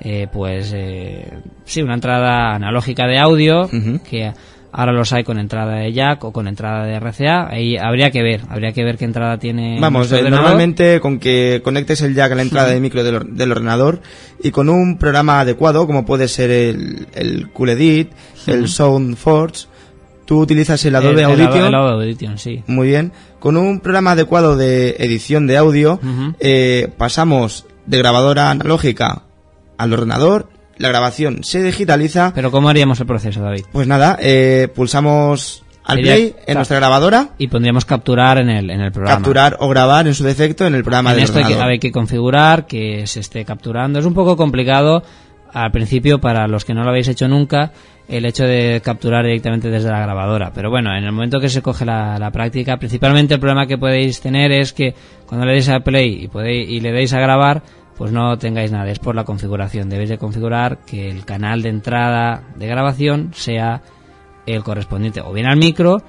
eh, 0.00 0.28
pues 0.32 0.72
eh, 0.74 1.28
sí, 1.64 1.82
una 1.82 1.94
entrada 1.94 2.54
analógica 2.54 3.06
de 3.06 3.18
audio 3.18 3.68
que 4.08 4.32
ahora 4.70 4.92
los 4.92 5.12
hay 5.12 5.24
con 5.24 5.38
entrada 5.38 5.76
de 5.76 5.92
jack 5.92 6.22
o 6.24 6.32
con 6.32 6.46
entrada 6.46 6.84
de 6.84 7.00
RCA. 7.00 7.48
Ahí 7.50 7.76
habría 7.76 8.10
que 8.10 8.22
ver, 8.22 8.42
habría 8.48 8.72
que 8.72 8.84
ver 8.84 8.96
qué 8.96 9.06
entrada 9.06 9.38
tiene. 9.38 9.78
Vamos, 9.80 10.12
eh, 10.12 10.30
normalmente 10.30 11.00
con 11.00 11.18
que 11.18 11.60
conectes 11.64 12.00
el 12.02 12.14
jack 12.14 12.32
a 12.32 12.34
la 12.36 12.42
entrada 12.42 12.68
de 12.68 12.80
micro 12.80 13.02
del, 13.02 13.50
ordenador 13.50 14.00
y 14.42 14.52
con 14.52 14.68
un 14.68 14.98
programa 14.98 15.40
adecuado, 15.40 15.86
como 15.86 16.06
puede 16.06 16.28
ser 16.28 16.50
el, 16.50 17.08
el 17.14 17.50
Cool 17.50 17.70
Edit, 17.70 18.12
el 18.46 18.68
SoundForge, 18.68 19.66
tú 20.28 20.40
utilizas 20.40 20.84
el 20.84 20.94
Adobe 20.94 21.24
Audition. 21.24 21.64
El, 21.64 21.74
Adobe 21.74 22.04
Audition, 22.04 22.36
sí. 22.36 22.62
Muy 22.66 22.88
bien. 22.88 23.12
Con 23.38 23.56
un 23.56 23.80
programa 23.80 24.10
adecuado 24.10 24.58
de 24.58 24.90
edición 24.98 25.46
de 25.46 25.56
audio, 25.56 25.98
eh, 26.38 26.92
pasamos 26.98 27.64
de 27.86 27.96
grabadora 27.96 28.50
analógica 28.50 29.22
al 29.78 29.92
ordenador, 29.94 30.50
la 30.76 30.88
grabación 30.88 31.44
se 31.44 31.62
digitaliza. 31.62 32.32
Pero 32.34 32.50
¿cómo 32.50 32.68
haríamos 32.68 33.00
el 33.00 33.06
proceso, 33.06 33.40
David? 33.40 33.64
Pues 33.72 33.88
nada, 33.88 34.18
eh, 34.20 34.68
pulsamos 34.74 35.64
al 35.82 36.00
play 36.00 36.36
en 36.46 36.56
nuestra 36.56 36.76
grabadora. 36.76 37.30
Y 37.38 37.48
pondríamos 37.48 37.86
capturar 37.86 38.36
en 38.36 38.50
el, 38.50 38.68
en 38.68 38.82
el 38.82 38.92
programa. 38.92 39.16
Capturar 39.16 39.56
o 39.60 39.68
grabar 39.70 40.06
en 40.08 40.14
su 40.14 40.24
defecto 40.24 40.66
en 40.66 40.74
el 40.74 40.82
programa 40.82 41.14
en 41.14 41.20
esto 41.20 41.38
ordenador. 41.38 41.70
Hay 41.70 41.78
que, 41.78 41.90
configurar 41.90 42.66
que 42.66 43.06
se 43.06 43.20
esté 43.20 43.46
capturando. 43.46 43.98
Es 43.98 44.04
un 44.04 44.12
poco 44.12 44.36
complicado 44.36 45.02
al 45.52 45.70
principio 45.70 46.20
para 46.20 46.46
los 46.48 46.64
que 46.64 46.74
no 46.74 46.82
lo 46.82 46.90
habéis 46.90 47.08
hecho 47.08 47.28
nunca 47.28 47.72
el 48.08 48.24
hecho 48.24 48.44
de 48.44 48.80
capturar 48.82 49.24
directamente 49.24 49.68
desde 49.68 49.90
la 49.90 50.00
grabadora. 50.00 50.50
Pero 50.54 50.70
bueno, 50.70 50.96
en 50.96 51.04
el 51.04 51.12
momento 51.12 51.40
que 51.40 51.50
se 51.50 51.60
coge 51.60 51.84
la, 51.84 52.18
la 52.18 52.30
práctica, 52.30 52.78
principalmente 52.78 53.34
el 53.34 53.40
problema 53.40 53.66
que 53.66 53.76
podéis 53.76 54.20
tener 54.20 54.50
es 54.50 54.72
que 54.72 54.94
cuando 55.26 55.46
le 55.46 55.52
deis 55.52 55.68
a 55.68 55.80
play 55.80 56.24
y, 56.24 56.28
podéis, 56.28 56.70
y 56.70 56.80
le 56.80 56.92
deis 56.92 57.12
a 57.12 57.20
grabar, 57.20 57.62
pues 57.98 58.10
no 58.10 58.38
tengáis 58.38 58.72
nada, 58.72 58.90
es 58.90 58.98
por 58.98 59.14
la 59.14 59.24
configuración. 59.24 59.90
Debéis 59.90 60.08
de 60.08 60.18
configurar 60.18 60.78
que 60.86 61.10
el 61.10 61.26
canal 61.26 61.60
de 61.62 61.68
entrada 61.68 62.42
de 62.56 62.66
grabación 62.66 63.32
sea 63.34 63.82
el 64.46 64.62
correspondiente 64.62 65.20
o 65.20 65.32
bien 65.32 65.46
al 65.46 65.58
micro 65.58 66.02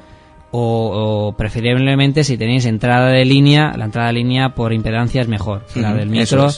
o, 0.51 1.35
preferiblemente 1.37 2.23
si 2.23 2.37
tenéis 2.37 2.65
entrada 2.65 3.09
de 3.09 3.25
línea, 3.25 3.73
la 3.77 3.85
entrada 3.85 4.07
de 4.07 4.13
línea 4.13 4.55
por 4.55 4.73
impedancia 4.73 5.21
es 5.21 5.27
mejor, 5.27 5.65
la 5.75 5.93
del 5.93 6.09
micro. 6.09 6.49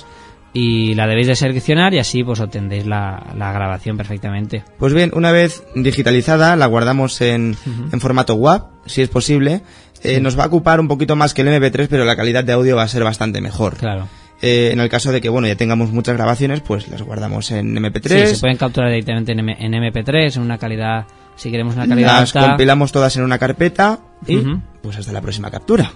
Y 0.53 0.95
la 0.95 1.07
debéis 1.07 1.27
de 1.27 1.35
seleccionar 1.35 1.93
y 1.93 1.99
así 1.99 2.23
pues 2.23 2.41
obtendréis 2.41 2.85
la, 2.85 3.23
grabación 3.35 3.95
perfectamente. 3.95 4.63
Pues 4.77 4.93
bien, 4.93 5.11
una 5.13 5.31
vez 5.31 5.63
digitalizada 5.75 6.55
la 6.57 6.65
guardamos 6.65 7.21
en, 7.21 7.55
en 7.91 7.99
formato 8.01 8.35
WAV, 8.35 8.65
si 8.85 9.01
es 9.01 9.09
posible. 9.09 9.61
Eh, 10.03 10.19
nos 10.19 10.37
va 10.37 10.45
a 10.45 10.47
ocupar 10.47 10.79
un 10.79 10.87
poquito 10.87 11.15
más 11.15 11.33
que 11.33 11.43
el 11.43 11.47
MP3, 11.47 11.87
pero 11.89 12.05
la 12.05 12.15
calidad 12.15 12.43
de 12.43 12.53
audio 12.53 12.75
va 12.75 12.83
a 12.83 12.87
ser 12.87 13.03
bastante 13.03 13.39
mejor. 13.39 13.77
Claro. 13.77 14.07
Eh, 14.41 14.71
en 14.73 14.79
el 14.79 14.89
caso 14.89 15.11
de 15.11 15.21
que 15.21 15.29
bueno 15.29 15.47
ya 15.47 15.55
tengamos 15.55 15.91
muchas 15.91 16.15
grabaciones, 16.15 16.61
pues 16.61 16.87
las 16.89 17.03
guardamos 17.03 17.51
en 17.51 17.75
MP3. 17.75 18.25
Sí, 18.25 18.35
se 18.35 18.41
pueden 18.41 18.57
capturar 18.57 18.89
directamente 18.89 19.33
en, 19.33 19.39
MP3, 19.39 20.35
en 20.35 20.41
una 20.41 20.57
calidad, 20.57 21.05
si 21.35 21.51
queremos 21.51 21.75
una 21.75 21.87
calidad 21.87 22.21
Las 22.21 22.33
compilamos 22.33 22.91
todas 22.91 23.15
en 23.17 23.23
una 23.23 23.37
carpeta 23.37 23.99
y 24.25 24.41
pues 24.81 24.97
hasta 24.97 25.11
la 25.11 25.21
próxima 25.21 25.51
captura. 25.51 25.91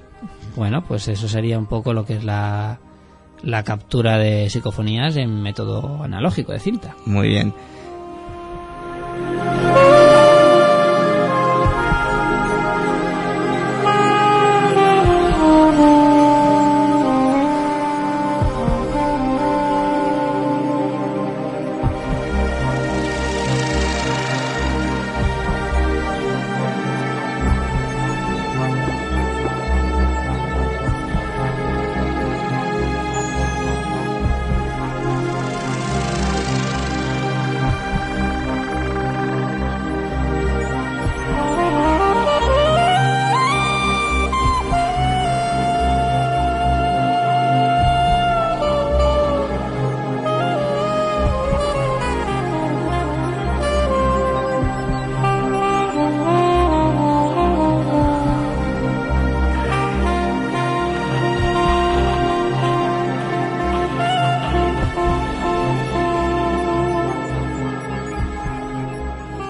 Bueno, 0.55 0.83
pues 0.87 1.07
eso 1.07 1.27
sería 1.27 1.57
un 1.57 1.65
poco 1.65 1.91
lo 1.91 2.05
que 2.05 2.13
es 2.13 2.23
la, 2.23 2.79
la 3.45 3.63
captura 3.63 4.17
de 4.17 4.49
psicofonías 4.49 5.15
en 5.15 5.41
método 5.41 6.03
analógico 6.03 6.51
de 6.51 6.59
cinta. 6.59 6.95
Muy 7.05 7.29
bien. 7.29 7.53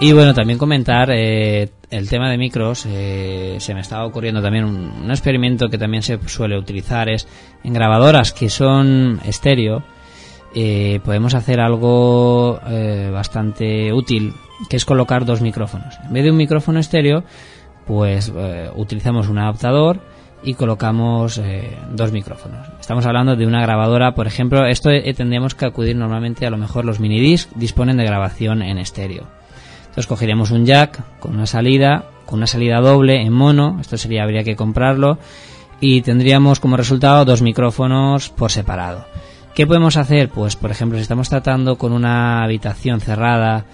Y 0.06 0.12
bueno, 0.12 0.34
también 0.34 0.56
comentar 0.56 1.10
eh, 1.10 1.68
el 1.90 2.08
tema 2.08 2.30
de 2.30 2.38
micros. 2.38 2.86
Eh, 2.86 3.56
se 3.58 3.74
me 3.74 3.80
estaba 3.80 4.06
ocurriendo 4.06 4.40
también 4.40 4.64
un, 4.64 5.10
experimento 5.10 5.68
que 5.68 5.78
también 5.78 6.04
se 6.04 6.16
suele 6.28 6.56
utilizar 6.56 7.08
es 7.08 7.26
en 7.64 7.72
grabadoras 7.72 8.32
que 8.32 8.48
son 8.48 9.20
estéreo. 9.24 9.82
Eh, 10.54 11.00
podemos 11.04 11.34
hacer 11.34 11.58
algo 11.58 12.60
bastante 13.12 13.92
útil, 13.92 14.32
que 14.70 14.76
es 14.76 14.84
colocar 14.84 15.24
dos 15.24 15.40
micrófonos. 15.40 15.98
En 16.06 16.12
vez 16.12 16.22
de 16.22 16.30
un 16.30 16.36
micrófono 16.36 16.78
estéreo, 16.78 17.24
pues 17.84 18.32
utilizamos 18.76 19.28
un 19.28 19.38
adaptador 19.38 19.98
y 20.44 20.54
colocamos 20.54 21.40
dos 21.90 22.12
micrófonos. 22.12 22.64
Estamos 22.78 23.04
hablando 23.06 23.34
de 23.34 23.44
una 23.44 23.60
grabadora, 23.60 24.14
por 24.14 24.28
ejemplo, 24.28 24.66
esto 24.66 24.90
tendríamos 25.16 25.56
que 25.56 25.66
acudir 25.66 25.96
normalmente 25.96 26.46
a 26.46 26.50
lo 26.50 26.58
mejor 26.58 26.84
los 26.84 27.00
minidisc 27.00 27.50
disponen 27.56 27.96
de 27.96 28.04
grabación 28.04 28.62
en 28.62 28.78
estéreo. 28.78 29.35
Entonces 29.96 30.08
cogeríamos 30.08 30.50
un 30.50 30.66
jack 30.66 31.18
con 31.20 31.34
una 31.36 31.46
salida, 31.46 32.04
con 32.26 32.40
una 32.40 32.46
salida 32.46 32.82
doble 32.82 33.22
en 33.22 33.32
mono, 33.32 33.78
esto 33.80 33.96
sería 33.96 34.24
habría 34.24 34.44
que 34.44 34.54
comprarlo 34.54 35.16
y 35.80 36.02
tendríamos 36.02 36.60
como 36.60 36.76
resultado 36.76 37.24
dos 37.24 37.40
micrófonos 37.40 38.28
por 38.28 38.52
separado. 38.52 39.06
¿Qué 39.54 39.66
podemos 39.66 39.96
hacer? 39.96 40.28
Pues 40.28 40.54
por 40.54 40.70
ejemplo, 40.70 40.98
si 40.98 41.02
estamos 41.02 41.30
tratando 41.30 41.78
con 41.78 41.94
una 41.94 42.44
habitación 42.44 43.00
cerrada 43.00 43.64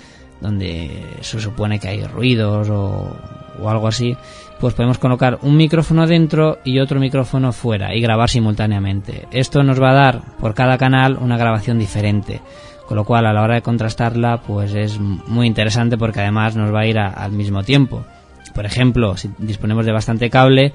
donde 0.40 1.04
se 1.22 1.40
supone 1.40 1.80
que 1.80 1.88
hay 1.88 2.04
ruidos 2.04 2.70
o, 2.70 3.16
o 3.60 3.68
algo 3.68 3.88
así, 3.88 4.16
pues 4.60 4.74
podemos 4.74 4.98
colocar 4.98 5.40
un 5.42 5.56
micrófono 5.56 6.06
dentro 6.06 6.60
y 6.62 6.78
otro 6.78 7.00
micrófono 7.00 7.52
fuera 7.52 7.96
y 7.96 8.00
grabar 8.00 8.30
simultáneamente. 8.30 9.26
Esto 9.32 9.64
nos 9.64 9.82
va 9.82 9.90
a 9.90 9.94
dar 9.94 10.36
por 10.38 10.54
cada 10.54 10.78
canal 10.78 11.18
una 11.20 11.36
grabación 11.36 11.80
diferente, 11.80 12.40
con 12.86 12.96
lo 12.96 13.04
cual 13.04 13.26
a 13.26 13.32
la 13.32 13.42
hora 13.42 13.54
de 13.54 13.62
contrastarla 13.62 14.42
pues 14.42 14.74
es 14.74 14.98
muy 14.98 15.46
interesante 15.46 15.96
porque 15.96 16.20
además 16.20 16.56
nos 16.56 16.74
va 16.74 16.80
a 16.80 16.86
ir 16.86 16.98
al 16.98 17.32
mismo 17.32 17.62
tiempo. 17.62 18.04
Por 18.54 18.66
ejemplo, 18.66 19.16
si 19.16 19.30
disponemos 19.38 19.86
de 19.86 19.92
bastante 19.92 20.28
cable, 20.28 20.72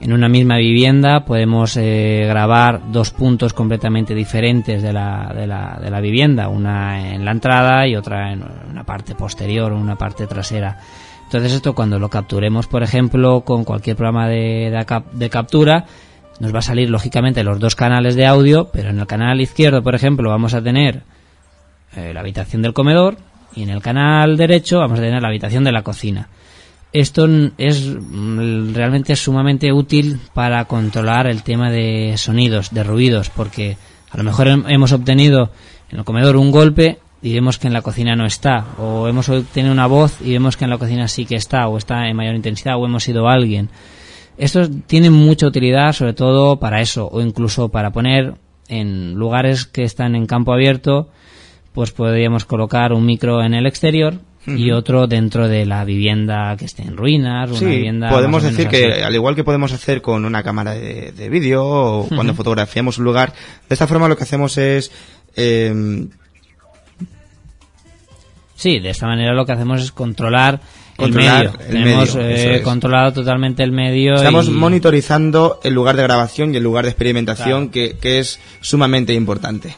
en 0.00 0.12
una 0.12 0.28
misma 0.28 0.56
vivienda 0.56 1.24
podemos 1.24 1.76
eh, 1.76 2.26
grabar 2.28 2.92
dos 2.92 3.10
puntos 3.10 3.54
completamente 3.54 4.14
diferentes 4.14 4.82
de 4.82 4.92
la, 4.92 5.32
de, 5.34 5.46
la, 5.46 5.78
de 5.80 5.90
la 5.90 6.00
vivienda, 6.00 6.48
una 6.48 7.14
en 7.14 7.24
la 7.24 7.30
entrada 7.30 7.86
y 7.86 7.96
otra 7.96 8.32
en 8.32 8.44
una 8.70 8.84
parte 8.84 9.14
posterior 9.14 9.72
o 9.72 9.78
una 9.78 9.96
parte 9.96 10.26
trasera. 10.26 10.78
Entonces 11.24 11.52
esto 11.52 11.74
cuando 11.74 11.98
lo 11.98 12.10
capturemos, 12.10 12.66
por 12.66 12.82
ejemplo, 12.82 13.42
con 13.42 13.64
cualquier 13.64 13.96
programa 13.96 14.28
de, 14.28 14.84
de 15.12 15.30
captura, 15.30 15.86
nos 16.38 16.54
va 16.54 16.58
a 16.58 16.62
salir 16.62 16.90
lógicamente 16.90 17.42
los 17.44 17.58
dos 17.58 17.74
canales 17.74 18.14
de 18.14 18.26
audio, 18.26 18.68
pero 18.72 18.90
en 18.90 18.98
el 18.98 19.06
canal 19.06 19.40
izquierdo, 19.40 19.82
por 19.82 19.94
ejemplo, 19.94 20.28
vamos 20.30 20.54
a 20.54 20.62
tener 20.62 21.02
eh, 21.96 22.12
la 22.14 22.20
habitación 22.20 22.62
del 22.62 22.72
comedor 22.72 23.16
y 23.54 23.62
en 23.62 23.70
el 23.70 23.80
canal 23.82 24.36
derecho 24.36 24.78
vamos 24.80 24.98
a 24.98 25.02
tener 25.02 25.22
la 25.22 25.28
habitación 25.28 25.64
de 25.64 25.72
la 25.72 25.82
cocina. 25.82 26.28
Esto 26.92 27.26
es 27.58 27.88
mm, 27.88 28.72
realmente 28.74 29.16
sumamente 29.16 29.72
útil 29.72 30.20
para 30.32 30.64
controlar 30.66 31.26
el 31.26 31.42
tema 31.42 31.70
de 31.70 32.14
sonidos, 32.16 32.70
de 32.72 32.84
ruidos, 32.84 33.30
porque 33.30 33.76
a 34.10 34.16
lo 34.16 34.22
mejor 34.24 34.46
hem- 34.46 34.64
hemos 34.68 34.92
obtenido 34.92 35.50
en 35.90 35.98
el 35.98 36.04
comedor 36.04 36.36
un 36.36 36.50
golpe 36.52 36.98
y 37.20 37.32
vemos 37.34 37.58
que 37.58 37.66
en 37.66 37.72
la 37.72 37.82
cocina 37.82 38.14
no 38.14 38.26
está, 38.26 38.64
o 38.78 39.08
hemos 39.08 39.28
obtenido 39.28 39.72
una 39.72 39.86
voz 39.86 40.20
y 40.20 40.32
vemos 40.32 40.56
que 40.56 40.64
en 40.64 40.70
la 40.70 40.78
cocina 40.78 41.08
sí 41.08 41.24
que 41.24 41.36
está, 41.36 41.66
o 41.68 41.78
está 41.78 42.06
en 42.08 42.16
mayor 42.16 42.34
intensidad, 42.36 42.76
o 42.76 42.84
hemos 42.86 43.02
sido 43.04 43.28
alguien. 43.28 43.70
Esto 44.36 44.68
tiene 44.86 45.10
mucha 45.10 45.46
utilidad, 45.46 45.92
sobre 45.92 46.12
todo 46.12 46.58
para 46.60 46.80
eso, 46.80 47.08
o 47.10 47.20
incluso 47.22 47.70
para 47.70 47.90
poner 47.92 48.34
en 48.68 49.14
lugares 49.14 49.64
que 49.64 49.84
están 49.84 50.14
en 50.16 50.26
campo 50.26 50.52
abierto, 50.52 51.08
pues 51.74 51.90
podríamos 51.92 52.46
colocar 52.46 52.92
un 52.94 53.04
micro 53.04 53.42
en 53.42 53.52
el 53.52 53.66
exterior 53.66 54.14
y 54.46 54.70
otro 54.72 55.06
dentro 55.06 55.48
de 55.48 55.64
la 55.66 55.84
vivienda 55.84 56.54
que 56.58 56.66
esté 56.66 56.82
en 56.82 56.96
ruinas, 56.96 57.48
una 57.50 57.58
Sí, 57.58 57.64
vivienda 57.66 58.10
podemos 58.10 58.42
decir 58.42 58.68
que 58.68 58.92
así. 58.92 59.02
al 59.02 59.14
igual 59.14 59.34
que 59.34 59.42
podemos 59.44 59.72
hacer 59.72 60.00
con 60.02 60.24
una 60.24 60.42
cámara 60.42 60.72
de, 60.72 61.12
de 61.12 61.28
vídeo 61.30 61.64
o 61.66 62.08
cuando 62.08 62.34
fotografiamos 62.34 62.98
un 62.98 63.04
lugar, 63.04 63.32
de 63.68 63.74
esta 63.74 63.86
forma 63.86 64.06
lo 64.08 64.16
que 64.16 64.22
hacemos 64.24 64.56
es 64.58 64.92
eh, 65.36 66.06
Sí, 68.54 68.78
de 68.78 68.90
esta 68.90 69.06
manera 69.06 69.34
lo 69.34 69.44
que 69.44 69.52
hacemos 69.52 69.82
es 69.82 69.92
controlar, 69.92 70.60
Controlar 70.96 71.46
el 71.46 71.50
medio. 71.50 71.60
el 71.60 71.72
Tenemos 71.84 72.14
medio, 72.14 72.28
eh, 72.28 72.54
es. 72.56 72.62
controlado 72.62 73.12
totalmente 73.12 73.62
el 73.64 73.72
medio. 73.72 74.14
estamos 74.14 74.46
y- 74.46 74.52
monitorizando 74.52 75.58
el 75.64 75.74
lugar 75.74 75.96
de 75.96 76.04
grabación 76.04 76.54
y 76.54 76.58
el 76.58 76.62
lugar 76.62 76.84
de 76.84 76.90
experimentación 76.92 77.68
Claro. 77.68 77.70
que, 77.72 77.98
que 77.98 78.18
es 78.20 78.38
sumamente 78.60 79.12
importante. 79.12 79.76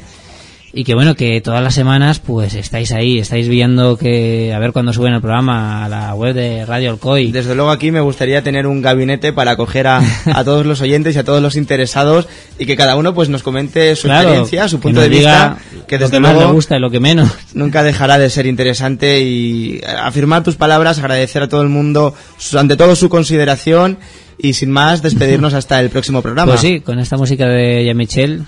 y 0.75 0.83
que 0.85 0.95
bueno, 0.95 1.13
que 1.13 1.39
todas 1.39 1.61
las 1.61 1.75
semanas 1.75 2.19
pues 2.19 2.55
estáis 2.55 2.91
ahí, 2.91 3.19
estáis 3.19 3.47
viendo 3.47 3.95
que 3.95 4.51
a 4.53 4.59
ver 4.59 4.71
cuándo 4.73 4.91
suben 4.91 5.13
el 5.13 5.21
programa 5.21 5.85
a 5.85 5.89
la 5.89 6.15
web 6.15 6.33
de 6.33 6.65
Radio 6.65 6.89
Alcoy. 6.89 7.31
Desde 7.31 7.53
luego 7.53 7.69
aquí 7.69 7.91
me 7.91 8.01
gustaría 8.01 8.41
tener 8.41 8.65
un 8.65 8.81
gabinete 8.81 9.33
para 9.33 9.51
acoger 9.51 9.85
a, 9.85 10.01
a 10.33 10.43
todos 10.43 10.65
los 10.65 10.81
oyentes 10.81 11.15
y 11.15 11.19
a 11.19 11.23
todos 11.23 11.43
los 11.43 11.55
interesados 11.55 12.27
y 12.57 12.65
que 12.65 12.75
cada 12.75 12.95
uno 12.95 13.13
pues 13.13 13.29
nos 13.29 13.43
comente 13.43 13.95
su 13.95 14.07
Claro, 14.07 14.29
experiencia, 14.29 14.67
su 14.67 14.79
punto 14.79 14.99
de 14.99 15.09
vista, 15.09 15.57
que 15.87 15.97
lo 15.99 16.05
desde 16.05 16.17
que 16.17 16.19
más 16.21 16.33
le 16.33 16.39
luego 16.39 16.53
gusta 16.53 16.75
y 16.75 16.79
lo 16.79 16.89
que 16.89 16.99
menos. 16.99 17.29
nunca 17.53 17.83
dejará 17.83 18.17
de 18.17 18.31
ser 18.31 18.47
interesante 18.47 19.21
y 19.21 19.79
afirmar 20.01 20.41
tus 20.43 20.55
palabras, 20.55 20.97
agradecer 20.97 21.43
a 21.43 21.47
todo 21.49 21.61
el 21.61 21.69
mundo 21.69 22.15
ante 22.57 22.77
todo 22.77 22.95
su 22.95 23.09
consideración 23.09 23.99
y 24.39 24.53
sin 24.53 24.71
más 24.71 25.03
despedirnos 25.03 25.53
hasta 25.53 25.79
el 25.79 25.91
próximo 25.91 26.23
programa. 26.23 26.53
Pues 26.53 26.61
sí, 26.61 26.79
con 26.79 26.97
esta 26.97 27.15
música 27.15 27.45
de 27.47 27.83
Jean-Michel 27.85 28.43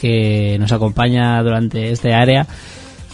que 0.00 0.56
nos 0.58 0.72
acompaña 0.72 1.42
durante 1.42 1.92
este 1.92 2.14
área. 2.14 2.46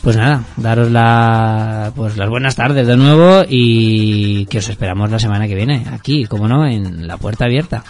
Pues 0.03 0.17
nada, 0.17 0.45
daros 0.57 0.91
la, 0.93 1.93
pues 1.97 2.17
las 2.17 2.29
buenas 2.29 2.55
tardes 2.55 2.87
de 2.87 2.97
nuevo 2.97 3.45
y 3.49 4.47
que 4.47 4.59
os 4.59 4.69
esperamos 4.69 5.11
la 5.11 5.19
semana 5.19 5.49
que 5.49 5.57
viene, 5.57 5.85
aquí, 5.91 6.27
como 6.27 6.47
no, 6.47 6.65
en 6.65 7.09
la 7.09 7.17
puerta 7.17 7.47
abierta. 7.47 7.83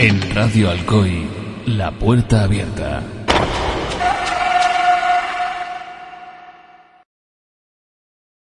En 0.00 0.20
Radio 0.32 0.70
Alcoy, 0.70 1.26
la 1.66 1.90
puerta 1.90 2.44
abierta. 2.44 3.17